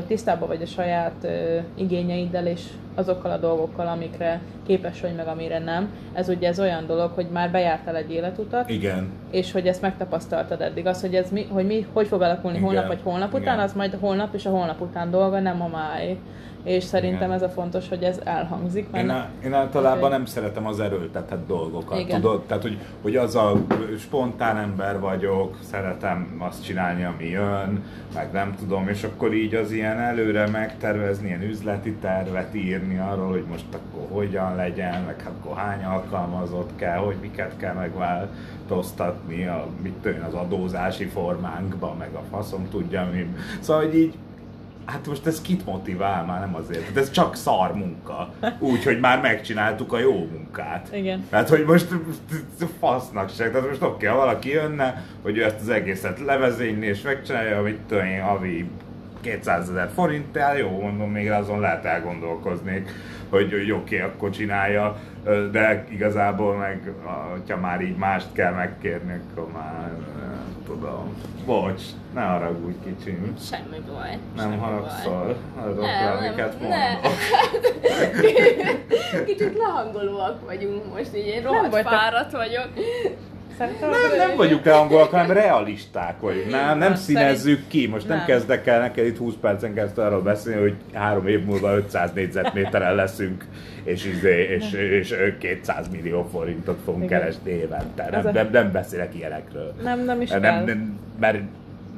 tisztában 0.07 0.47
vagy 0.47 0.61
a 0.61 0.65
saját 0.65 1.27
igényeiddel 1.75 2.47
és 2.47 2.61
azokkal 2.95 3.31
a 3.31 3.37
dolgokkal, 3.37 3.87
amikre 3.87 4.41
képes 4.65 5.01
vagy, 5.01 5.15
meg 5.15 5.27
amire 5.27 5.59
nem. 5.59 5.89
Ez 6.13 6.29
ugye 6.29 6.47
ez 6.47 6.59
olyan 6.59 6.85
dolog, 6.87 7.11
hogy 7.11 7.27
már 7.31 7.51
bejártál 7.51 7.95
egy 7.95 8.11
életutat. 8.11 8.69
Igen. 8.69 9.11
És 9.31 9.51
hogy 9.51 9.67
ezt 9.67 9.81
megtapasztaltad 9.81 10.61
eddig. 10.61 10.85
Az, 10.85 11.01
hogy 11.01 11.15
ez 11.15 11.31
mi, 11.31 11.47
hogy 11.51 11.65
mi, 11.65 11.87
hogy 11.93 12.07
fog 12.07 12.21
alakulni 12.21 12.57
Igen. 12.57 12.69
holnap 12.69 12.87
vagy 12.87 12.99
holnap 13.03 13.33
után, 13.33 13.53
Igen. 13.53 13.59
az 13.59 13.73
majd 13.73 13.97
holnap 13.99 14.33
és 14.33 14.45
a 14.45 14.49
holnap 14.49 14.81
után 14.81 15.11
dolga, 15.11 15.39
nem 15.39 15.61
a 15.61 15.67
máé 15.67 16.17
és 16.63 16.83
szerintem 16.83 17.29
Igen. 17.29 17.31
ez 17.31 17.41
a 17.41 17.49
fontos, 17.49 17.89
hogy 17.89 18.03
ez 18.03 18.19
elhangzik. 18.23 18.89
Mert 18.91 19.03
én, 19.03 19.09
a, 19.09 19.27
én 19.43 19.53
általában 19.53 20.09
nem 20.09 20.25
szeretem 20.25 20.67
az 20.67 20.79
erőltetett 20.79 21.47
dolgokat, 21.47 21.99
Igen. 21.99 22.21
tudod? 22.21 22.41
Tehát, 22.41 22.63
hogy, 22.63 22.77
hogy 23.01 23.15
az 23.15 23.35
a 23.35 23.53
spontán 23.99 24.57
ember 24.57 24.99
vagyok, 24.99 25.57
szeretem 25.69 26.35
azt 26.39 26.63
csinálni, 26.63 27.03
ami 27.03 27.29
jön, 27.29 27.83
meg 28.13 28.31
nem 28.31 28.55
tudom, 28.55 28.87
és 28.87 29.03
akkor 29.03 29.33
így 29.33 29.55
az 29.55 29.71
ilyen 29.71 29.99
előre 29.99 30.47
megtervezni, 30.47 31.27
ilyen 31.27 31.41
üzleti 31.41 31.93
tervet 31.93 32.55
írni 32.55 32.97
arról, 32.97 33.29
hogy 33.29 33.45
most 33.49 33.65
akkor 33.71 34.07
hogyan 34.17 34.55
legyen, 34.55 35.01
meg 35.01 35.27
akkor 35.27 35.57
hány 35.57 35.83
alkalmazott 35.83 36.75
kell, 36.75 36.97
hogy 36.97 37.15
miket 37.21 37.57
kell 37.57 37.73
megváltoztatni, 37.73 39.47
a, 39.47 39.67
mit 39.81 39.93
tudom, 39.93 40.23
az 40.27 40.33
adózási 40.33 41.05
formánkba, 41.05 41.95
meg 41.99 42.13
a 42.13 42.21
faszom 42.29 42.69
tudja 42.69 43.09
mi. 43.13 43.35
Szóval, 43.59 43.83
hogy 43.83 43.95
így 43.95 44.13
Hát 44.85 45.07
most 45.07 45.25
ez 45.25 45.41
kit 45.41 45.65
motivál 45.65 46.25
már, 46.25 46.39
nem 46.39 46.55
azért. 46.55 46.85
Hát 46.85 46.97
ez 46.97 47.11
csak 47.11 47.35
szar 47.35 47.75
munka. 47.75 48.33
Úgy, 48.59 48.83
hogy 48.83 48.99
már 48.99 49.21
megcsináltuk 49.21 49.93
a 49.93 49.99
jó 49.99 50.27
munkát. 50.31 50.89
Igen. 50.93 51.27
Tehát, 51.29 51.49
hogy 51.49 51.65
most 51.65 51.87
fasznak 52.79 53.29
se. 53.29 53.49
Tehát 53.49 53.67
most 53.67 53.81
oké, 53.81 54.05
ha 54.05 54.15
valaki 54.15 54.49
jönne, 54.49 55.05
hogy 55.21 55.37
ő 55.37 55.43
ezt 55.43 55.61
az 55.61 55.69
egészet 55.69 56.19
levezényli 56.19 56.85
és 56.85 57.01
megcsinálja, 57.01 57.57
amit 57.57 57.79
tudom 57.87 58.05
én, 58.05 58.21
havi 58.21 58.69
200 59.21 59.69
ezer 59.69 59.89
forinttel, 59.93 60.57
jó, 60.57 60.81
mondom, 60.81 61.11
még 61.11 61.31
azon 61.31 61.59
lehet 61.59 61.85
elgondolkozni, 61.85 62.83
hogy, 63.29 63.51
hogy 63.51 63.71
oké, 63.71 64.01
akkor 64.01 64.29
csinálja, 64.29 64.97
de 65.51 65.85
igazából 65.89 66.55
meg, 66.55 66.91
ha 67.49 67.57
már 67.57 67.81
így 67.81 67.95
mást 67.95 68.27
kell 68.33 68.53
megkérni, 68.53 69.21
akkor 69.31 69.51
már 69.51 69.91
tudom. 70.71 71.13
Bocs, 71.45 71.81
ne 72.13 72.21
haragudj 72.21 72.75
kicsim. 72.83 73.35
Semmi 73.39 73.79
baj. 73.93 74.17
Nem 74.35 74.49
semmi 74.49 74.57
haragszol 74.57 75.35
azokra, 75.55 75.85
ne, 75.85 76.09
amiket 76.09 76.59
mondok. 76.61 77.13
Kicsit 79.25 79.57
lehangolóak 79.57 80.45
vagyunk 80.45 80.93
most, 80.93 81.15
így 81.15 81.25
én 81.25 81.43
rohadt 81.43 81.75
fáradt 81.75 82.31
vagyok. 82.31 82.69
Szerintem 83.61 83.89
nem, 83.89 84.27
nem 84.27 84.37
vagyunk 84.37 84.65
lehangolóak, 84.65 85.09
hanem 85.09 85.31
realisták 85.31 86.19
vagyunk. 86.19 86.49
Nem, 86.49 86.77
nem 86.77 86.95
színezzük 86.95 87.67
ki. 87.67 87.87
Most 87.87 88.07
nem. 88.07 88.17
nem 88.17 88.25
kezdek 88.25 88.67
el 88.67 88.79
neked 88.79 89.05
itt 89.05 89.17
20 89.17 89.33
percen 89.41 89.73
keresztül 89.73 90.03
arról 90.03 90.21
beszélni, 90.21 90.61
hogy 90.61 90.75
három 90.93 91.27
év 91.27 91.45
múlva 91.45 91.75
500 91.75 92.11
négyzetméterrel 92.13 92.95
leszünk, 92.95 93.45
és, 93.83 94.05
izé, 94.05 94.43
és, 94.43 94.73
és 94.73 95.15
200 95.39 95.89
millió 95.89 96.27
forintot 96.31 96.79
fogunk 96.85 97.03
Igen. 97.03 97.19
keresni 97.19 97.51
évente. 97.51 98.07
Nem, 98.11 98.33
nem, 98.33 98.49
nem 98.51 98.71
beszélek 98.71 99.15
ilyenekről. 99.15 99.73
Nem, 99.83 100.03
nem 100.05 100.21
is 100.21 100.29
nem. 100.29 100.41
Nem, 100.41 100.99
mert 101.19 101.37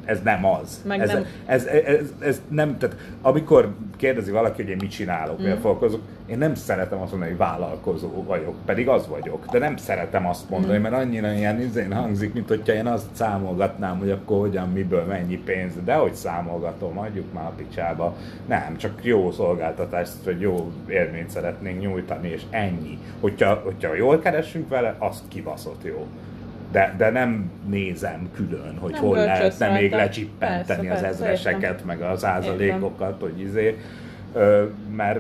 ez 0.06 0.22
nem 0.24 0.46
az. 0.46 0.82
Meg 0.86 1.00
ez, 1.00 1.12
nem. 1.12 1.26
Ez, 1.46 1.66
ez, 1.66 1.86
ez, 1.86 2.14
ez, 2.20 2.42
nem, 2.48 2.78
tehát 2.78 2.96
amikor 3.22 3.74
kérdezi 3.98 4.32
valaki, 4.32 4.62
hogy 4.62 4.72
én 4.72 4.78
mit 4.80 4.92
csinálok, 4.92 5.40
mm. 5.40 5.42
mivel 5.42 5.60
foglalkozok, 5.60 6.02
én 6.26 6.38
nem 6.38 6.56
szeretem 6.56 7.02
azt 7.02 7.12
mondani, 7.12 7.32
hogy 7.32 7.40
vállalkozó 7.40 8.24
vagyok, 8.24 8.56
pedig 8.66 8.88
az 8.88 9.08
vagyok, 9.08 9.46
de 9.52 9.60
nem 9.60 9.78
szeretem 9.78 10.28
azt 10.28 10.50
mondani, 10.50 10.78
mm. 10.78 10.82
mert 10.82 10.96
annyira 10.96 11.32
ilyen 11.32 11.62
izén 11.62 11.94
hangzik, 11.94 12.34
mint 12.34 12.48
hogyha 12.48 12.74
én 12.74 12.86
azt 12.86 13.06
számolgatnám, 13.12 13.98
hogy 13.98 14.10
akkor 14.10 14.40
hogyan, 14.40 14.70
miből, 14.70 15.04
mennyi 15.04 15.38
pénz, 15.38 15.74
de 15.86 15.94
hogy 15.94 16.14
számolgatom, 16.14 16.98
adjuk 16.98 17.34
már 17.34 17.46
a 17.46 17.54
picsába. 17.58 18.16
Nem, 18.48 18.78
csak 18.78 19.06
jó 19.06 19.32
szolgáltatást, 19.32 20.14
vagy 20.24 20.40
jó 20.40 20.72
élményt 20.88 21.30
szeretnénk 21.30 21.82
nyújtani, 21.82 22.30
és 22.30 22.42
ennyi. 22.50 22.98
Hogyha, 23.20 23.62
hogyha 23.64 23.96
jól 23.96 24.20
keresünk 24.20 24.70
vele, 24.70 24.96
azt 25.00 25.24
kibaszott 25.28 25.84
jó 25.84 26.08
de, 26.74 26.94
de 26.98 27.10
nem 27.10 27.52
nézem 27.66 28.30
külön, 28.36 28.78
hogy 28.80 28.92
nem 28.92 29.02
hol 29.02 29.16
lehetne 29.16 29.70
még 29.70 29.92
lecsippenteni 29.92 30.88
persze, 30.88 31.08
az 31.08 31.14
ezreseket, 31.14 31.86
meg 31.86 32.02
az 32.02 32.26
ázalékokat, 32.26 33.22
hogy 33.22 33.40
izé, 33.40 33.78
ö, 34.34 34.64
mert 34.96 35.20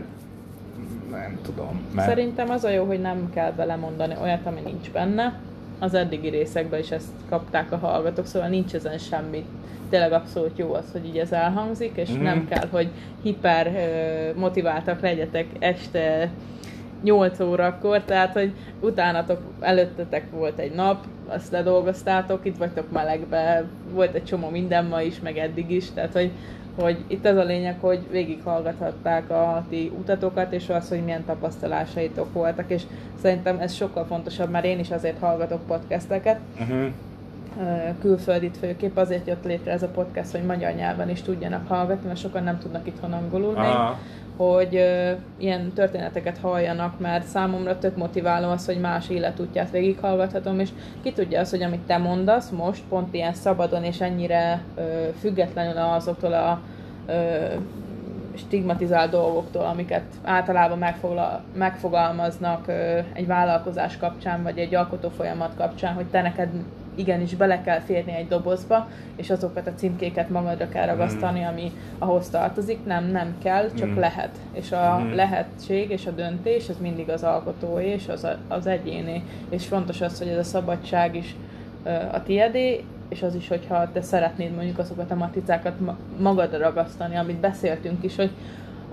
nem 1.11 1.37
tudom. 1.41 1.81
Mert... 1.95 2.07
Szerintem 2.07 2.49
az 2.49 2.63
a 2.63 2.69
jó, 2.69 2.85
hogy 2.85 3.01
nem 3.01 3.29
kell 3.33 3.51
belemondani 3.51 4.15
olyat, 4.21 4.45
ami 4.45 4.59
nincs 4.65 4.91
benne. 4.91 5.39
Az 5.79 5.93
eddigi 5.93 6.29
részekben 6.29 6.79
is 6.79 6.91
ezt 6.91 7.11
kapták 7.29 7.71
a 7.71 7.77
hallgatók, 7.77 8.25
szóval 8.25 8.49
nincs 8.49 8.73
ezen 8.73 8.97
semmi. 8.97 9.45
Tényleg 9.89 10.11
abszolút 10.11 10.57
jó 10.57 10.73
az, 10.73 10.85
hogy 10.91 11.05
így 11.05 11.17
ez 11.17 11.31
elhangzik, 11.31 11.91
és 11.95 12.11
mm-hmm. 12.11 12.23
nem 12.23 12.47
kell, 12.47 12.67
hogy 12.69 12.89
hiper 13.21 13.71
motiváltak 14.35 15.01
legyetek 15.01 15.45
este 15.59 16.29
8 17.03 17.39
órakor, 17.39 18.01
tehát 18.01 18.33
hogy 18.33 18.51
utánatok, 18.79 19.39
előttetek 19.59 20.31
volt 20.31 20.59
egy 20.59 20.71
nap, 20.71 21.05
azt 21.27 21.51
ledolgoztátok, 21.51 22.45
itt 22.45 22.57
vagytok 22.57 22.91
melegbe, 22.91 23.65
volt 23.93 24.13
egy 24.13 24.23
csomó 24.23 24.49
minden 24.49 24.85
ma 24.85 25.01
is, 25.01 25.19
meg 25.19 25.37
eddig 25.37 25.71
is, 25.71 25.91
tehát 25.91 26.13
hogy, 26.13 26.31
hogy 26.81 26.97
itt 27.07 27.25
ez 27.25 27.37
a 27.37 27.43
lényeg, 27.43 27.77
hogy 27.79 27.99
végighallgathatták 28.11 29.29
a 29.29 29.65
ti 29.69 29.91
utatokat, 29.99 30.53
és 30.53 30.69
az, 30.69 30.89
hogy 30.89 31.03
milyen 31.03 31.25
tapasztalásaitok 31.25 32.33
voltak, 32.33 32.69
és 32.69 32.83
szerintem 33.21 33.59
ez 33.59 33.73
sokkal 33.73 34.05
fontosabb, 34.05 34.49
mert 34.49 34.65
én 34.65 34.79
is 34.79 34.91
azért 34.91 35.19
hallgatok 35.19 35.65
podcasteket, 35.67 36.39
uh-huh. 36.59 36.85
külföldit 38.01 38.57
főképp 38.57 38.97
azért 38.97 39.27
jött 39.27 39.45
létre 39.45 39.71
ez 39.71 39.83
a 39.83 39.87
podcast, 39.87 40.31
hogy 40.31 40.43
magyar 40.43 40.73
nyelven 40.73 41.09
is 41.09 41.21
tudjanak 41.21 41.67
hallgatni, 41.67 42.07
mert 42.07 42.19
sokan 42.19 42.43
nem 42.43 42.59
tudnak 42.59 42.87
itthon 42.87 43.13
angolul 43.13 43.53
még 43.53 43.75
hogy 44.37 44.75
uh, 44.75 45.11
ilyen 45.37 45.71
történeteket 45.73 46.37
halljanak, 46.37 46.99
mert 46.99 47.25
számomra 47.25 47.77
tök 47.77 47.95
motiváló 47.95 48.49
az, 48.49 48.65
hogy 48.65 48.79
más 48.79 49.09
életútját 49.09 49.71
végighallgathatom, 49.71 50.59
és 50.59 50.69
ki 51.01 51.11
tudja 51.11 51.39
az, 51.39 51.49
hogy 51.49 51.63
amit 51.63 51.81
te 51.81 51.97
mondasz 51.97 52.49
most, 52.49 52.83
pont 52.89 53.13
ilyen 53.13 53.33
szabadon 53.33 53.83
és 53.83 54.01
ennyire 54.01 54.61
uh, 54.77 54.83
függetlenül 55.19 55.77
azoktól 55.77 56.33
a 56.33 56.61
uh, 57.07 57.13
stigmatizált 58.35 59.11
dolgoktól, 59.11 59.65
amiket 59.65 60.03
általában 60.23 60.77
megfogal, 60.77 61.43
megfogalmaznak 61.55 62.67
uh, 62.67 62.75
egy 63.13 63.27
vállalkozás 63.27 63.97
kapcsán, 63.97 64.43
vagy 64.43 64.57
egy 64.57 64.75
alkotó 64.75 65.09
folyamat 65.09 65.55
kapcsán, 65.57 65.93
hogy 65.93 66.05
te 66.05 66.21
neked 66.21 66.49
igenis 66.95 67.35
bele 67.35 67.61
kell 67.61 67.79
férni 67.79 68.15
egy 68.15 68.27
dobozba, 68.27 68.87
és 69.15 69.29
azokat 69.29 69.67
a 69.67 69.73
címkéket 69.73 70.29
magadra 70.29 70.69
kell 70.69 70.85
ragasztani, 70.85 71.39
mm. 71.39 71.47
ami 71.47 71.71
ahhoz 71.99 72.29
tartozik. 72.29 72.85
Nem, 72.85 73.05
nem 73.05 73.35
kell, 73.43 73.69
csak 73.77 73.89
mm. 73.89 73.99
lehet. 73.99 74.37
És 74.53 74.71
a 74.71 74.99
mm. 74.99 75.15
lehetség 75.15 75.89
és 75.89 76.05
a 76.05 76.11
döntés, 76.11 76.69
az 76.69 76.77
mindig 76.79 77.09
az 77.09 77.23
alkotóé 77.23 77.91
és 77.91 78.07
az, 78.07 78.27
az 78.47 78.67
egyéné. 78.67 79.23
És 79.49 79.65
fontos 79.65 80.01
az, 80.01 80.17
hogy 80.17 80.27
ez 80.27 80.37
a 80.37 80.43
szabadság 80.43 81.15
is 81.15 81.35
a 82.11 82.23
tiédé, 82.23 82.83
és 83.09 83.21
az 83.21 83.35
is, 83.35 83.47
hogyha 83.47 83.91
te 83.91 84.01
szeretnéd 84.01 84.55
mondjuk 84.55 84.77
azokat 84.77 85.11
a 85.11 85.15
maticákat 85.15 85.73
magadra 86.19 86.57
ragasztani, 86.57 87.15
amit 87.15 87.39
beszéltünk 87.39 88.03
is, 88.03 88.15
hogy 88.15 88.31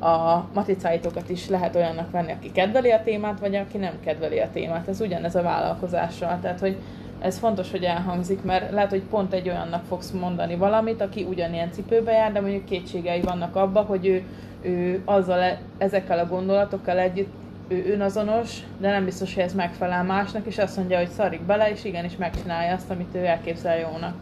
a 0.01 0.45
matricáitokat 0.55 1.29
is 1.29 1.49
lehet 1.49 1.77
olyannak 1.77 2.11
venni, 2.11 2.33
aki 2.33 2.53
kedveli 2.53 2.91
a 2.91 3.03
témát, 3.03 3.41
vagy 3.41 3.55
aki 3.55 3.79
nem 3.79 3.93
kedveli 4.05 4.39
a 4.39 4.51
témát. 4.53 4.89
Ez 4.89 5.01
ugyanez 5.01 5.35
a 5.35 5.43
vállalkozással. 5.43 6.39
Tehát, 6.43 6.61
hogy 6.61 6.77
ez 7.21 7.39
fontos, 7.39 7.71
hogy 7.71 7.83
elhangzik, 7.85 8.43
mert 8.43 8.71
lehet, 8.71 8.91
hogy 8.91 9.03
pont 9.03 9.33
egy 9.33 9.49
olyannak 9.49 9.85
fogsz 9.85 10.11
mondani 10.11 10.57
valamit, 10.57 11.01
aki 11.01 11.23
ugyanilyen 11.23 11.73
cipőbe 11.73 12.13
jár, 12.13 12.33
de 12.33 12.41
mondjuk 12.41 12.65
kétségei 12.65 13.21
vannak 13.21 13.57
abba, 13.57 13.81
hogy 13.81 14.07
ő, 14.07 14.23
ő 14.63 15.03
azzal, 15.05 15.59
ezekkel 15.79 16.19
a 16.19 16.27
gondolatokkal 16.27 16.99
együtt 16.99 17.33
ő 17.69 17.93
önazonos, 17.93 18.59
de 18.79 18.91
nem 18.91 19.05
biztos, 19.05 19.35
hogy 19.35 19.43
ez 19.43 19.55
megfelel 19.55 20.05
másnak, 20.05 20.47
és 20.47 20.59
azt 20.59 20.77
mondja, 20.77 20.99
hogy 20.99 21.09
szarik 21.09 21.43
bele, 21.43 21.71
és 21.71 21.85
igenis 21.85 22.17
megcsinálja 22.17 22.75
azt, 22.75 22.91
amit 22.91 23.15
ő 23.15 23.25
elképzel 23.25 23.79
jónak. 23.79 24.15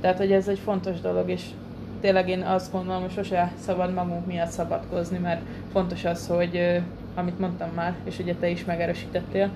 Tehát, 0.00 0.16
hogy 0.16 0.32
ez 0.32 0.48
egy 0.48 0.58
fontos 0.58 1.00
dolog, 1.00 1.30
és 1.30 1.42
tényleg 2.00 2.28
én 2.28 2.42
azt 2.42 2.72
gondolom, 2.72 3.00
hogy 3.00 3.12
sose 3.12 3.52
szabad 3.60 3.94
magunk 3.94 4.26
miatt 4.26 4.50
szabadkozni, 4.50 5.18
mert 5.18 5.40
fontos 5.72 6.04
az, 6.04 6.26
hogy 6.26 6.80
amit 7.14 7.38
mondtam 7.38 7.70
már, 7.74 7.94
és 8.04 8.18
ugye 8.18 8.34
te 8.34 8.48
is 8.48 8.64
megerősítettél, 8.64 9.50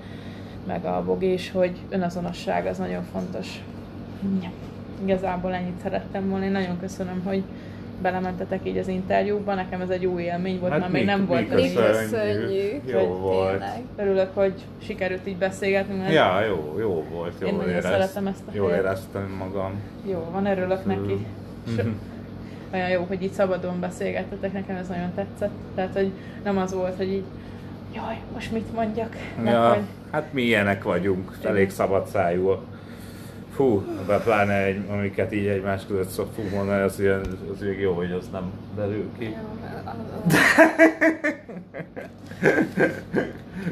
meg 0.67 0.85
a 0.85 1.03
bogés, 1.05 1.51
hogy 1.51 1.71
önazonosság 1.89 2.65
az 2.65 2.77
nagyon 2.77 3.03
fontos. 3.11 3.47
Ja. 4.41 4.49
Igazából 5.03 5.53
ennyit 5.53 5.79
szerettem 5.83 6.29
volna. 6.29 6.45
Én 6.45 6.51
nagyon 6.51 6.79
köszönöm, 6.79 7.21
hogy 7.25 7.43
belementetek 8.01 8.59
így 8.63 8.77
az 8.77 8.87
interjúba. 8.87 9.53
Nekem 9.53 9.81
ez 9.81 9.89
egy 9.89 10.05
új 10.05 10.21
élmény 10.21 10.59
volt, 10.59 10.71
hát 10.71 10.81
mert 10.81 10.91
még 10.91 11.05
nem 11.05 11.25
volt. 11.25 11.53
Mi 11.55 11.73
köszönjük. 11.73 12.81
Jó 12.85 12.97
hogy 12.99 13.19
volt. 13.19 13.49
Tényleg. 13.49 13.81
Örülök, 13.97 14.29
hogy 14.33 14.53
sikerült 14.83 15.27
így 15.27 15.37
beszélgetni. 15.37 15.95
Mert 15.97 16.13
Ja, 16.13 16.41
jó, 16.45 16.75
jó 16.79 17.03
volt. 17.13 17.33
Jó 17.41 17.47
Én 17.47 17.53
nagyon 17.55 17.69
érez, 17.69 17.83
szeretem 17.83 18.27
ezt 18.27 18.41
a 18.47 18.51
Jól 18.53 18.71
éreztem 18.71 19.35
magam. 19.39 19.71
Jó, 20.09 20.25
van, 20.31 20.45
örülök 20.45 20.85
neki. 20.85 21.25
So, 21.75 21.81
Mhm. 21.83 21.91
olyan 22.73 22.89
jó, 22.89 23.05
hogy 23.07 23.23
így 23.23 23.31
szabadon 23.31 23.79
beszélgettetek, 23.79 24.53
nekem 24.53 24.75
ez 24.75 24.87
nagyon 24.87 25.11
tetszett. 25.15 25.51
Tehát, 25.75 25.93
hogy 25.93 26.11
nem 26.43 26.57
az 26.57 26.73
volt, 26.73 26.97
hogy 26.97 27.11
így, 27.11 27.23
jaj, 27.97 28.17
most 28.33 28.51
mit 28.51 28.73
mondjak? 28.73 29.15
Ja, 29.45 29.69
hogy 29.69 29.83
hát 30.11 30.33
mi 30.33 30.41
ilyenek 30.41 30.83
vagyunk, 30.83 31.37
elég 31.43 31.69
szabad 31.69 32.07
szájú. 32.07 32.55
Fú, 33.55 33.83
de 34.07 34.17
pláne 34.17 34.63
egy, 34.63 34.81
amiket 34.89 35.33
így 35.33 35.45
egymás 35.45 35.85
között 35.87 36.09
szoktunk 36.09 36.51
mondani, 36.51 36.81
az, 36.81 36.99
ilyen, 36.99 37.21
az 37.53 37.61
ilyen 37.61 37.79
jó, 37.79 37.93
hogy 37.93 38.11
az 38.11 38.29
nem 38.31 38.51
derül 38.75 39.09
ki. 39.17 39.35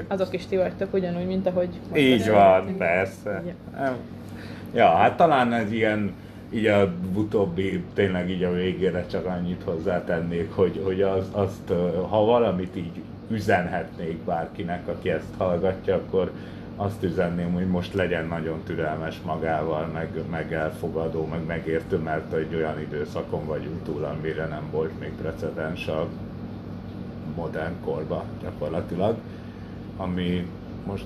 azok 0.07 0.33
is 0.33 0.45
ti 0.45 0.57
vagytok 0.57 0.93
ugyanúgy, 0.93 1.25
mint 1.25 1.47
ahogy... 1.47 1.69
Így 1.95 2.29
van, 2.29 2.77
persze. 2.77 3.43
Ja. 3.77 3.95
Ja, 4.73 4.87
hát 4.95 5.17
talán 5.17 5.53
ez 5.53 5.71
ilyen, 5.71 6.13
így 6.53 6.65
a 6.65 6.93
utóbbi, 7.13 7.83
tényleg 7.93 8.29
így 8.29 8.43
a 8.43 8.51
végére 8.51 9.05
csak 9.05 9.25
annyit 9.25 9.63
hozzátennék, 9.63 10.51
hogy, 10.51 10.81
hogy 10.83 11.01
az, 11.01 11.27
azt, 11.31 11.73
ha 12.09 12.25
valamit 12.25 12.75
így 12.75 13.01
üzenhetnék 13.27 14.17
bárkinek, 14.17 14.87
aki 14.87 15.09
ezt 15.09 15.33
hallgatja, 15.37 15.95
akkor 15.95 16.31
azt 16.75 17.03
üzenném, 17.03 17.53
hogy 17.53 17.67
most 17.67 17.93
legyen 17.93 18.27
nagyon 18.27 18.61
türelmes 18.65 19.21
magával, 19.25 19.85
meg, 19.85 20.09
meg 20.29 20.53
elfogadó, 20.53 21.25
meg 21.25 21.45
megértő, 21.45 21.97
mert 21.97 22.33
egy 22.33 22.55
olyan 22.55 22.79
időszakon 22.79 23.45
vagyunk 23.45 23.83
túl, 23.83 24.03
amire 24.03 24.45
nem 24.45 24.63
volt 24.71 24.99
még 24.99 25.11
precedens 25.21 25.87
a 25.87 26.07
modern 27.35 27.73
korba 27.83 28.23
gyakorlatilag, 28.41 29.15
ami 29.97 30.47
most, 30.85 31.05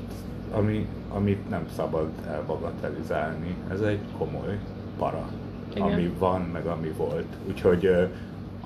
ami, 0.52 0.88
amit 1.10 1.50
nem 1.50 1.68
szabad 1.76 2.10
elbagatelizálni. 2.28 3.56
Ez 3.72 3.82
egy 3.82 4.00
komoly 4.18 4.58
para, 4.98 5.30
Igen. 5.74 5.92
ami 5.92 6.14
van, 6.20 6.42
meg 6.42 6.66
ami 6.66 6.94
volt. 6.98 7.36
Úgyhogy 7.48 8.10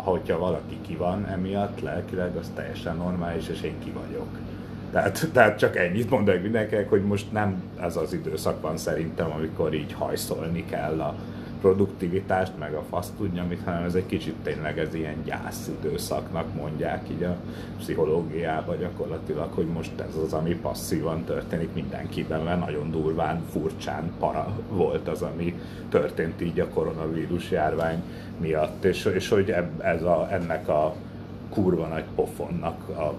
hogyha 0.04 0.38
valaki 0.38 0.78
ki 0.82 0.96
van 0.96 1.28
emiatt 1.28 1.82
lelkileg, 1.82 2.36
az 2.36 2.52
teljesen 2.56 2.96
normális, 2.96 3.48
és 3.48 3.62
én 3.62 3.80
ki 3.84 3.92
vagyok. 3.92 4.28
Tehát, 4.92 5.28
tehát 5.34 5.58
csak 5.58 5.76
ennyit 5.76 6.10
mondok 6.10 6.42
mindenkinek, 6.42 6.90
hogy 6.90 7.04
most 7.04 7.32
nem 7.32 7.64
ez 7.82 7.96
az 7.96 8.14
időszak 8.14 8.62
van 8.62 8.78
szerintem, 8.78 9.32
amikor 9.32 9.74
így 9.74 9.94
hajszolni 9.94 10.66
kell 10.66 11.02
a 11.02 11.16
produktivitást, 11.64 12.52
meg 12.60 12.74
a 12.74 12.84
fasz 12.90 13.12
tudja 13.18 13.44
mit, 13.44 13.62
hanem 13.66 13.84
ez 13.84 13.94
egy 13.94 14.06
kicsit 14.06 14.36
tényleg 14.44 14.80
ez 14.80 14.94
ilyen 14.94 15.24
gyász 15.26 15.70
időszaknak 15.80 16.54
mondják 16.54 17.10
így 17.10 17.24
a 17.24 17.36
pszichológiában 17.78 18.78
gyakorlatilag, 18.78 19.54
hogy 19.54 19.66
most 19.66 20.00
ez 20.00 20.16
az, 20.26 20.34
ami 20.34 20.56
passzívan 20.56 21.24
történik 21.24 21.74
mindenkiben, 21.74 22.42
mert 22.42 22.60
nagyon 22.60 22.92
durván, 22.92 23.42
furcsán 23.52 24.12
para 24.20 24.60
volt 24.70 25.08
az, 25.08 25.22
ami 25.22 25.60
történt 25.90 26.42
így 26.42 26.60
a 26.60 26.70
koronavírus 26.70 27.52
járvány 27.52 28.04
miatt, 28.38 28.84
és, 28.84 29.06
és 29.06 29.30
hogy 29.30 29.56
ez 29.78 30.04
a, 30.04 30.28
ennek 30.32 30.68
a 30.68 30.96
kurva 31.50 31.88
nagy 31.88 32.06
pofonnak 32.16 32.90
a 32.90 33.14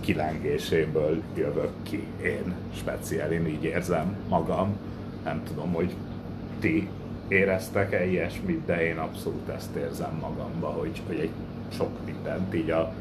kilengéséből 0.00 1.22
jövök 1.34 1.72
ki 1.82 2.06
én 2.22 2.54
speciál, 2.74 3.32
én 3.32 3.46
így 3.46 3.64
érzem 3.64 4.16
magam. 4.28 4.76
Nem 5.24 5.42
tudom, 5.44 5.72
hogy 5.72 5.94
ti 6.60 6.88
éreztek-e 7.32 8.04
ilyesmit, 8.04 8.64
de 8.64 8.86
én 8.86 8.98
abszolút 8.98 9.48
ezt 9.48 9.76
érzem 9.76 10.18
magamba, 10.20 10.66
hogy, 10.66 11.02
hogy 11.06 11.18
egy 11.18 11.30
sok 11.76 11.90
mindent 12.04 12.54
így 12.54 12.70
a 12.70 12.92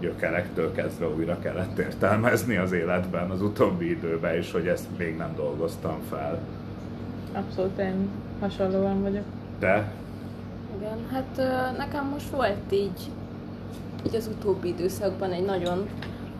gyökerektől 0.00 0.72
kezdve 0.72 1.08
újra 1.08 1.38
kellett 1.38 1.78
értelmezni 1.78 2.56
az 2.56 2.72
életben 2.72 3.30
az 3.30 3.42
utóbbi 3.42 3.90
időben, 3.90 4.34
és 4.34 4.52
hogy 4.52 4.66
ezt 4.66 4.86
még 4.98 5.16
nem 5.16 5.34
dolgoztam 5.36 5.98
fel. 6.10 6.38
Abszolút 7.32 7.78
én 7.78 8.08
hasonlóan 8.40 9.02
vagyok. 9.02 9.24
De 9.58 9.92
Igen, 10.76 10.98
hát 11.12 11.36
nekem 11.76 12.06
most 12.06 12.30
volt 12.30 12.72
így, 12.72 13.00
így 14.06 14.14
az 14.14 14.26
utóbbi 14.26 14.68
időszakban 14.68 15.32
egy 15.32 15.44
nagyon, 15.44 15.88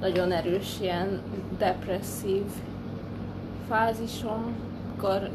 nagyon 0.00 0.32
erős 0.32 0.76
ilyen 0.80 1.20
depresszív 1.58 2.44
fázisom, 3.68 4.54
akkor, 4.96 5.30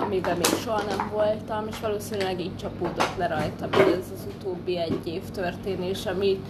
amiben 0.00 0.36
még 0.36 0.60
soha 0.62 0.82
nem 0.82 1.10
voltam, 1.12 1.66
és 1.68 1.80
valószínűleg 1.80 2.40
így 2.40 2.56
csapódott 2.56 3.16
le 3.16 3.26
rajtam 3.26 3.68
így 3.72 3.92
ez 3.92 4.10
az 4.14 4.26
utóbbi 4.36 4.78
egy 4.78 5.06
év 5.06 5.22
történés, 5.30 6.06
ami, 6.06 6.42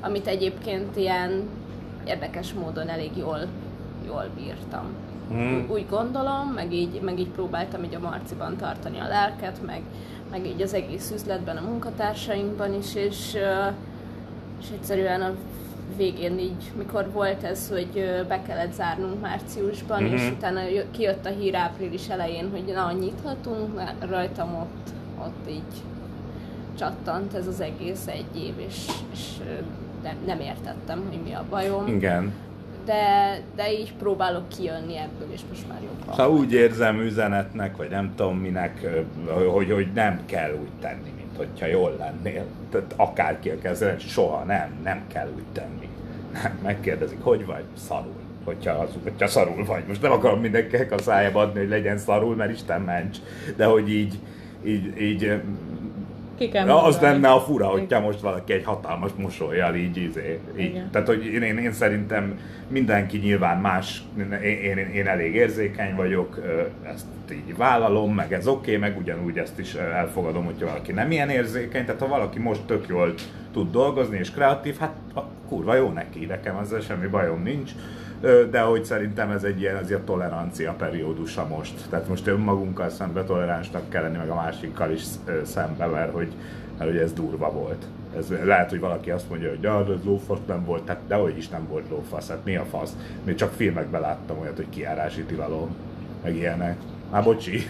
amit 0.00 0.26
egyébként 0.26 0.96
ilyen 0.96 1.48
érdekes 2.06 2.52
módon 2.52 2.88
elég 2.88 3.16
jól, 3.16 3.46
jól 4.06 4.28
bírtam. 4.36 4.84
Hmm. 5.28 5.66
Úgy 5.70 5.86
gondolom, 5.90 6.48
meg 6.54 6.72
így, 6.72 7.00
meg 7.00 7.18
így 7.18 7.28
próbáltam 7.28 7.84
így 7.84 7.94
a 7.94 7.98
Marciban 7.98 8.56
tartani 8.56 8.98
a 8.98 9.08
lelket, 9.08 9.58
meg, 9.66 9.82
meg 10.30 10.46
így 10.46 10.62
az 10.62 10.74
egész 10.74 11.10
üzletben, 11.14 11.56
a 11.56 11.68
munkatársainkban 11.68 12.74
is, 12.74 12.94
és, 12.94 13.34
és 14.60 14.66
egyszerűen 14.74 15.20
a 15.20 15.34
végén 15.96 16.38
így, 16.38 16.70
mikor 16.76 17.10
volt 17.12 17.42
ez, 17.42 17.68
hogy 17.68 18.22
be 18.28 18.42
kellett 18.42 18.72
zárnunk 18.72 19.20
márciusban, 19.20 20.02
Mhm. 20.02 20.12
és 20.14 20.30
utána 20.36 20.62
jö- 20.68 20.90
kijött 20.90 21.26
a 21.26 21.28
hír 21.28 21.54
április 21.54 22.08
elején, 22.08 22.50
hogy 22.50 22.64
na, 22.74 22.92
nyithatunk, 22.92 23.74
már 23.74 23.94
rajtam 24.08 24.54
ott, 24.54 24.88
ott 25.26 25.50
így 25.50 25.82
csattant 26.78 27.34
ez 27.34 27.46
az 27.46 27.60
egész 27.60 28.06
egy 28.06 28.42
év, 28.42 28.52
és, 28.68 28.86
és 29.12 29.20
nem, 30.02 30.14
nem 30.26 30.40
értettem, 30.40 31.02
hogy 31.08 31.18
mi 31.24 31.32
a 31.32 31.44
bajom 31.50 31.86
igen. 31.86 32.32
de, 32.84 33.38
de 33.56 33.72
így 33.72 33.92
próbálok 33.94 34.48
kijönni 34.48 34.96
ebből, 34.96 35.28
és 35.32 35.40
most 35.48 35.68
már 35.68 35.78
jobban. 35.82 36.14
Szóval 36.16 36.38
úgy 36.38 36.52
érzem 36.52 37.00
üzenetnek, 37.00 37.76
vagy 37.76 37.90
nem 37.90 38.12
tudom 38.16 38.36
minek, 38.38 38.86
hogy, 39.54 39.70
hogy 39.70 39.88
nem 39.94 40.20
kell 40.26 40.52
úgy 40.60 40.70
tenni, 40.80 41.10
mint 41.16 41.29
hogyha 41.40 41.66
jól 41.66 41.96
lennél. 41.98 42.44
Tehát 42.70 42.94
akárki 42.96 43.50
a 43.50 43.58
kezdően, 43.58 43.98
soha 43.98 44.44
nem, 44.44 44.80
nem 44.82 45.02
kell 45.12 45.28
úgy 45.36 45.46
tenni. 45.52 45.88
Nem, 46.32 46.58
megkérdezik, 46.62 47.22
hogy 47.22 47.46
vagy? 47.46 47.64
Szarul. 47.88 48.20
Hogyha, 48.44 48.72
az, 48.72 48.88
hogyha 49.02 49.26
szarul 49.26 49.64
vagy. 49.64 49.84
Most 49.86 50.02
nem 50.02 50.12
akarom 50.12 50.40
mindenkinek 50.40 50.92
a 50.92 50.98
szájába 50.98 51.40
adni, 51.40 51.58
hogy 51.58 51.68
legyen 51.68 51.98
szarul, 51.98 52.36
mert 52.36 52.52
Isten 52.52 52.80
ments. 52.80 53.18
De 53.56 53.64
hogy 53.64 53.90
így, 53.90 54.18
így, 54.64 55.00
így 55.00 55.40
Ki 56.40 56.48
kell 56.48 56.66
Ja, 56.66 56.82
az 56.82 57.00
lenne 57.00 57.28
a 57.28 57.40
fura, 57.40 57.66
hogyha 57.66 58.00
most 58.00 58.20
valaki 58.20 58.52
egy 58.52 58.64
hatalmas 58.64 59.10
mosolyjal 59.16 59.74
így, 59.74 59.96
izé, 59.96 60.40
így. 60.58 60.64
Igen. 60.64 60.90
Tehát, 60.90 61.06
hogy 61.06 61.24
én, 61.24 61.42
én, 61.42 61.58
én 61.58 61.72
szerintem 61.72 62.38
mindenki 62.68 63.18
nyilván 63.18 63.60
más, 63.60 64.02
én, 64.18 64.32
én, 64.42 64.78
én 64.78 65.06
elég 65.06 65.34
érzékeny 65.34 65.94
vagyok, 65.94 66.40
ezt 66.82 67.06
így 67.32 67.56
vállalom, 67.56 68.14
meg 68.14 68.32
ez 68.32 68.46
oké, 68.46 68.76
okay, 68.76 68.90
meg 68.90 68.98
ugyanúgy 68.98 69.38
ezt 69.38 69.58
is 69.58 69.74
elfogadom, 69.74 70.44
hogyha 70.44 70.66
valaki 70.66 70.92
nem 70.92 71.10
ilyen 71.10 71.28
érzékeny, 71.28 71.84
tehát 71.84 72.00
ha 72.00 72.08
valaki 72.08 72.38
most 72.38 72.62
tök 72.62 72.88
jól 72.88 73.14
tud 73.52 73.70
dolgozni 73.70 74.18
és 74.18 74.30
kreatív, 74.30 74.78
hát 74.78 74.94
a 75.14 75.20
kurva 75.48 75.74
jó 75.74 75.88
neki, 75.88 76.24
nekem 76.24 76.56
ezzel 76.56 76.80
semmi 76.80 77.06
bajom 77.06 77.42
nincs. 77.42 77.70
De 78.50 78.60
hogy 78.60 78.84
szerintem 78.84 79.30
ez 79.30 79.42
egy 79.44 79.60
ilyen 79.60 79.76
azért 79.76 80.00
tolerancia 80.00 80.72
periódusa 80.72 81.46
most. 81.46 81.74
Tehát 81.90 82.08
most 82.08 82.26
önmagunkkal 82.26 82.88
szembe 82.88 83.24
toleránsnak 83.24 83.88
kell 83.88 84.02
lenni, 84.02 84.16
meg 84.16 84.28
a 84.28 84.34
másikkal 84.34 84.90
is 84.90 85.02
szembe, 85.44 85.86
mert 85.86 86.12
hogy, 86.12 86.32
mert 86.78 86.90
hogy 86.90 87.00
ez 87.00 87.12
durva 87.12 87.52
volt. 87.52 87.84
Ez, 88.16 88.32
lehet, 88.44 88.70
hogy 88.70 88.80
valaki 88.80 89.10
azt 89.10 89.28
mondja, 89.28 89.48
hogy 89.48 89.62
ja, 89.62 89.80
ez 89.80 90.04
lófasz 90.04 90.38
nem 90.46 90.64
volt, 90.64 90.82
tehát 90.82 91.02
dehogy 91.08 91.36
is 91.36 91.48
nem 91.48 91.66
volt 91.68 91.88
lófasz, 91.90 92.28
hát 92.28 92.44
mi 92.44 92.56
a 92.56 92.64
fasz? 92.64 92.96
Még 93.24 93.34
csak 93.34 93.52
filmekben 93.52 94.00
láttam 94.00 94.38
olyat, 94.38 94.56
hogy 94.56 94.68
kiárási 94.70 95.22
tilalom, 95.22 95.76
meg 96.22 96.36
ilyenek. 96.36 96.76
Már 97.10 97.24
bocsi. 97.24 97.62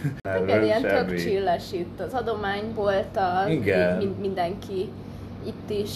Igen, 0.43 0.65
ilyen 0.65 0.81
tök 0.83 0.91
semmi. 0.91 1.17
chilles 1.17 1.73
itt 1.73 2.01
az 2.01 2.13
adománybolt, 2.13 3.17
a, 3.17 3.49
Igen. 3.49 4.01
így 4.01 4.07
mind, 4.07 4.21
mindenki 4.21 4.89
itt 5.47 5.71
is 5.71 5.91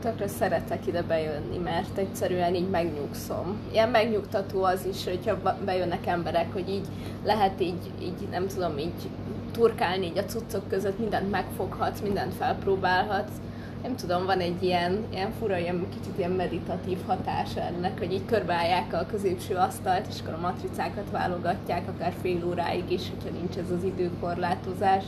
tökre 0.00 0.28
szeretek 0.28 0.86
ide 0.86 1.02
bejönni, 1.02 1.58
mert 1.58 1.98
egyszerűen 1.98 2.54
így 2.54 2.70
megnyugszom. 2.70 3.56
Ilyen 3.72 3.88
megnyugtató 3.88 4.62
az 4.62 4.86
is, 4.86 5.04
hogyha 5.04 5.56
bejönnek 5.64 6.06
emberek, 6.06 6.52
hogy 6.52 6.68
így 6.68 6.86
lehet 7.24 7.60
így, 7.60 7.90
így 8.02 8.28
nem 8.30 8.46
tudom, 8.46 8.78
így 8.78 9.08
turkálni 9.52 10.06
így 10.06 10.18
a 10.18 10.24
cuccok 10.24 10.68
között, 10.68 10.98
mindent 10.98 11.30
megfoghatsz, 11.30 12.00
mindent 12.00 12.34
felpróbálhatsz. 12.34 13.36
Nem 13.82 13.96
tudom, 13.96 14.24
van 14.24 14.38
egy 14.38 14.62
ilyen, 14.62 15.04
ilyen 15.10 15.32
fura, 15.38 15.58
ilyen 15.58 15.86
kicsit 15.88 16.18
ilyen 16.18 16.30
meditatív 16.30 16.98
hatása 17.06 17.60
ennek, 17.60 17.98
hogy 17.98 18.12
így 18.12 18.24
körbeállják 18.24 18.92
a 18.92 19.06
középső 19.10 19.54
asztalt, 19.54 20.06
és 20.10 20.20
akkor 20.20 20.34
a 20.34 20.40
matricákat 20.40 21.10
válogatják, 21.10 21.88
akár 21.88 22.12
fél 22.20 22.46
óráig 22.46 22.90
is, 22.90 23.02
hogyha 23.08 23.38
nincs 23.38 23.56
ez 23.56 23.70
az 23.70 23.84
időkorlátozás. 23.84 25.04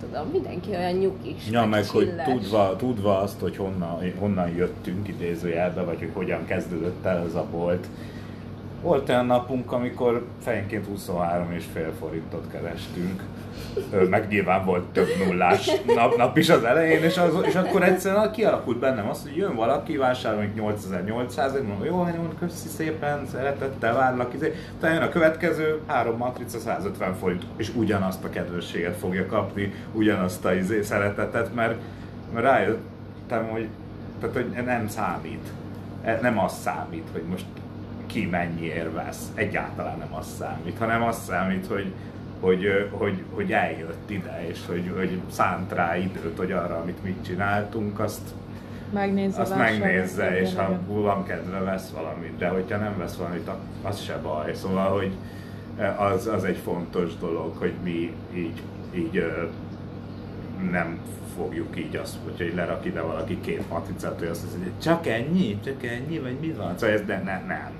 Tudom, 0.00 0.28
mindenki 0.32 0.70
olyan 0.70 0.92
nyugis, 0.92 1.48
Ja, 1.50 1.64
meg 1.66 1.86
hogy 1.86 2.06
chilles. 2.08 2.26
tudva, 2.28 2.76
tudva 2.76 3.18
azt, 3.18 3.40
hogy 3.40 3.56
honnan, 3.56 4.12
honnan 4.18 4.48
jöttünk 4.48 5.08
idézőjelbe, 5.08 5.82
vagy 5.82 5.98
hogy 5.98 6.10
hogyan 6.12 6.46
kezdődött 6.46 7.04
el 7.04 7.24
ez 7.28 7.34
a 7.34 7.46
bolt, 7.50 7.86
Volt 8.82 9.08
olyan 9.08 9.26
napunk, 9.26 9.72
amikor 9.72 10.24
fejenként 10.42 10.86
23 10.86 11.52
és 11.52 11.64
fél 11.72 11.92
forintot 11.98 12.44
kerestünk. 12.50 13.22
Meg 14.10 14.28
nyilván 14.28 14.64
volt 14.64 14.84
több 14.84 15.08
nullás 15.26 15.70
nap, 15.94 16.16
nap 16.16 16.36
is 16.36 16.48
az 16.48 16.64
elején, 16.64 17.02
és, 17.02 17.18
az, 17.18 17.32
és 17.42 17.54
akkor 17.54 17.82
egyszerűen 17.82 18.32
kialakult 18.32 18.78
bennem 18.78 19.08
az, 19.08 19.22
hogy 19.22 19.36
jön 19.36 19.54
valaki, 19.54 19.96
vásárol 19.96 20.44
8800 20.54 21.52
mondom, 21.52 21.84
jó, 21.84 22.02
nagyon 22.02 22.34
köszi 22.38 22.68
szépen, 22.68 23.26
szeretettel 23.32 23.94
várlak, 23.94 24.34
izé. 24.34 24.54
Utána 24.76 24.94
jön 24.94 25.02
a 25.02 25.08
következő, 25.08 25.80
három 25.86 26.16
matrica 26.16 26.58
150 26.58 27.14
forint, 27.14 27.44
és 27.56 27.70
ugyanazt 27.74 28.24
a 28.24 28.30
kedvességet 28.30 28.96
fogja 28.96 29.26
kapni, 29.26 29.74
ugyanazt 29.92 30.44
a 30.44 30.54
izé, 30.54 30.82
szeretetet, 30.82 31.54
mert, 31.54 31.80
mert 32.32 32.46
rájöttem, 32.46 33.48
hogy, 33.50 33.68
tehát, 34.20 34.34
hogy 34.34 34.64
nem 34.64 34.88
számít. 34.88 35.48
E, 36.02 36.18
nem 36.22 36.38
az 36.38 36.52
számít, 36.52 37.08
hogy 37.12 37.22
most 37.30 37.44
ki 38.12 38.26
mennyiért 38.26 38.92
vesz. 38.92 39.30
Egyáltalán 39.34 39.98
nem 39.98 40.14
az 40.14 40.26
számít, 40.38 40.78
hanem 40.78 41.02
az 41.02 41.24
számít, 41.24 41.66
hogy, 41.66 41.92
hogy, 42.40 42.88
hogy, 42.90 43.22
hogy 43.34 43.52
eljött 43.52 44.10
ide, 44.10 44.44
és 44.48 44.58
hogy, 44.66 44.92
hogy 44.96 45.20
szánt 45.30 45.72
rá 45.72 45.96
időt, 45.96 46.36
hogy 46.36 46.52
arra, 46.52 46.76
amit 46.76 47.02
mit 47.02 47.24
csináltunk, 47.24 48.00
azt, 48.00 48.34
megnézze, 48.92 49.40
azt 49.40 49.56
megnézze, 49.56 50.40
és 50.40 50.54
ha 50.54 50.78
van 50.86 51.24
kedve, 51.24 51.58
vesz 51.58 51.90
valamit, 51.90 52.36
de 52.36 52.48
hogyha 52.48 52.78
nem 52.78 52.98
vesz 52.98 53.16
valamit, 53.16 53.50
az 53.82 54.00
se 54.00 54.16
baj. 54.22 54.54
Szóval, 54.54 54.98
hogy 54.98 55.12
az, 55.96 56.26
az 56.26 56.44
egy 56.44 56.56
fontos 56.56 57.16
dolog, 57.16 57.56
hogy 57.56 57.72
mi 57.82 58.14
így, 58.34 58.62
így 58.94 59.32
nem 60.70 60.98
fogjuk 61.36 61.76
így 61.78 61.96
azt, 61.96 62.16
hogy 62.36 62.52
lerak 62.54 62.84
ide 62.84 63.00
valaki 63.00 63.40
két 63.40 63.68
matricát, 63.68 64.18
hogy 64.18 64.28
azt 64.28 64.42
mondja, 64.50 64.70
hogy 64.70 64.80
csak 64.80 65.06
ennyi, 65.06 65.60
csak 65.64 65.84
ennyi, 65.84 66.18
vagy 66.18 66.36
mi 66.40 66.52
van? 66.52 66.78
Szóval 66.78 66.94
ez 66.94 67.02
de 67.02 67.22
ne, 67.24 67.40
nem. 67.46 67.79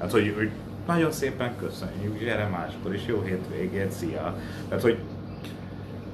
Hát, 0.00 0.10
hogy, 0.10 0.34
hogy 0.36 0.50
nagyon 0.86 1.12
szépen 1.12 1.56
köszönjük, 1.56 2.18
gyere 2.18 2.46
máskor 2.46 2.94
is, 2.94 3.06
jó 3.06 3.22
hétvégét, 3.22 3.90
szia. 3.90 4.36
Tehát, 4.68 4.82
hogy 4.82 4.98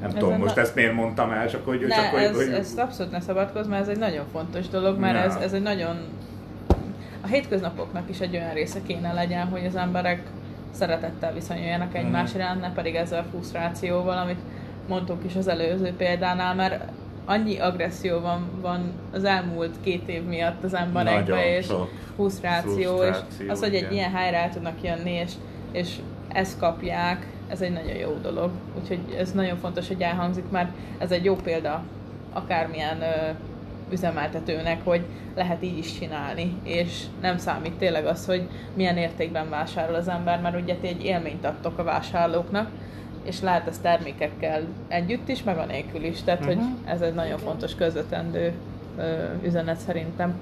nem 0.01 0.11
ez 0.11 0.15
tudom, 0.15 0.39
most 0.39 0.55
na... 0.55 0.61
ezt 0.61 0.75
miért 0.75 0.95
mondtam 0.95 1.31
el, 1.31 1.51
csak 1.51 1.65
hogy... 1.65 1.81
Ne, 1.81 1.95
csak, 1.95 2.21
ez, 2.21 2.37
hogy, 2.37 2.49
ez 2.49 2.75
abszolút 2.77 3.13
ne 3.13 3.21
szabadkozz, 3.21 3.67
mert 3.67 3.83
ez 3.83 3.89
egy 3.89 3.99
nagyon 3.99 4.25
fontos 4.33 4.69
dolog, 4.69 4.99
mert 4.99 5.27
ez, 5.27 5.35
ez 5.35 5.53
egy 5.53 5.63
nagyon... 5.63 5.97
A 7.21 7.27
hétköznapoknak 7.27 8.11
is 8.11 8.21
egy 8.21 8.37
olyan 8.37 8.53
része 8.53 8.79
kéne 8.87 9.13
legyen, 9.13 9.47
hogy 9.47 9.65
az 9.67 9.77
emberek 9.77 10.23
szeretettel 10.71 11.33
viszonyuljanak 11.33 11.89
mhm. 11.89 11.97
egymás 11.97 12.29
uh-huh. 12.29 12.43
iránt, 12.43 12.61
ne 12.61 12.73
pedig 12.73 12.95
ezzel 12.95 13.21
a 13.21 13.27
frusztrációval, 13.31 14.19
amit 14.19 14.41
mondtuk 14.89 15.25
is 15.25 15.37
az 15.37 15.49
előző 15.49 15.93
példánál, 15.97 16.55
mert 16.55 16.85
annyi 17.27 17.59
agresszió 17.59 18.21
van, 18.21 18.51
van 18.61 18.93
az 19.13 19.25
elmúlt 19.25 19.75
két 19.81 20.09
év 20.09 20.23
miatt 20.23 20.65
az 20.65 20.75
emberekben, 20.75 21.39
és 21.39 21.73
frusztráció, 22.15 23.03
és 23.03 23.17
az, 23.49 23.61
hogy 23.61 23.75
egy 23.75 23.93
ilyen 23.93 24.13
helyre 24.13 24.43
el 24.43 24.51
tudnak 24.51 24.83
jönni, 24.83 25.11
és, 25.11 25.33
és 25.73 25.97
ezt 26.29 26.59
kapják, 26.59 27.27
ez 27.49 27.61
egy 27.61 27.73
nagyon 27.73 27.97
jó 27.97 28.17
dolog. 28.23 28.51
Úgyhogy 28.81 29.01
ez 29.19 29.33
nagyon 29.33 29.57
fontos, 29.57 29.89
hogy 29.89 30.01
elhangzik, 30.01 30.51
mert 30.51 30.71
ez 30.99 31.11
egy 31.11 31.25
jó 31.25 31.37
példa 31.37 31.83
akármilyen 32.33 33.01
ö, 33.01 33.31
üzemeltetőnek, 33.93 34.85
hogy 34.85 35.05
lehet 35.35 35.63
így 35.63 35.79
is 35.79 35.99
csinálni, 35.99 36.55
és 36.63 37.03
nem 37.21 37.39
számít 37.39 37.73
tényleg 37.73 38.07
az, 38.07 38.27
hogy 38.27 38.49
milyen 38.75 38.97
értékben 38.97 39.51
vásárol 39.51 39.95
az 39.95 40.09
ember, 40.09 40.41
mert 40.41 40.61
ugye 40.63 40.75
ti 40.75 40.87
egy 40.87 41.05
élményt 41.05 41.45
adtok 41.45 41.79
a 41.79 41.85
vásárlóknak, 41.85 42.71
és 43.27 43.41
lehet 43.41 43.67
ez 43.67 43.79
termékekkel 43.79 44.63
együtt 44.89 45.29
is, 45.29 45.43
meg 45.43 45.59
a 45.59 45.65
nélkül 45.65 46.05
is. 46.05 46.23
Tehát, 46.23 46.41
uh-huh. 46.41 46.55
hogy 46.55 46.65
mhm. 46.65 46.89
ez 46.89 47.01
egy 47.01 47.15
nagyon 47.15 47.39
fontos 47.39 47.75
közvetendő 47.75 48.53
ö, 48.99 49.25
üzenet 49.43 49.79
szerintem. 49.79 50.35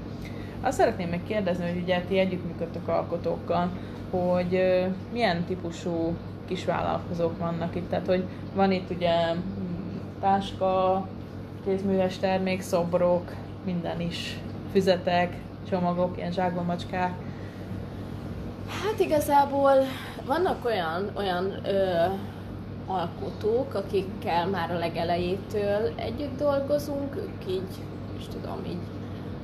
Azt 0.61 0.79
szeretném 0.79 1.09
még 1.09 1.25
kérdezni, 1.27 1.69
hogy 1.69 1.83
ugye 1.83 2.01
ti 2.01 2.19
együttműködtök 2.19 2.89
alkotókkal, 2.89 3.71
hogy 4.11 4.55
ö, 4.55 4.85
milyen 5.13 5.45
típusú 5.45 6.17
kisvállalkozók 6.47 7.39
vannak 7.39 7.77
itt. 7.77 7.89
Tehát, 7.89 8.07
hogy 8.07 8.25
van 8.55 8.73
itt 8.73 8.91
ugye 8.91 9.13
táska, 10.21 11.07
kézműves 11.65 12.19
termék, 12.19 12.61
szobrok, 12.61 13.33
minden 13.65 14.01
is, 14.01 14.39
füzetek, 14.73 15.37
csomagok, 15.71 16.17
ilyen 16.17 16.33
zsákbamacskák. 16.33 17.13
Hát 18.69 19.01
igazából 19.01 19.73
vannak 20.27 20.65
olyan, 20.65 21.11
olyan 21.15 21.55
ö, 21.67 22.05
alkotók, 22.87 23.75
akikkel 23.75 24.47
már 24.47 24.71
a 24.71 24.79
legelejétől 24.79 25.93
együtt 25.97 26.39
dolgozunk, 26.39 27.17
ők 27.17 27.51
így, 27.51 27.85
és 28.19 28.25
tudom, 28.27 28.65
így 28.67 28.83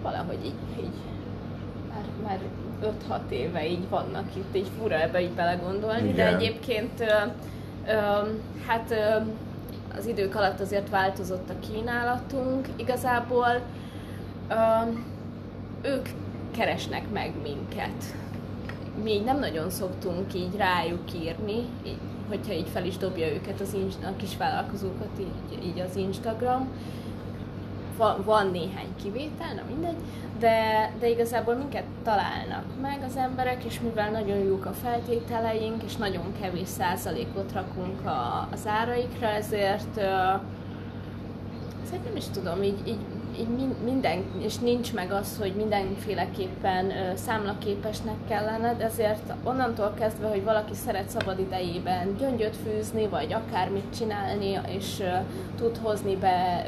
valahogy 0.03 0.45
így, 0.45 0.83
így 0.85 0.95
már, 1.89 2.05
már 2.25 2.39
5-6 3.09 3.31
éve 3.31 3.69
így 3.69 3.89
vannak 3.89 4.37
itt, 4.37 4.57
így 4.57 4.71
fura 4.81 5.01
ebbe 5.01 5.23
így 5.23 5.33
belegondolni, 5.33 6.09
Igen. 6.09 6.15
de 6.15 6.37
egyébként 6.37 7.01
ö, 7.01 7.05
ö, 7.87 7.97
hát 8.67 8.91
ö, 8.91 9.17
az 9.97 10.07
idők 10.07 10.35
alatt 10.35 10.61
azért 10.61 10.89
változott 10.89 11.51
a 11.51 11.67
kínálatunk. 11.71 12.69
Igazából 12.77 13.61
ö, 14.49 14.55
ők 15.83 16.09
keresnek 16.51 17.11
meg 17.13 17.33
minket. 17.43 18.15
Mi 19.03 19.11
így 19.11 19.25
nem 19.25 19.39
nagyon 19.39 19.71
szoktunk 19.71 20.35
így 20.35 20.57
rájuk 20.57 21.15
írni, 21.15 21.65
így 21.87 21.99
hogyha 22.31 22.53
így 22.53 22.69
fel 22.69 22.85
is 22.85 22.97
dobja 22.97 23.33
őket 23.33 23.61
az 23.61 23.77
a 24.03 24.17
kis 24.17 24.37
vállalkozókat 24.37 25.09
így, 25.21 25.65
így 25.65 25.81
az 25.81 25.97
Instagram. 25.97 26.69
Van, 27.97 28.23
van 28.25 28.51
néhány 28.51 28.95
kivétel, 29.03 29.55
na 29.55 29.63
mindegy, 29.69 29.97
de, 30.39 30.93
de 31.01 31.09
igazából 31.09 31.55
minket 31.55 31.85
találnak 32.05 32.65
meg 32.81 33.03
az 33.07 33.17
emberek, 33.17 33.65
és 33.65 33.81
mivel 33.81 34.11
nagyon 34.11 34.39
jók 34.39 34.65
a 34.65 34.73
feltételeink, 34.73 35.83
és 35.83 35.97
nagyon 35.97 36.33
kevés 36.41 36.69
százalékot 36.69 37.53
rakunk 37.53 38.07
a, 38.07 38.49
az 38.53 38.67
áraikra, 38.67 39.27
ezért, 39.27 39.97
ezért 41.85 42.05
nem 42.05 42.17
is 42.17 42.25
tudom, 42.25 42.63
így, 42.63 42.89
így 42.89 42.99
így 43.41 43.75
minden, 43.85 44.25
és 44.39 44.57
nincs 44.59 44.93
meg 44.93 45.13
az, 45.13 45.39
hogy 45.39 45.55
mindenféleképpen 45.57 46.93
számlaképesnek 47.17 48.17
kell 48.29 48.45
lenned, 48.45 48.81
ezért 48.81 49.33
onnantól 49.45 49.95
kezdve, 49.99 50.29
hogy 50.29 50.45
valaki 50.45 50.75
szeret 50.75 51.09
szabad 51.09 51.39
idejében 51.39 52.17
gyöngyöt 52.19 52.57
fűzni, 52.57 53.07
vagy 53.07 53.33
akármit 53.33 53.97
csinálni, 53.97 54.61
és 54.69 55.03
tud 55.57 55.77
hozni 55.83 56.17
be 56.17 56.67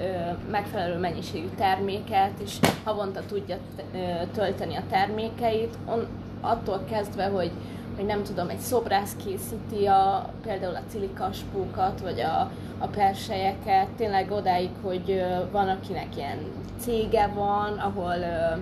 megfelelő 0.50 0.98
mennyiségű 0.98 1.48
terméket, 1.56 2.32
és 2.44 2.58
havonta 2.84 3.20
tudja 3.28 3.56
tölteni 4.34 4.76
a 4.76 4.82
termékeit, 4.90 5.78
on, 5.86 6.06
attól 6.40 6.84
kezdve, 6.90 7.24
hogy 7.24 7.50
hogy 7.96 8.04
nem 8.06 8.22
tudom, 8.22 8.48
egy 8.48 8.58
szobrász 8.58 9.16
készíti 9.24 9.86
a, 9.86 10.30
például 10.42 10.74
a 10.74 10.82
cilikaspókat, 10.88 12.00
vagy 12.00 12.20
a, 12.20 12.50
a 12.78 12.86
persejeket, 12.86 13.88
tényleg 13.96 14.30
odáig, 14.30 14.70
hogy 14.82 15.22
van, 15.50 15.68
akinek 15.68 16.16
ilyen 16.16 16.38
cége 16.78 17.26
van, 17.34 17.78
ahol 17.78 18.16
ö, 18.16 18.56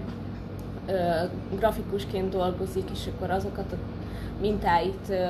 ö, 0.93 1.25
grafikusként 1.59 2.31
dolgozik, 2.31 2.91
és 2.93 3.09
akkor 3.15 3.31
azokat 3.31 3.73
a 3.73 3.77
mintáit 4.41 5.09
ö, 5.09 5.25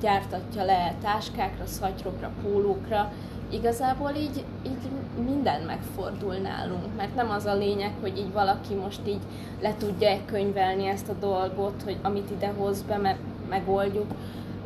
gyártatja 0.00 0.64
le 0.64 0.94
táskákra, 1.02 1.66
szatyrokra, 1.66 2.30
pólókra. 2.42 3.12
Igazából 3.52 4.10
így, 4.10 4.44
így 4.66 4.90
minden 5.24 5.62
megfordul 5.62 6.34
nálunk, 6.34 6.96
mert 6.96 7.14
nem 7.14 7.30
az 7.30 7.44
a 7.44 7.54
lényeg, 7.54 7.92
hogy 8.00 8.18
így 8.18 8.32
valaki 8.32 8.74
most 8.74 9.00
így 9.06 9.20
le 9.60 9.74
tudja 9.78 10.18
könyvelni 10.24 10.86
ezt 10.86 11.08
a 11.08 11.14
dolgot, 11.20 11.82
hogy 11.84 11.96
amit 12.02 12.30
ide 12.30 12.52
hoz 12.58 12.82
be, 12.82 12.96
mert 12.96 13.18
megoldjuk, 13.48 14.14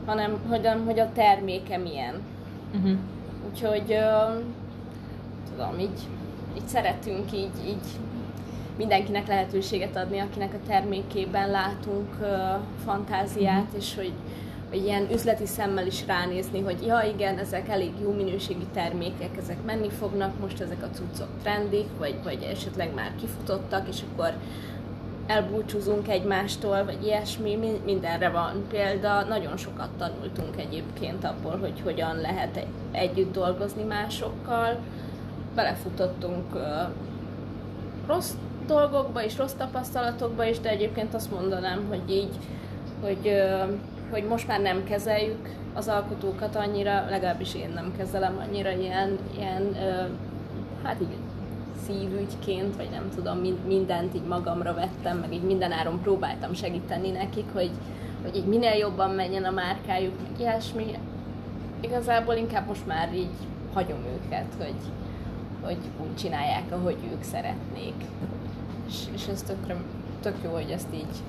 hanem 0.06 0.36
hogy, 0.48 0.68
hogy 0.84 0.98
a 0.98 1.12
terméke 1.12 1.76
milyen. 1.76 2.22
Uh-huh. 2.74 2.98
Úgyhogy 3.50 3.90
uh, 3.90 4.42
tudom, 5.50 5.78
így, 5.78 6.00
így 6.56 6.66
szeretünk 6.66 7.32
így, 7.32 7.66
így 7.66 7.86
mindenkinek 8.76 9.26
lehetőséget 9.26 9.96
adni, 9.96 10.18
akinek 10.18 10.54
a 10.54 10.66
termékében 10.66 11.50
látunk 11.50 12.16
uh, 12.20 12.28
fantáziát, 12.84 13.62
uh-huh. 13.62 13.78
és 13.78 13.94
hogy 13.94 14.12
ilyen 14.70 15.10
üzleti 15.12 15.46
szemmel 15.46 15.86
is 15.86 16.06
ránézni, 16.06 16.60
hogy 16.60 16.86
ja 16.86 17.02
igen, 17.14 17.38
ezek 17.38 17.68
elég 17.68 17.92
jó 18.02 18.12
minőségű 18.12 18.64
termékek, 18.72 19.36
ezek 19.36 19.64
menni 19.64 19.90
fognak, 19.90 20.40
most 20.40 20.60
ezek 20.60 20.82
a 20.82 20.90
cuccok 20.94 21.28
trendik, 21.42 21.86
vagy, 21.98 22.14
vagy 22.22 22.42
esetleg 22.42 22.94
már 22.94 23.12
kifutottak, 23.20 23.88
és 23.88 24.00
akkor 24.12 24.32
elbúcsúzunk 25.26 26.08
egymástól, 26.08 26.84
vagy 26.84 27.04
ilyesmi, 27.04 27.58
mindenre 27.84 28.28
van 28.28 28.64
példa. 28.70 29.24
Nagyon 29.24 29.56
sokat 29.56 29.88
tanultunk 29.98 30.56
egyébként 30.56 31.24
abból, 31.24 31.58
hogy 31.58 31.80
hogyan 31.82 32.16
lehet 32.16 32.66
együtt 32.90 33.32
dolgozni 33.32 33.82
másokkal. 33.82 34.78
Belefutottunk 35.54 36.54
uh, 36.54 36.62
rossz 38.06 38.32
dolgokba 38.66 39.24
és 39.24 39.36
rossz 39.36 39.52
tapasztalatokba 39.52 40.44
is, 40.44 40.60
de 40.60 40.68
egyébként 40.68 41.14
azt 41.14 41.30
mondanám, 41.30 41.84
hogy 41.88 42.10
így, 42.10 42.34
hogy, 43.00 43.26
uh, 43.26 43.68
hogy 44.10 44.24
most 44.24 44.46
már 44.46 44.60
nem 44.60 44.84
kezeljük 44.84 45.48
az 45.74 45.88
alkotókat 45.88 46.56
annyira, 46.56 47.06
legalábbis 47.10 47.54
én 47.54 47.70
nem 47.74 47.92
kezelem 47.96 48.38
annyira 48.38 48.70
ilyen, 48.70 49.18
ilyen 49.36 49.76
hát 50.82 51.00
így 51.00 51.16
szívügyként, 51.86 52.76
vagy 52.76 52.88
nem 52.90 53.10
tudom, 53.14 53.38
mindent 53.66 54.14
így 54.14 54.26
magamra 54.28 54.74
vettem, 54.74 55.18
meg 55.18 55.32
így 55.32 55.42
mindenáron 55.42 56.00
próbáltam 56.00 56.54
segíteni 56.54 57.10
nekik, 57.10 57.52
hogy, 57.52 57.70
hogy 58.22 58.36
így 58.36 58.46
minél 58.46 58.74
jobban 58.74 59.10
menjen 59.10 59.44
a 59.44 59.50
márkájuk, 59.50 60.14
meg 60.22 60.40
ilyesmi. 60.40 60.84
Igazából 61.80 62.34
inkább 62.34 62.66
most 62.66 62.86
már 62.86 63.14
így 63.14 63.34
hagyom 63.72 63.98
őket, 64.14 64.46
hogy, 64.58 64.74
hogy 65.62 65.78
úgy 66.00 66.16
csinálják, 66.16 66.72
ahogy 66.72 66.96
ők 67.12 67.22
szeretnék. 67.22 67.94
És, 68.88 69.02
és 69.14 69.26
ez 69.26 69.42
tökre, 69.42 69.76
tök 70.22 70.36
jó, 70.44 70.52
hogy 70.52 70.70
ezt 70.70 70.94
így 70.94 71.22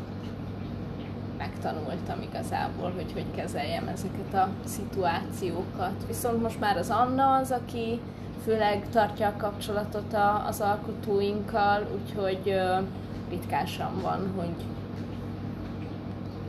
megtanultam 1.38 2.22
igazából, 2.22 2.92
hogy 2.92 3.12
hogy 3.14 3.26
kezeljem 3.36 3.88
ezeket 3.88 4.34
a 4.34 4.50
szituációkat. 4.66 6.06
Viszont 6.08 6.42
most 6.42 6.60
már 6.60 6.78
az 6.78 6.90
Anna 6.90 7.36
az, 7.36 7.52
aki 7.52 8.00
főleg 8.44 8.90
tartja 8.90 9.28
a 9.28 9.38
kapcsolatot 9.38 10.14
a, 10.14 10.46
az 10.48 10.62
alkotóinkkal, 10.62 11.88
úgyhogy 11.94 12.42
uh, 12.46 12.88
ritkásan 13.30 14.02
van, 14.02 14.32
hogy, 14.36 14.66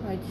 hogy, 0.06 0.24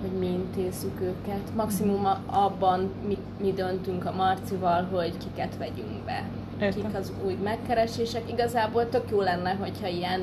hogy 0.00 0.18
mi 0.18 0.26
intézzük 0.26 1.00
őket. 1.00 1.54
Maximum 1.54 2.08
abban 2.26 2.90
mi, 3.06 3.16
mi 3.40 3.52
döntünk 3.52 4.04
a 4.04 4.12
Marcival, 4.12 4.84
hogy 4.92 5.16
kiket 5.16 5.56
vegyünk 5.56 6.04
be. 6.04 6.24
Értem. 6.60 6.82
Kik 6.82 6.98
az 6.98 7.12
új 7.24 7.34
megkeresések. 7.42 8.30
Igazából 8.30 8.88
tök 8.88 9.10
jó 9.10 9.20
lenne, 9.20 9.52
hogyha 9.52 9.86
ilyen 9.86 10.20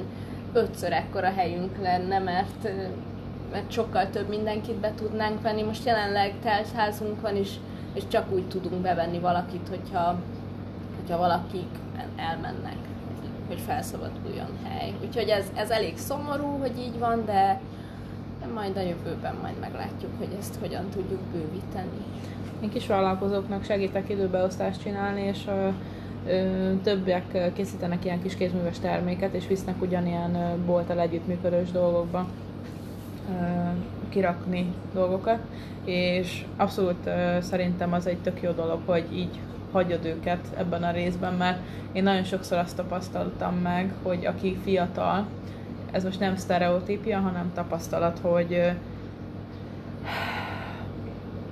ötször 0.54 0.92
ekkora 0.92 1.34
helyünk 1.36 1.78
lenne, 1.82 2.20
mert 2.20 2.70
mert 3.52 3.72
sokkal 3.72 4.10
több 4.10 4.30
mindenkit 4.30 4.76
be 4.76 4.94
tudnánk 4.96 5.42
venni. 5.42 5.64
Most 5.64 5.86
jelenleg 5.86 6.34
teltházunk 6.42 7.22
van, 7.22 7.36
és, 7.36 7.56
és 7.94 8.04
csak 8.08 8.32
úgy 8.32 8.48
tudunk 8.48 8.82
bevenni 8.82 9.20
valakit, 9.20 9.68
hogyha, 9.70 10.20
hogyha 11.00 11.18
valakik 11.18 11.70
elmennek, 12.16 12.78
hogy 13.48 13.60
felszabaduljon 13.60 14.58
hely. 14.64 14.94
Úgyhogy 15.06 15.30
ez, 15.30 15.46
ez 15.56 15.70
elég 15.70 15.98
szomorú, 15.98 16.58
hogy 16.60 16.78
így 16.80 17.00
van, 17.00 17.26
de 17.26 17.60
majd 18.54 18.78
a 18.78 18.82
jövőben 18.82 19.36
majd 19.42 19.60
meglátjuk, 19.60 20.12
hogy 20.18 20.36
ezt 20.40 20.56
hogyan 20.60 20.90
tudjuk 20.90 21.20
bővíteni. 21.20 22.06
Én 22.62 22.70
kis 22.70 22.88
vállalkozóknak 22.88 23.64
segítek 23.64 24.10
időbeosztást 24.10 24.82
csinálni, 24.82 25.22
és 25.22 25.48
ö, 25.48 25.70
többiek 26.84 27.54
készítenek 27.54 28.06
ilyen 28.06 28.22
kis 28.22 28.36
kézműves 28.36 28.80
terméket, 28.80 29.34
és 29.34 29.48
visznek 29.48 29.82
ugyanilyen 29.82 30.64
bolttal 30.66 31.00
együttműködős 31.00 31.72
dolgokba 31.72 32.28
kirakni 34.10 34.74
dolgokat, 34.94 35.40
és 35.86 36.46
abszolút 36.58 37.10
szerintem 37.40 37.94
az 37.94 38.08
egy 38.08 38.18
tök 38.18 38.42
jó 38.42 38.52
dolog, 38.52 38.80
hogy 38.86 39.06
így 39.14 39.40
hagyod 39.72 40.06
őket 40.06 40.48
ebben 40.58 40.84
a 40.84 40.92
részben, 40.92 41.34
mert 41.34 41.60
én 41.92 42.04
nagyon 42.04 42.24
sokszor 42.24 42.58
azt 42.58 42.76
tapasztaltam 42.76 43.56
meg, 43.56 43.94
hogy 44.04 44.26
aki 44.26 44.58
fiatal, 44.64 45.28
ez 45.92 46.04
most 46.04 46.20
nem 46.20 46.36
sztereotípia, 46.36 47.20
hanem 47.20 47.52
tapasztalat, 47.54 48.20
hogy 48.20 48.72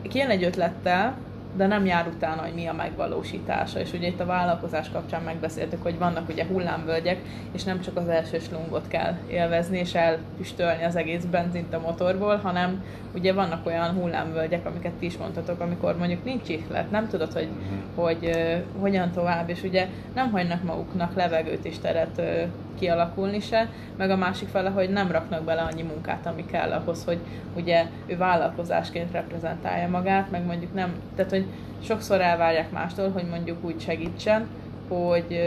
kijön 0.10 0.30
egy 0.30 0.44
ötlettel, 0.44 1.18
de 1.56 1.68
nem 1.68 1.86
jár 1.86 2.08
utána, 2.08 2.42
hogy 2.42 2.54
mi 2.54 2.68
a 2.68 2.74
megvalósítása. 2.74 3.80
És 3.80 3.94
ugye 3.94 4.08
itt 4.08 4.20
a 4.20 4.26
vállalkozás 4.26 4.90
kapcsán 4.90 5.22
megbeszéltük, 5.22 5.84
hogy 5.84 5.98
vannak 5.98 6.30
ugye 6.30 6.46
hullámvölgyek, 6.46 7.20
és 7.52 7.64
nem 7.64 7.82
csak 7.82 7.98
az 7.98 8.08
első 8.08 8.40
slungot 8.40 8.88
kell 8.88 9.18
élvezni, 9.28 9.78
és 9.78 9.96
elpüstölni 9.96 10.84
az 10.84 10.96
egész 10.96 11.24
benzint 11.24 11.74
a 11.74 11.80
motorból, 11.80 12.36
hanem 12.36 12.84
ugye 13.14 13.34
vannak 13.34 13.66
olyan 13.66 13.94
hullámvölgyek, 13.94 14.66
amiket 14.66 14.92
ti 14.92 15.06
is 15.06 15.18
mondhatok, 15.18 15.60
amikor 15.60 15.98
mondjuk 15.98 16.24
nincs 16.24 16.50
ihlet, 16.50 16.92
nem 16.92 17.08
tudod, 17.08 17.34
hogy, 17.34 17.48
uh-huh. 17.48 18.06
hogy 18.06 18.26
uh, 18.26 18.82
hogyan 18.82 19.12
tovább, 19.12 19.50
és 19.50 19.64
ugye 19.64 19.88
nem 20.16 20.32
hagynak 20.32 20.64
maguknak 20.64 21.16
levegőt 21.16 21.66
és 21.66 21.80
teret 21.80 22.18
uh, 22.18 22.44
kialakulni 22.80 23.40
se, 23.40 23.70
meg 23.98 24.10
a 24.10 24.16
másik 24.16 24.48
fele, 24.48 24.70
hogy 24.70 24.90
nem 24.90 25.12
raknak 25.12 25.44
bele 25.44 25.62
annyi 25.62 25.82
munkát, 25.82 26.26
ami 26.26 26.46
kell 26.46 26.72
ahhoz, 26.72 27.06
hogy 27.06 27.20
ugye 27.56 27.86
ő 28.06 28.18
vállalkozásként 28.18 29.12
reprezentálja 29.12 29.90
magát, 29.90 30.32
meg 30.32 30.46
mondjuk 30.46 30.74
nem, 30.74 30.94
tehát 31.16 31.32
hogy 31.32 31.39
sokszor 31.84 32.22
elvárják 32.22 32.72
mástól, 32.72 33.10
hogy 33.10 33.26
mondjuk 33.30 33.64
úgy 33.64 33.82
segítsen, 33.82 34.48
hogy 34.88 35.40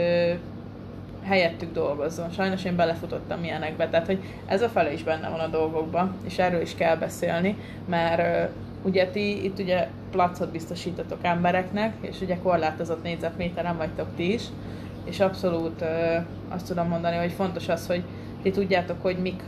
helyettük 1.23 1.73
dolgozzon. 1.73 2.29
Sajnos 2.29 2.63
én 2.63 2.75
belefutottam 2.75 3.43
ilyenekbe, 3.43 3.89
tehát 3.89 4.05
hogy 4.05 4.19
ez 4.45 4.61
a 4.61 4.69
fele 4.69 4.93
is 4.93 5.03
benne 5.03 5.29
van 5.29 5.39
a 5.39 5.47
dolgokban, 5.47 6.15
és 6.25 6.37
erről 6.37 6.61
is 6.61 6.75
kell 6.75 6.95
beszélni, 6.95 7.57
mert 7.89 8.49
ugye 8.83 9.07
ti 9.07 9.43
itt 9.43 9.59
ugye 9.59 9.87
placot 10.11 10.51
biztosítotok 10.51 11.19
embereknek, 11.21 11.93
és 12.01 12.21
ugye 12.21 12.37
korlátozott 12.37 13.03
négyzetméteren 13.03 13.77
vagytok 13.77 14.07
ti 14.15 14.33
is, 14.33 14.43
és 15.05 15.19
abszolút 15.19 15.83
azt 16.49 16.67
tudom 16.67 16.87
mondani, 16.87 17.15
hogy 17.15 17.31
fontos 17.31 17.69
az, 17.69 17.87
hogy 17.87 18.03
ti 18.41 18.51
tudjátok, 18.51 19.01
hogy 19.01 19.17
mik 19.17 19.43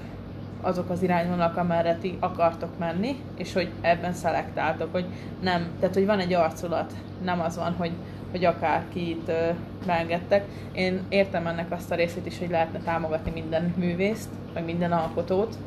azok 0.65 0.89
az 0.89 1.03
irányvonalak, 1.03 1.57
amerre 1.57 1.95
ti 1.95 2.17
akartok 2.19 2.77
menni, 2.77 3.15
és 3.37 3.53
hogy 3.53 3.69
ebben 3.81 4.13
szelektáltok, 4.13 4.91
hogy 4.91 5.05
nem, 5.41 5.67
tehát 5.79 5.95
hogy 5.95 6.05
van 6.05 6.19
egy 6.19 6.33
arculat, 6.33 6.93
nem 7.23 7.41
az 7.41 7.57
van, 7.57 7.73
hogy 7.77 7.91
hogy 8.31 8.45
akárkit 8.45 9.31
beengedtek. 9.85 10.45
Én 10.71 11.01
értem 11.09 11.47
ennek 11.47 11.71
azt 11.71 11.91
a 11.91 11.95
részét 11.95 12.25
is, 12.25 12.39
hogy 12.39 12.49
lehetne 12.49 12.79
támogatni 12.79 13.31
minden 13.31 13.73
művészt, 13.77 14.29
vagy 14.53 14.65
minden 14.65 14.91
alkotót, 14.91 15.57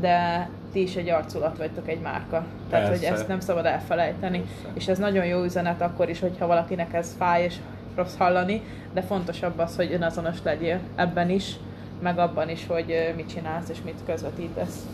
de 0.00 0.48
ti 0.72 0.82
is 0.82 0.96
egy 0.96 1.08
arculat 1.08 1.58
vagytok, 1.58 1.88
egy 1.88 2.00
márka. 2.00 2.44
Tehát, 2.70 2.88
Persze. 2.88 3.06
hogy 3.06 3.16
ezt 3.16 3.28
nem 3.28 3.40
szabad 3.40 3.66
elfelejteni. 3.66 4.38
Persze. 4.38 4.68
És 4.72 4.88
ez 4.88 4.98
nagyon 4.98 5.24
jó 5.24 5.42
üzenet 5.42 5.80
akkor 5.80 6.08
is, 6.08 6.20
hogyha 6.20 6.46
valakinek 6.46 6.94
ez 6.94 7.14
fáj 7.18 7.42
és 7.42 7.56
rossz 7.94 8.16
hallani, 8.16 8.62
de 8.92 9.02
fontosabb 9.02 9.58
az, 9.58 9.76
hogy 9.76 9.92
önazonos 9.92 10.38
legyél 10.42 10.80
ebben 10.94 11.30
is, 11.30 11.54
meg 12.00 12.18
abban 12.18 12.48
is, 12.48 12.66
hogy 12.66 13.12
mit 13.16 13.28
csinálsz 13.28 13.68
és 13.68 13.82
mit 13.84 13.98
közvetítesz. 14.06 14.86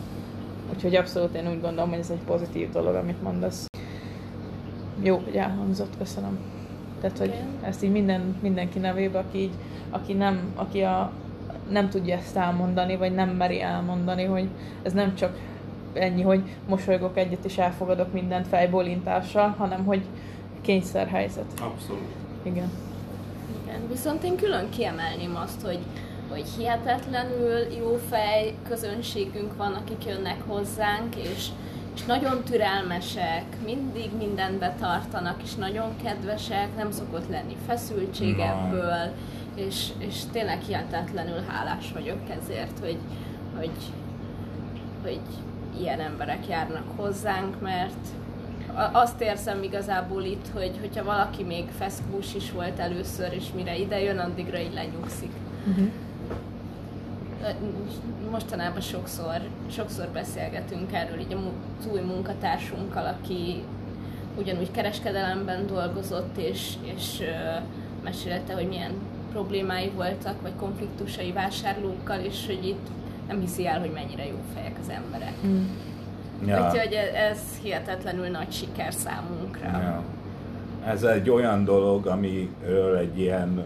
Úgyhogy 0.73 0.95
abszolút 0.95 1.35
én 1.35 1.47
úgy 1.47 1.61
gondolom, 1.61 1.89
hogy 1.89 1.99
ez 1.99 2.09
egy 2.09 2.23
pozitív 2.25 2.71
dolog, 2.71 2.95
amit 2.95 3.21
mondasz. 3.21 3.65
Jó, 5.01 5.21
hogy 5.25 5.35
elhangzott, 5.35 5.97
köszönöm. 5.97 6.39
Tehát, 7.01 7.17
hogy 7.17 7.33
ezt 7.61 7.83
így 7.83 7.91
minden, 7.91 8.35
mindenki 8.41 8.79
nevébe, 8.79 9.19
aki, 9.19 9.37
így, 9.37 9.53
aki, 9.89 10.13
nem, 10.13 10.51
aki 10.55 10.81
a, 10.81 11.11
nem 11.69 11.89
tudja 11.89 12.15
ezt 12.15 12.35
elmondani, 12.35 12.95
vagy 12.95 13.13
nem 13.13 13.29
meri 13.29 13.61
elmondani, 13.61 14.23
hogy 14.23 14.47
ez 14.83 14.93
nem 14.93 15.15
csak 15.15 15.37
ennyi, 15.93 16.21
hogy 16.21 16.43
mosolygok 16.67 17.17
egyet 17.17 17.45
és 17.45 17.57
elfogadok 17.57 18.13
mindent 18.13 18.47
fejbólintással, 18.47 19.55
hanem 19.57 19.85
hogy 19.85 20.01
kényszerhelyzet. 20.61 21.45
Abszolút. 21.61 22.11
Igen. 22.43 22.71
Igen, 23.63 23.87
viszont 23.89 24.23
én 24.23 24.35
külön 24.35 24.69
kiemelném 24.69 25.35
azt, 25.35 25.61
hogy 25.61 25.79
hogy 26.29 26.45
hihetetlenül 26.57 27.73
jó 27.79 27.99
fej 28.09 28.53
közönségünk 28.67 29.57
van, 29.57 29.73
akik 29.73 30.05
jönnek 30.05 30.41
hozzánk, 30.47 31.15
és 31.15 31.49
és 31.97 32.05
nagyon 32.05 32.43
türelmesek, 32.43 33.43
mindig 33.65 34.09
mindent 34.17 34.59
betartanak, 34.59 35.43
és 35.43 35.55
nagyon 35.55 35.95
kedvesek, 36.03 36.75
nem 36.75 36.91
szokott 36.91 37.29
lenni 37.29 37.55
feszültség 37.67 38.39
ebből, 38.39 39.13
és, 39.55 39.87
és 39.97 40.15
tényleg 40.31 40.61
hihetetlenül 40.61 41.43
hálás 41.47 41.91
vagyok 41.91 42.19
ezért, 42.41 42.79
hogy, 42.79 42.97
hogy, 43.55 43.71
hogy 45.03 45.19
ilyen 45.79 45.99
emberek 45.99 46.47
járnak 46.47 46.85
hozzánk, 46.95 47.61
mert 47.61 48.07
azt 48.91 49.21
érzem 49.21 49.63
igazából 49.63 50.23
itt, 50.23 50.47
hogy 50.53 50.71
hogyha 50.79 51.03
valaki 51.03 51.43
még 51.43 51.65
feszkús 51.77 52.35
is 52.35 52.51
volt 52.51 52.79
először, 52.79 53.33
és 53.33 53.45
mire 53.55 53.77
ide 53.77 54.01
jön, 54.01 54.17
addigra 54.17 54.59
így 54.59 54.73
lenyugszik. 54.73 55.31
Uh-huh 55.67 55.91
mostanában 58.31 58.81
sokszor, 58.81 59.41
sokszor 59.71 60.07
beszélgetünk 60.07 60.93
erről 60.93 61.19
így 61.19 61.37
az 61.79 61.87
új 61.91 61.99
munkatársunkkal, 61.99 63.05
aki 63.05 63.63
ugyanúgy 64.37 64.71
kereskedelemben 64.71 65.67
dolgozott, 65.67 66.37
és, 66.37 66.73
és 66.95 67.21
mesélte, 68.03 68.53
hogy 68.53 68.67
milyen 68.67 68.91
problémái 69.31 69.91
voltak, 69.95 70.41
vagy 70.41 70.53
konfliktusai 70.59 71.31
vásárlókkal, 71.31 72.19
és 72.19 72.45
hogy 72.45 72.67
itt 72.67 72.87
nem 73.27 73.39
hiszi 73.39 73.67
el, 73.67 73.79
hogy 73.79 73.91
mennyire 73.93 74.27
jó 74.27 74.37
fejek 74.53 74.75
az 74.81 74.89
emberek. 74.89 75.33
Mm. 75.45 75.65
Ja. 76.45 76.65
Úgyhogy 76.65 76.93
ez 77.31 77.39
hihetetlenül 77.61 78.27
nagy 78.27 78.51
siker 78.51 78.93
számunkra. 78.93 79.67
Ja. 79.67 80.03
Ez 80.85 81.03
egy 81.03 81.29
olyan 81.29 81.63
dolog, 81.63 82.05
amiről 82.05 82.95
egy 82.95 83.19
ilyen 83.19 83.65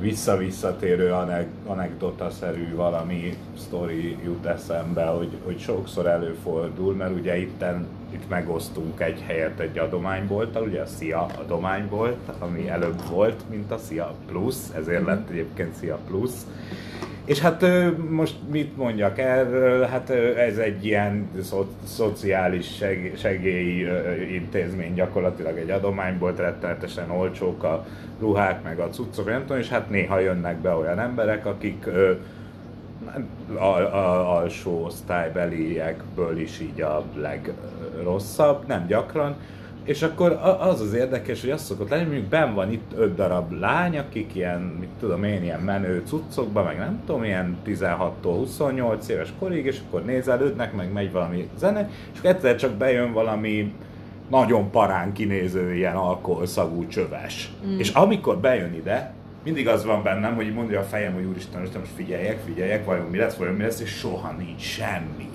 visszavisszatérő 0.00 1.12
anek, 1.12 1.48
anekdotaszerű 1.66 2.74
valami 2.74 3.36
sztori 3.58 4.16
jut 4.24 4.46
eszembe, 4.46 5.04
hogy, 5.04 5.30
hogy 5.44 5.58
sokszor 5.58 6.06
előfordul, 6.06 6.94
mert 6.94 7.14
ugye 7.14 7.36
itten, 7.36 7.86
itt 8.10 8.28
megosztunk 8.28 9.00
egy 9.00 9.20
helyet 9.26 9.60
egy 9.60 9.78
adománybolttal, 9.78 10.62
ugye 10.62 10.80
a 10.80 10.86
SZIA 10.86 11.26
adománybolt, 11.38 12.18
ami 12.38 12.68
előbb 12.68 13.08
volt, 13.10 13.42
mint 13.50 13.70
a 13.70 13.78
SZIA 13.78 14.14
Plus, 14.26 14.56
ezért 14.74 15.04
lett 15.04 15.28
egyébként 15.28 15.74
SZIA 15.74 15.98
Plus. 16.06 16.30
És 17.28 17.38
hát 17.38 17.64
most 18.08 18.34
mit 18.50 18.76
mondjak 18.76 19.18
erről? 19.18 19.84
Hát 19.84 20.10
ez 20.36 20.58
egy 20.58 20.86
ilyen 20.86 21.28
szo- 21.42 21.76
szociális 21.84 22.76
seg- 22.76 23.18
segélyi 23.18 23.86
intézmény, 24.32 24.94
gyakorlatilag 24.94 25.58
egy 25.58 25.70
adománybolt, 25.70 26.38
rettenetesen 26.38 27.10
olcsók 27.10 27.62
a 27.62 27.86
ruhák, 28.20 28.62
meg 28.62 28.78
a 28.78 28.88
cuccok, 28.88 29.26
nem 29.26 29.40
tudom, 29.40 29.58
és 29.58 29.68
hát 29.68 29.90
néha 29.90 30.18
jönnek 30.18 30.56
be 30.56 30.74
olyan 30.74 30.98
emberek, 30.98 31.46
akik 31.46 31.86
ö, 31.86 32.12
a, 33.54 33.64
a, 33.64 34.36
alsó 34.36 34.84
osztálybeliekből 34.84 36.38
is 36.38 36.60
így 36.60 36.80
a 36.80 37.04
legrosszabb, 37.14 38.66
nem 38.66 38.86
gyakran. 38.86 39.36
És 39.88 40.02
akkor 40.02 40.32
az 40.60 40.80
az 40.80 40.92
érdekes, 40.92 41.40
hogy 41.40 41.50
azt 41.50 41.64
szokott 41.64 41.88
lenni, 41.88 42.04
mondjuk 42.04 42.26
ben 42.26 42.54
van 42.54 42.72
itt 42.72 42.92
öt 42.96 43.14
darab 43.14 43.52
lány, 43.52 43.98
akik 43.98 44.34
ilyen, 44.34 44.60
mit 44.60 44.88
tudom 45.00 45.24
én, 45.24 45.42
ilyen 45.42 45.60
menő 45.60 46.02
cuccokban, 46.06 46.64
meg 46.64 46.78
nem 46.78 47.00
tudom, 47.06 47.24
ilyen 47.24 47.56
16-tól 47.66 48.10
28 48.22 49.08
éves 49.08 49.32
korig, 49.38 49.64
és 49.64 49.80
akkor 49.86 50.04
nézelődnek, 50.04 50.74
meg 50.74 50.92
megy 50.92 51.12
valami 51.12 51.48
zene, 51.58 51.90
és 52.12 52.18
akkor 52.18 52.30
egyszer 52.30 52.56
csak 52.56 52.72
bejön 52.72 53.12
valami 53.12 53.72
nagyon 54.30 54.70
parán 54.70 55.12
kinéző 55.12 55.74
ilyen 55.74 55.96
alkoholszagú 55.96 56.86
csöves. 56.86 57.52
Mm. 57.66 57.78
És 57.78 57.90
amikor 57.90 58.38
bejön 58.38 58.74
ide, 58.74 59.12
mindig 59.44 59.68
az 59.68 59.84
van 59.84 60.02
bennem, 60.02 60.34
hogy 60.34 60.52
mondja 60.52 60.80
a 60.80 60.84
fejem, 60.84 61.14
hogy 61.14 61.24
úristen, 61.24 61.60
most 61.60 61.88
figyeljek, 61.94 62.38
figyeljek, 62.44 62.84
vajon 62.84 63.06
mi 63.06 63.18
lesz, 63.18 63.36
vajon 63.36 63.54
mi 63.54 63.62
lesz, 63.62 63.80
és 63.80 63.90
soha 63.90 64.34
nincs 64.38 64.62
semmi. 64.62 65.28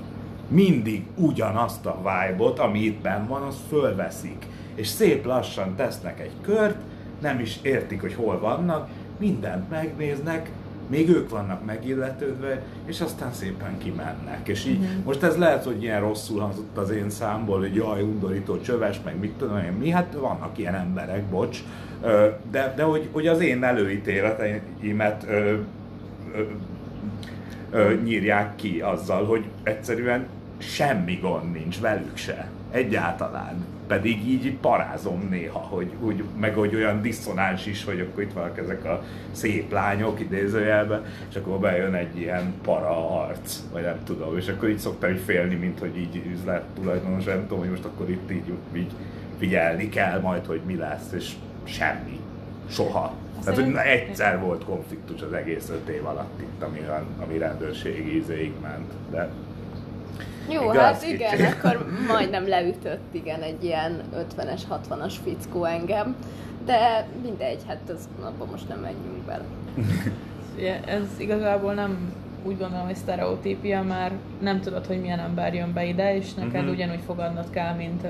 Mindig 0.48 1.06
ugyanazt 1.16 1.86
a 1.86 1.98
vibe 1.98 2.62
ami 2.62 2.80
itt 2.80 3.02
benn 3.02 3.28
van, 3.28 3.42
az 3.42 3.56
fölveszik. 3.70 4.46
És 4.76 4.88
szép 4.88 5.26
lassan 5.26 5.76
tesznek 5.76 6.20
egy 6.20 6.34
kört, 6.42 6.78
nem 7.22 7.40
is 7.40 7.60
értik, 7.62 8.02
hogy 8.02 8.14
hol 8.14 8.40
vannak, 8.40 8.90
mindent 9.20 9.70
megnéznek, 9.70 10.50
még 10.88 11.10
ők 11.10 11.30
vannak 11.30 11.66
megilletődve, 11.66 12.64
és 12.86 13.02
aztán 13.02 13.34
szépen 13.34 13.78
kimennek. 13.78 14.48
És 14.48 14.66
így, 14.66 14.80
uh-huh. 14.80 15.04
most 15.06 15.24
ez 15.24 15.38
lehet, 15.38 15.64
hogy 15.64 15.84
ilyen 15.84 16.00
rosszul 16.00 16.40
hangzott 16.40 16.78
az 16.78 16.90
én 16.90 17.10
számból, 17.10 17.60
hogy 17.60 17.76
jaj, 17.76 18.02
undorító, 18.02 18.62
csöves, 18.62 19.00
meg 19.06 19.20
mit 19.20 19.32
tudom 19.32 19.58
én 19.58 19.72
mi, 19.72 19.90
hát 19.90 20.14
vannak 20.20 20.58
ilyen 20.58 20.76
emberek, 20.76 21.24
bocs, 21.24 21.64
de, 22.52 22.74
de 22.76 22.84
hogy, 22.84 23.10
hogy 23.12 23.28
az 23.28 23.40
én 23.40 23.64
előítéleteimet 23.64 25.26
ö, 27.74 27.94
nyírják 28.04 28.56
ki 28.56 28.82
azzal, 28.82 29.26
hogy 29.26 29.44
egyszerűen 29.64 30.28
semmi 30.58 31.20
gond 31.22 31.52
nincs 31.52 31.80
velük 31.80 32.18
se. 32.18 32.48
Egyáltalán. 32.72 33.66
Pedig 33.88 34.28
így 34.28 34.54
parázom 34.62 35.28
néha, 35.30 35.60
hogy 35.60 35.92
úgy, 36.02 36.24
meg 36.40 36.54
hogy 36.54 36.76
olyan 36.76 37.02
diszonáns 37.02 37.66
is, 37.66 37.84
hogy 37.84 38.00
akkor 38.00 38.24
itt 38.24 38.34
vannak 38.34 38.58
ezek 38.58 38.86
a 38.86 39.04
szép 39.32 39.72
lányok 39.72 40.20
idézőjelben, 40.20 41.06
és 41.30 41.36
akkor 41.36 41.60
bejön 41.60 41.94
egy 41.94 42.18
ilyen 42.18 42.54
para 42.62 43.22
arc, 43.22 43.60
vagy 43.72 43.84
nem 43.84 44.00
tudom, 44.04 44.38
és 44.38 44.48
akkor 44.48 44.70
így 44.70 44.78
szoktam 44.78 45.12
így 45.12 45.22
félni, 45.26 45.56
mint 45.56 45.80
hogy 45.80 45.98
így 45.98 46.22
üzlet 46.32 46.64
tulajdonos, 46.76 47.24
nem 47.24 47.42
tudom, 47.42 47.60
hogy 47.60 47.70
most 47.70 47.86
akkor 47.86 48.10
itt 48.10 48.32
így, 48.32 48.54
így 48.76 48.92
figyelni 49.38 49.90
kell 49.90 50.20
majd, 50.20 50.46
hogy 50.46 50.62
mi 50.66 50.76
lesz, 50.76 51.12
és 51.12 51.32
semmi. 51.64 52.20
Soha. 52.70 53.23
Tehát, 53.44 53.60
hogy 53.60 53.76
egyszer 53.76 54.40
volt 54.40 54.66
konfliktus 54.66 55.22
az 55.22 55.34
egész 55.34 55.70
öt 55.70 55.88
év 55.88 56.06
alatt 56.06 56.42
itt, 56.42 56.64
ami, 56.64 56.80
ami 57.24 57.38
rendőrségi 57.38 58.16
ízéig 58.16 58.54
ment. 58.62 58.92
De 59.12 59.30
jó, 60.50 60.62
Igaz, 60.62 60.76
hát 60.76 61.04
igen, 61.08 61.32
kicsi. 61.32 61.44
akkor 61.44 61.86
majdnem 62.08 62.48
leütött 62.48 63.14
igen 63.14 63.42
egy 63.42 63.64
ilyen 63.64 64.02
50-es, 64.38 64.62
60-as 64.70 65.14
fickó 65.24 65.66
engem, 65.66 66.16
de 66.66 67.08
mindegy, 67.22 67.60
hát 67.68 67.90
az, 67.90 68.10
abban 68.22 68.48
most 68.52 68.68
nem 68.68 68.80
menjünk 68.80 69.26
bele. 69.26 69.46
ez 70.98 71.08
igazából 71.18 71.74
nem 71.74 72.14
úgy 72.44 72.58
gondolom, 72.58 72.86
hogy 72.86 72.96
sztereotípia, 72.96 73.82
mert 73.82 74.14
nem 74.42 74.62
tudod, 74.62 74.86
hogy 74.86 75.02
milyen 75.02 75.20
ember 75.20 75.54
jön 75.54 75.74
be 75.74 75.86
ide, 75.86 76.16
és 76.16 76.34
neked 76.34 76.54
uh-huh. 76.54 76.72
ugyanúgy 76.72 77.00
fogadnod 77.06 77.50
kell, 77.50 77.74
mint 77.76 78.08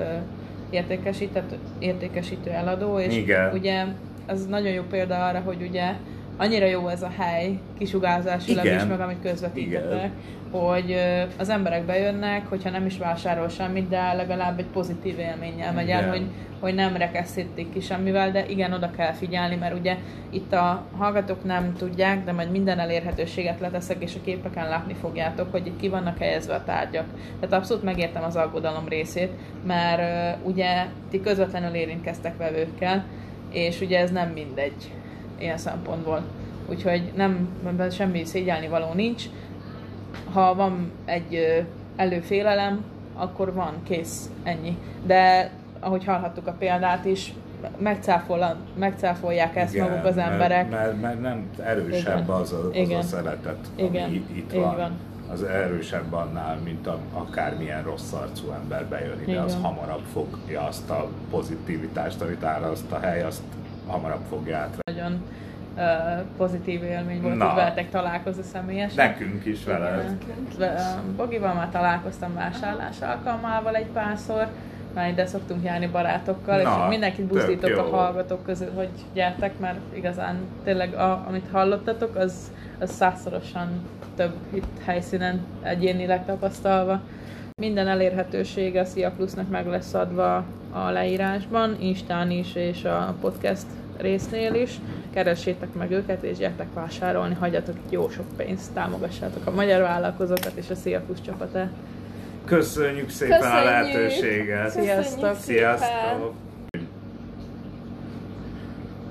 értékesített, 0.70 1.56
értékesítő 1.80 2.50
eladó, 2.50 3.00
és 3.00 3.16
Igen. 3.16 3.54
ugye 3.54 3.86
ez 4.26 4.46
nagyon 4.46 4.72
jó 4.72 4.84
példa 4.84 5.26
arra, 5.26 5.40
hogy 5.40 5.62
ugye 5.70 5.94
annyira 6.38 6.66
jó 6.66 6.88
ez 6.88 7.02
a 7.02 7.12
hely 7.18 7.60
kisugárzásilag 7.78 8.66
is, 8.66 8.84
meg 8.90 9.00
amit 9.00 9.22
közvetítetek, 9.22 10.12
hogy 10.52 10.96
az 11.38 11.50
emberek 11.50 11.86
bejönnek, 11.86 12.48
hogyha 12.48 12.70
nem 12.70 12.86
is 12.86 12.98
vásárol 12.98 13.50
semmit, 13.50 13.90
de 13.90 14.14
legalább 14.14 14.60
egy 14.60 14.66
pozitív 14.66 15.20
élménnyel 15.20 15.74
megy 15.74 15.90
el, 15.90 16.10
hogy, 16.10 16.24
hogy 16.60 16.74
nem 16.74 16.96
rekeszítik 16.96 17.74
ki 17.74 17.80
semmivel, 17.80 18.32
de 18.32 18.46
igen, 18.48 18.74
oda 18.74 18.92
kell 18.92 19.12
figyelni, 19.12 19.56
mert 19.56 19.80
ugye 19.80 19.98
itt 20.30 20.54
a 20.54 20.86
hallgatók 20.98 21.44
nem 21.44 21.74
tudják, 21.78 22.24
de 22.24 22.32
majd 22.32 22.52
minden 22.52 22.80
elérhetőséget 22.80 23.60
leteszek, 23.60 24.04
és 24.04 24.16
a 24.16 24.24
képeken 24.24 24.70
látni 24.70 24.94
fogjátok, 24.94 25.52
hogy 25.52 25.68
itt 25.68 25.80
ki 25.80 25.90
vannak 25.90 26.18
helyezve 26.18 26.54
a 26.54 26.64
tárgyak. 26.64 27.06
Tehát 27.40 27.56
abszolút 27.56 27.84
megértem 27.84 28.24
az 28.24 28.36
aggodalom 28.36 28.88
részét, 28.88 29.32
mert 29.66 30.38
ugye 30.44 30.86
ti 31.10 31.22
közvetlenül 31.22 31.74
érintkeztek 31.74 32.38
vevőkkel, 32.38 33.06
és 33.54 33.82
ugye 33.82 34.00
ez 34.00 34.12
nem 34.12 34.30
mindegy 34.30 34.92
ilyen 35.40 35.58
szempontból. 35.58 36.24
Úgyhogy 36.70 37.12
nem, 37.16 37.50
semmi 37.92 38.26
szégyelni 38.26 38.68
való 38.68 38.94
nincs. 38.94 39.24
Ha 40.34 40.56
van 40.56 40.92
egy 41.06 41.66
előfélelem, 41.96 42.84
akkor 43.16 43.54
van, 43.54 43.74
kész, 43.84 44.30
ennyi. 44.44 44.78
De 45.06 45.52
ahogy 45.80 46.06
hallhattuk 46.06 46.48
a 46.48 46.52
példát 46.52 47.06
is, 47.06 47.34
megcáfol, 47.78 48.56
megcáfolják 48.78 49.56
ezt 49.56 49.74
Igen, 49.74 49.90
maguk 49.90 50.06
az 50.06 50.18
emberek. 50.18 50.70
Mert, 50.70 50.84
mert, 50.84 51.02
mert 51.02 51.22
nem 51.22 51.50
erősebb 51.64 52.24
Igen. 52.24 52.36
az 52.36 52.52
a, 52.52 52.68
az 52.68 52.76
Igen. 52.76 53.00
a 53.00 53.02
szeretet, 53.02 53.58
Igen. 53.76 54.04
ami 54.04 54.26
itt 54.34 54.52
van. 54.52 54.76
van. 54.76 54.92
Az 55.34 55.44
erősebb 55.44 56.14
annál, 56.14 56.58
mint 56.64 56.88
a, 56.88 57.00
akármilyen 57.14 57.84
rossz 57.84 58.12
arcú 58.12 58.52
ember 58.52 58.86
bejön 58.86 59.22
ide, 59.22 59.32
Igen. 59.32 59.44
az 59.44 59.58
hamarabb 59.62 60.04
fogja 60.14 60.62
azt 60.62 60.90
a 60.90 61.08
pozitivitást, 61.30 62.22
amit 62.22 62.44
áraszt 62.44 62.92
a 62.92 63.00
hely, 63.00 63.24
azt 63.24 63.42
hamarabb 63.88 64.24
fogja 64.30 64.58
át. 64.58 64.78
Nagyon 64.86 65.24
uh, 65.78 65.84
pozitív 66.38 66.84
élmény 66.84 67.22
volt, 67.22 67.36
Na, 67.36 67.46
hogy 67.46 67.56
veletek 67.56 67.90
találkozni 67.90 68.44
személyesen. 68.44 69.08
Nekünk 69.08 69.46
is 69.46 69.64
vele. 69.64 70.06
Bogival 71.16 71.54
már 71.54 71.70
találkoztam 71.70 72.34
vásárlás 72.34 73.02
alkalmával 73.02 73.76
egy 73.76 73.88
párszor, 73.94 74.48
már 74.94 75.10
ide 75.10 75.26
szoktunk 75.26 75.64
járni 75.64 75.88
barátokkal, 75.88 76.62
Na, 76.62 76.70
és 76.70 76.90
mindenkit 76.90 77.26
buzdítok 77.26 77.78
a 77.78 77.82
hallgatók 77.82 78.46
közül, 78.46 78.72
hogy 78.76 78.90
gyertek, 79.14 79.60
mert 79.60 79.80
igazán 79.96 80.38
tényleg 80.64 80.94
a, 80.94 81.26
amit 81.28 81.50
hallottatok, 81.52 82.16
az, 82.16 82.52
az 82.80 82.92
százszorosan 82.92 83.68
több 84.16 84.34
itt 84.54 84.84
helyszínen 84.86 85.46
egyénileg 85.62 86.26
tapasztalva. 86.26 87.02
Minden 87.62 87.88
elérhetőség 87.88 88.76
a 88.76 88.86
Szia 88.86 89.12
Plusznak 89.12 89.50
meg 89.50 89.68
lesz 89.68 89.94
adva 89.94 90.36
a 90.72 90.90
leírásban, 90.90 91.78
Instán 91.80 92.32
is 92.32 92.56
és 92.56 92.84
a 92.84 93.16
podcast 93.22 93.66
résznél 93.98 94.54
is. 94.54 94.80
Keressétek 95.14 95.74
meg 95.74 95.92
őket, 95.92 96.24
és 96.24 96.38
gyertek 96.38 96.74
vásárolni, 96.74 97.34
hagyjatok 97.40 97.76
jó 97.90 98.10
sok 98.10 98.26
pénzt, 98.38 98.74
támogassátok 98.74 99.48
a 99.48 99.52
magyar 99.52 99.82
vállalkozókat 99.82 100.52
és 100.56 100.70
a 100.70 100.76
Szia 100.76 101.02
Plusz 101.02 101.22
csapatát. 101.22 101.72
Köszönjük 102.46 103.10
szépen 103.10 103.40
Köszönjük. 103.40 103.62
a 103.62 103.64
lehetőséget! 103.64 104.70
Sziasztok! 104.70 105.36
Sziasztok! 105.36 106.34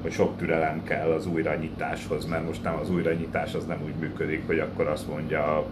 hogy 0.03 0.13
sok 0.13 0.37
türelem 0.37 0.83
kell 0.85 1.11
az 1.11 1.27
újranyitáshoz, 1.27 2.25
mert 2.25 2.47
most 2.47 2.63
nem 2.63 2.79
az 2.81 2.91
újranyitás 2.91 3.55
az 3.55 3.65
nem 3.65 3.79
úgy 3.85 3.95
működik, 4.01 4.47
hogy 4.47 4.59
akkor 4.59 4.87
azt 4.87 5.09
mondja 5.09 5.57
a 5.57 5.67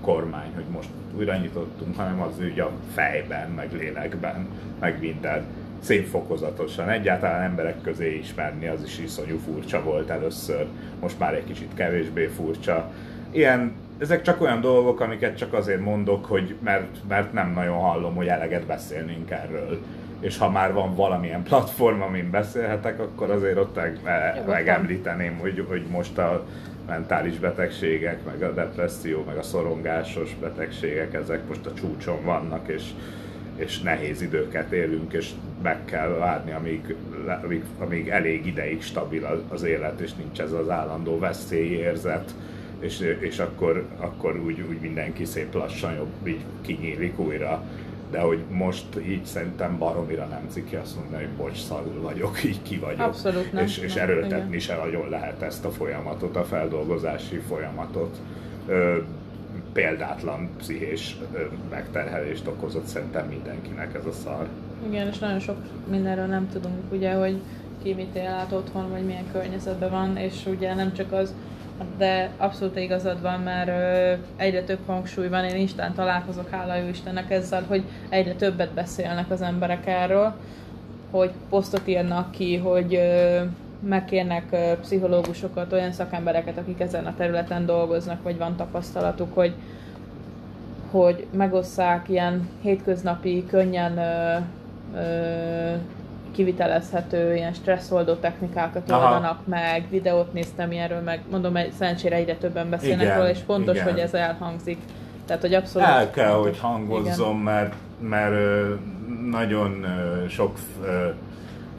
kormány, 0.00 0.52
hogy 0.54 0.64
most 0.70 0.88
újra 1.16 1.36
nyitottunk, 1.36 1.96
hanem 1.96 2.20
az 2.20 2.40
úgy 2.40 2.60
a 2.60 2.70
fejben, 2.94 3.50
meg 3.50 3.72
lélekben, 3.72 4.46
meg 4.80 5.00
minden 5.00 5.44
szép 5.80 6.06
fokozatosan. 6.06 6.88
Egyáltalán 6.88 7.42
emberek 7.42 7.80
közé 7.82 8.18
ismerni, 8.18 8.66
az 8.66 8.82
is 8.84 8.98
iszonyú 8.98 9.38
furcsa 9.38 9.82
volt 9.82 10.10
először, 10.10 10.66
most 11.00 11.18
már 11.18 11.34
egy 11.34 11.44
kicsit 11.44 11.74
kevésbé 11.74 12.26
furcsa. 12.26 12.90
Ilyen, 13.30 13.72
ezek 14.02 14.22
csak 14.22 14.40
olyan 14.40 14.60
dolgok, 14.60 15.00
amiket 15.00 15.36
csak 15.36 15.52
azért 15.52 15.80
mondok, 15.80 16.24
hogy 16.24 16.56
mert, 16.62 16.96
mert 17.08 17.32
nem 17.32 17.52
nagyon 17.52 17.78
hallom, 17.78 18.14
hogy 18.14 18.26
eleget 18.26 18.66
beszélnénk 18.66 19.30
erről. 19.30 19.82
És 20.20 20.38
ha 20.38 20.50
már 20.50 20.72
van 20.72 20.94
valamilyen 20.94 21.42
platform, 21.42 22.00
amin 22.00 22.30
beszélhetek, 22.30 23.00
akkor 23.00 23.30
azért 23.30 23.56
ott 23.56 23.74
meg, 23.74 24.00
megemlíteném, 24.46 25.38
hogy, 25.38 25.64
hogy 25.68 25.84
most 25.90 26.18
a 26.18 26.46
mentális 26.86 27.38
betegségek, 27.38 28.24
meg 28.24 28.42
a 28.42 28.52
depresszió, 28.52 29.24
meg 29.26 29.36
a 29.36 29.42
szorongásos 29.42 30.34
betegségek, 30.40 31.14
ezek 31.14 31.48
most 31.48 31.66
a 31.66 31.74
csúcson 31.74 32.24
vannak, 32.24 32.68
és, 32.68 32.82
és 33.56 33.80
nehéz 33.80 34.22
időket 34.22 34.72
élünk, 34.72 35.12
és 35.12 35.30
meg 35.62 35.84
kell 35.84 36.08
várni, 36.08 36.52
amíg, 36.52 36.94
amíg, 37.42 37.64
amíg 37.78 38.08
elég 38.08 38.46
ideig 38.46 38.82
stabil 38.82 39.44
az 39.48 39.62
élet, 39.62 40.00
és 40.00 40.14
nincs 40.14 40.40
ez 40.40 40.52
az 40.52 40.70
állandó 40.70 41.18
veszélyérzet, 41.18 42.34
és, 42.82 43.16
és 43.18 43.38
akkor, 43.38 43.86
akkor 43.96 44.36
úgy, 44.36 44.60
úgy 44.68 44.80
mindenki 44.80 45.24
szép 45.24 45.54
lassan 45.54 45.94
jobb, 45.94 46.26
így 46.26 46.44
kinyílik 46.60 47.18
újra 47.18 47.62
de 48.12 48.20
hogy 48.20 48.42
most 48.50 48.86
így 49.06 49.24
szerintem 49.24 49.78
baromira 49.78 50.24
nem 50.24 50.46
ciki 50.48 50.76
azt 50.76 50.96
mondani, 50.96 51.24
hogy 51.24 51.32
bocs, 51.32 51.58
szarul 51.58 52.00
vagyok, 52.00 52.44
így 52.44 52.62
ki 52.62 52.78
vagyok. 52.78 53.00
Abszolút 53.00 53.52
nem. 53.52 53.64
És, 53.64 53.78
és 53.78 53.94
nem, 53.94 54.02
erőltetni 54.02 54.46
igen. 54.46 54.60
se 54.60 54.76
nagyon 54.76 55.08
lehet 55.08 55.42
ezt 55.42 55.64
a 55.64 55.70
folyamatot, 55.70 56.36
a 56.36 56.44
feldolgozási 56.44 57.36
folyamatot. 57.36 58.16
Ö, 58.66 58.96
példátlan 59.72 60.48
pszichés 60.58 61.16
megterhelést 61.70 62.46
okozott 62.46 62.86
szerintem 62.86 63.26
mindenkinek 63.26 63.94
ez 63.94 64.06
a 64.06 64.12
szar. 64.12 64.46
Igen, 64.88 65.08
és 65.08 65.18
nagyon 65.18 65.40
sok 65.40 65.56
mindenről 65.90 66.26
nem 66.26 66.48
tudunk, 66.52 66.92
ugye, 66.92 67.12
hogy 67.12 67.40
ki 67.82 67.94
mit 67.94 68.14
él 68.14 68.26
át 68.26 68.52
otthon, 68.52 68.90
vagy 68.90 69.04
milyen 69.04 69.30
környezetben 69.32 69.90
van, 69.90 70.16
és 70.16 70.46
ugye 70.46 70.74
nem 70.74 70.92
csak 70.92 71.12
az, 71.12 71.34
De 71.98 72.30
abszolút 72.36 72.76
igazad 72.76 73.22
van, 73.22 73.40
mert 73.40 73.70
egyre 74.36 74.62
több 74.62 74.78
hangsúly 74.86 75.28
van, 75.28 75.44
én 75.44 75.62
Isten 75.62 75.94
találkozok, 75.94 76.50
hála 76.50 76.74
jó 76.74 76.88
Istennek 76.88 77.30
ezzel, 77.30 77.64
hogy 77.68 77.82
egyre 78.08 78.32
többet 78.32 78.72
beszélnek 78.72 79.30
az 79.30 79.42
emberek 79.42 79.86
erről, 79.86 80.34
hogy 81.10 81.30
posztot 81.48 81.88
írnak 81.88 82.30
ki, 82.30 82.56
hogy 82.56 83.00
megkérnek 83.88 84.76
pszichológusokat, 84.80 85.72
olyan 85.72 85.92
szakembereket, 85.92 86.58
akik 86.58 86.80
ezen 86.80 87.06
a 87.06 87.14
területen 87.16 87.66
dolgoznak, 87.66 88.22
vagy 88.22 88.38
van 88.38 88.56
tapasztalatuk, 88.56 89.34
hogy 89.34 89.54
hogy 90.92 91.26
megosszák 91.30 92.08
ilyen 92.08 92.48
hétköznapi, 92.60 93.46
könnyen 93.46 93.98
kivitelezhető 96.32 97.34
ilyen 97.34 97.52
stresszoldó 97.52 98.14
technikákat 98.14 98.90
Aha. 98.90 99.06
oldanak 99.06 99.46
meg, 99.46 99.86
videót 99.90 100.32
néztem 100.32 100.72
ilyenről, 100.72 101.00
meg 101.00 101.20
mondom, 101.30 101.54
hogy 101.54 101.72
szerencsére 101.78 102.16
egyre 102.16 102.34
többen 102.34 102.70
beszélnek 102.70 103.02
Igen, 103.02 103.16
róla, 103.16 103.30
és 103.30 103.38
fontos, 103.46 103.74
igen. 103.74 103.88
hogy 103.88 103.98
ez 103.98 104.14
elhangzik. 104.14 104.78
Tehát, 105.26 105.42
hogy 105.42 105.54
abszolút... 105.54 105.88
El 105.88 106.10
kell, 106.10 106.32
hogy 106.32 106.58
hangozzon, 106.58 107.36
mert, 107.36 107.74
mert 108.00 108.32
ö, 108.32 108.74
nagyon 109.30 109.86
sok 110.28 110.56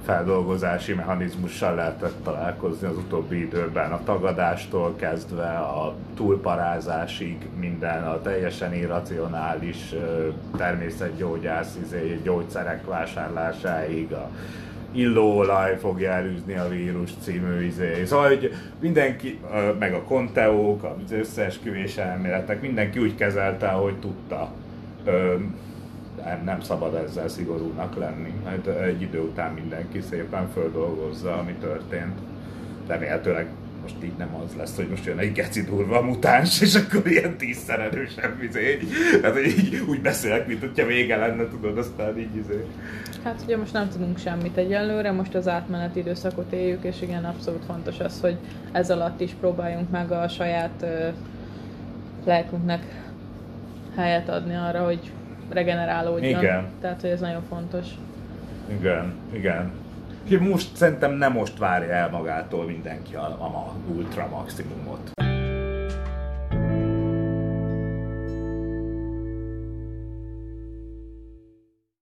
feldolgozási 0.05 0.93
mechanizmussal 0.93 1.75
lehetett 1.75 2.23
találkozni 2.23 2.87
az 2.87 2.97
utóbbi 2.97 3.39
időben, 3.39 3.91
a 3.91 4.03
tagadástól 4.03 4.95
kezdve 4.95 5.57
a 5.57 5.95
túlparázásig, 6.15 7.37
minden 7.59 8.03
a 8.03 8.21
teljesen 8.21 8.73
irracionális 8.73 9.93
természetgyógyász 10.57 11.77
izé, 11.83 12.19
gyógyszerek 12.23 12.85
vásárlásáig, 12.85 14.11
a 14.11 14.29
illóolaj 14.91 15.77
fogja 15.77 16.11
elűzni 16.11 16.57
a 16.57 16.69
vírus 16.69 17.09
című 17.21 17.65
izé. 17.65 18.05
Szóval, 18.05 18.27
hogy 18.27 18.51
mindenki, 18.79 19.39
meg 19.79 19.93
a 19.93 20.03
konteók, 20.03 20.83
az 20.83 21.11
összeesküvés 21.11 21.97
elméletek, 21.97 22.61
mindenki 22.61 22.99
úgy 22.99 23.15
kezelte, 23.15 23.67
ahogy 23.67 23.95
tudta. 23.99 24.51
Nem, 26.23 26.43
nem 26.43 26.61
szabad 26.61 26.95
ezzel 26.95 27.27
szigorúnak 27.27 27.95
lenni, 27.95 28.33
mert 28.43 28.67
egy 28.67 29.01
idő 29.01 29.19
után 29.19 29.53
mindenki 29.53 30.01
szépen 30.01 30.49
földolgozza, 30.53 31.37
ami 31.37 31.53
történt. 31.53 32.19
Remélhetőleg 32.87 33.47
most 33.83 34.03
így 34.03 34.17
nem 34.17 34.35
az 34.43 34.55
lesz, 34.57 34.75
hogy 34.75 34.87
most 34.87 35.05
jön 35.05 35.17
egy 35.17 35.31
geci 35.31 35.61
durva 35.63 36.01
mutáns, 36.01 36.61
és 36.61 36.75
akkor 36.75 37.07
ilyen 37.07 37.37
tízszer 37.37 37.79
erősebb 37.79 38.43
izé. 38.43 38.79
Hát 39.23 39.45
így 39.45 39.83
úgy 39.87 40.01
beszélek, 40.01 40.47
mint 40.47 40.59
hogyha 40.59 40.85
vége 40.85 41.15
lenne, 41.15 41.47
tudod, 41.47 41.77
aztán 41.77 42.19
így 42.19 42.35
izé. 42.35 42.65
Hát 43.23 43.41
ugye 43.43 43.57
most 43.57 43.73
nem 43.73 43.89
tudunk 43.89 44.17
semmit 44.17 44.57
egyelőre, 44.57 45.11
most 45.11 45.35
az 45.35 45.47
átmeneti 45.47 45.99
időszakot 45.99 46.51
éljük, 46.51 46.83
és 46.83 47.01
igen, 47.01 47.25
abszolút 47.25 47.65
fontos 47.65 47.99
az, 47.99 48.21
hogy 48.21 48.37
ez 48.71 48.91
alatt 48.91 49.21
is 49.21 49.31
próbáljunk 49.39 49.89
meg 49.89 50.11
a 50.11 50.27
saját 50.27 50.81
ö, 50.81 51.07
lelkünknek 52.25 52.83
helyet 53.95 54.29
adni 54.29 54.55
arra, 54.55 54.85
hogy 54.85 55.11
regenerálódjon. 55.53 56.39
Igen. 56.39 56.65
Tehát, 56.81 57.01
hogy 57.01 57.09
ez 57.09 57.19
nagyon 57.19 57.41
fontos. 57.49 57.85
Igen, 58.79 59.13
igen. 59.33 59.71
Most 60.39 60.75
szerintem 60.75 61.11
nem 61.11 61.31
most 61.31 61.57
várja 61.57 61.93
el 61.93 62.09
magától 62.09 62.65
mindenki 62.65 63.15
a, 63.15 63.35
a 63.39 63.49
ma- 63.49 63.75
ultra 63.95 64.27
maximumot. 64.27 65.11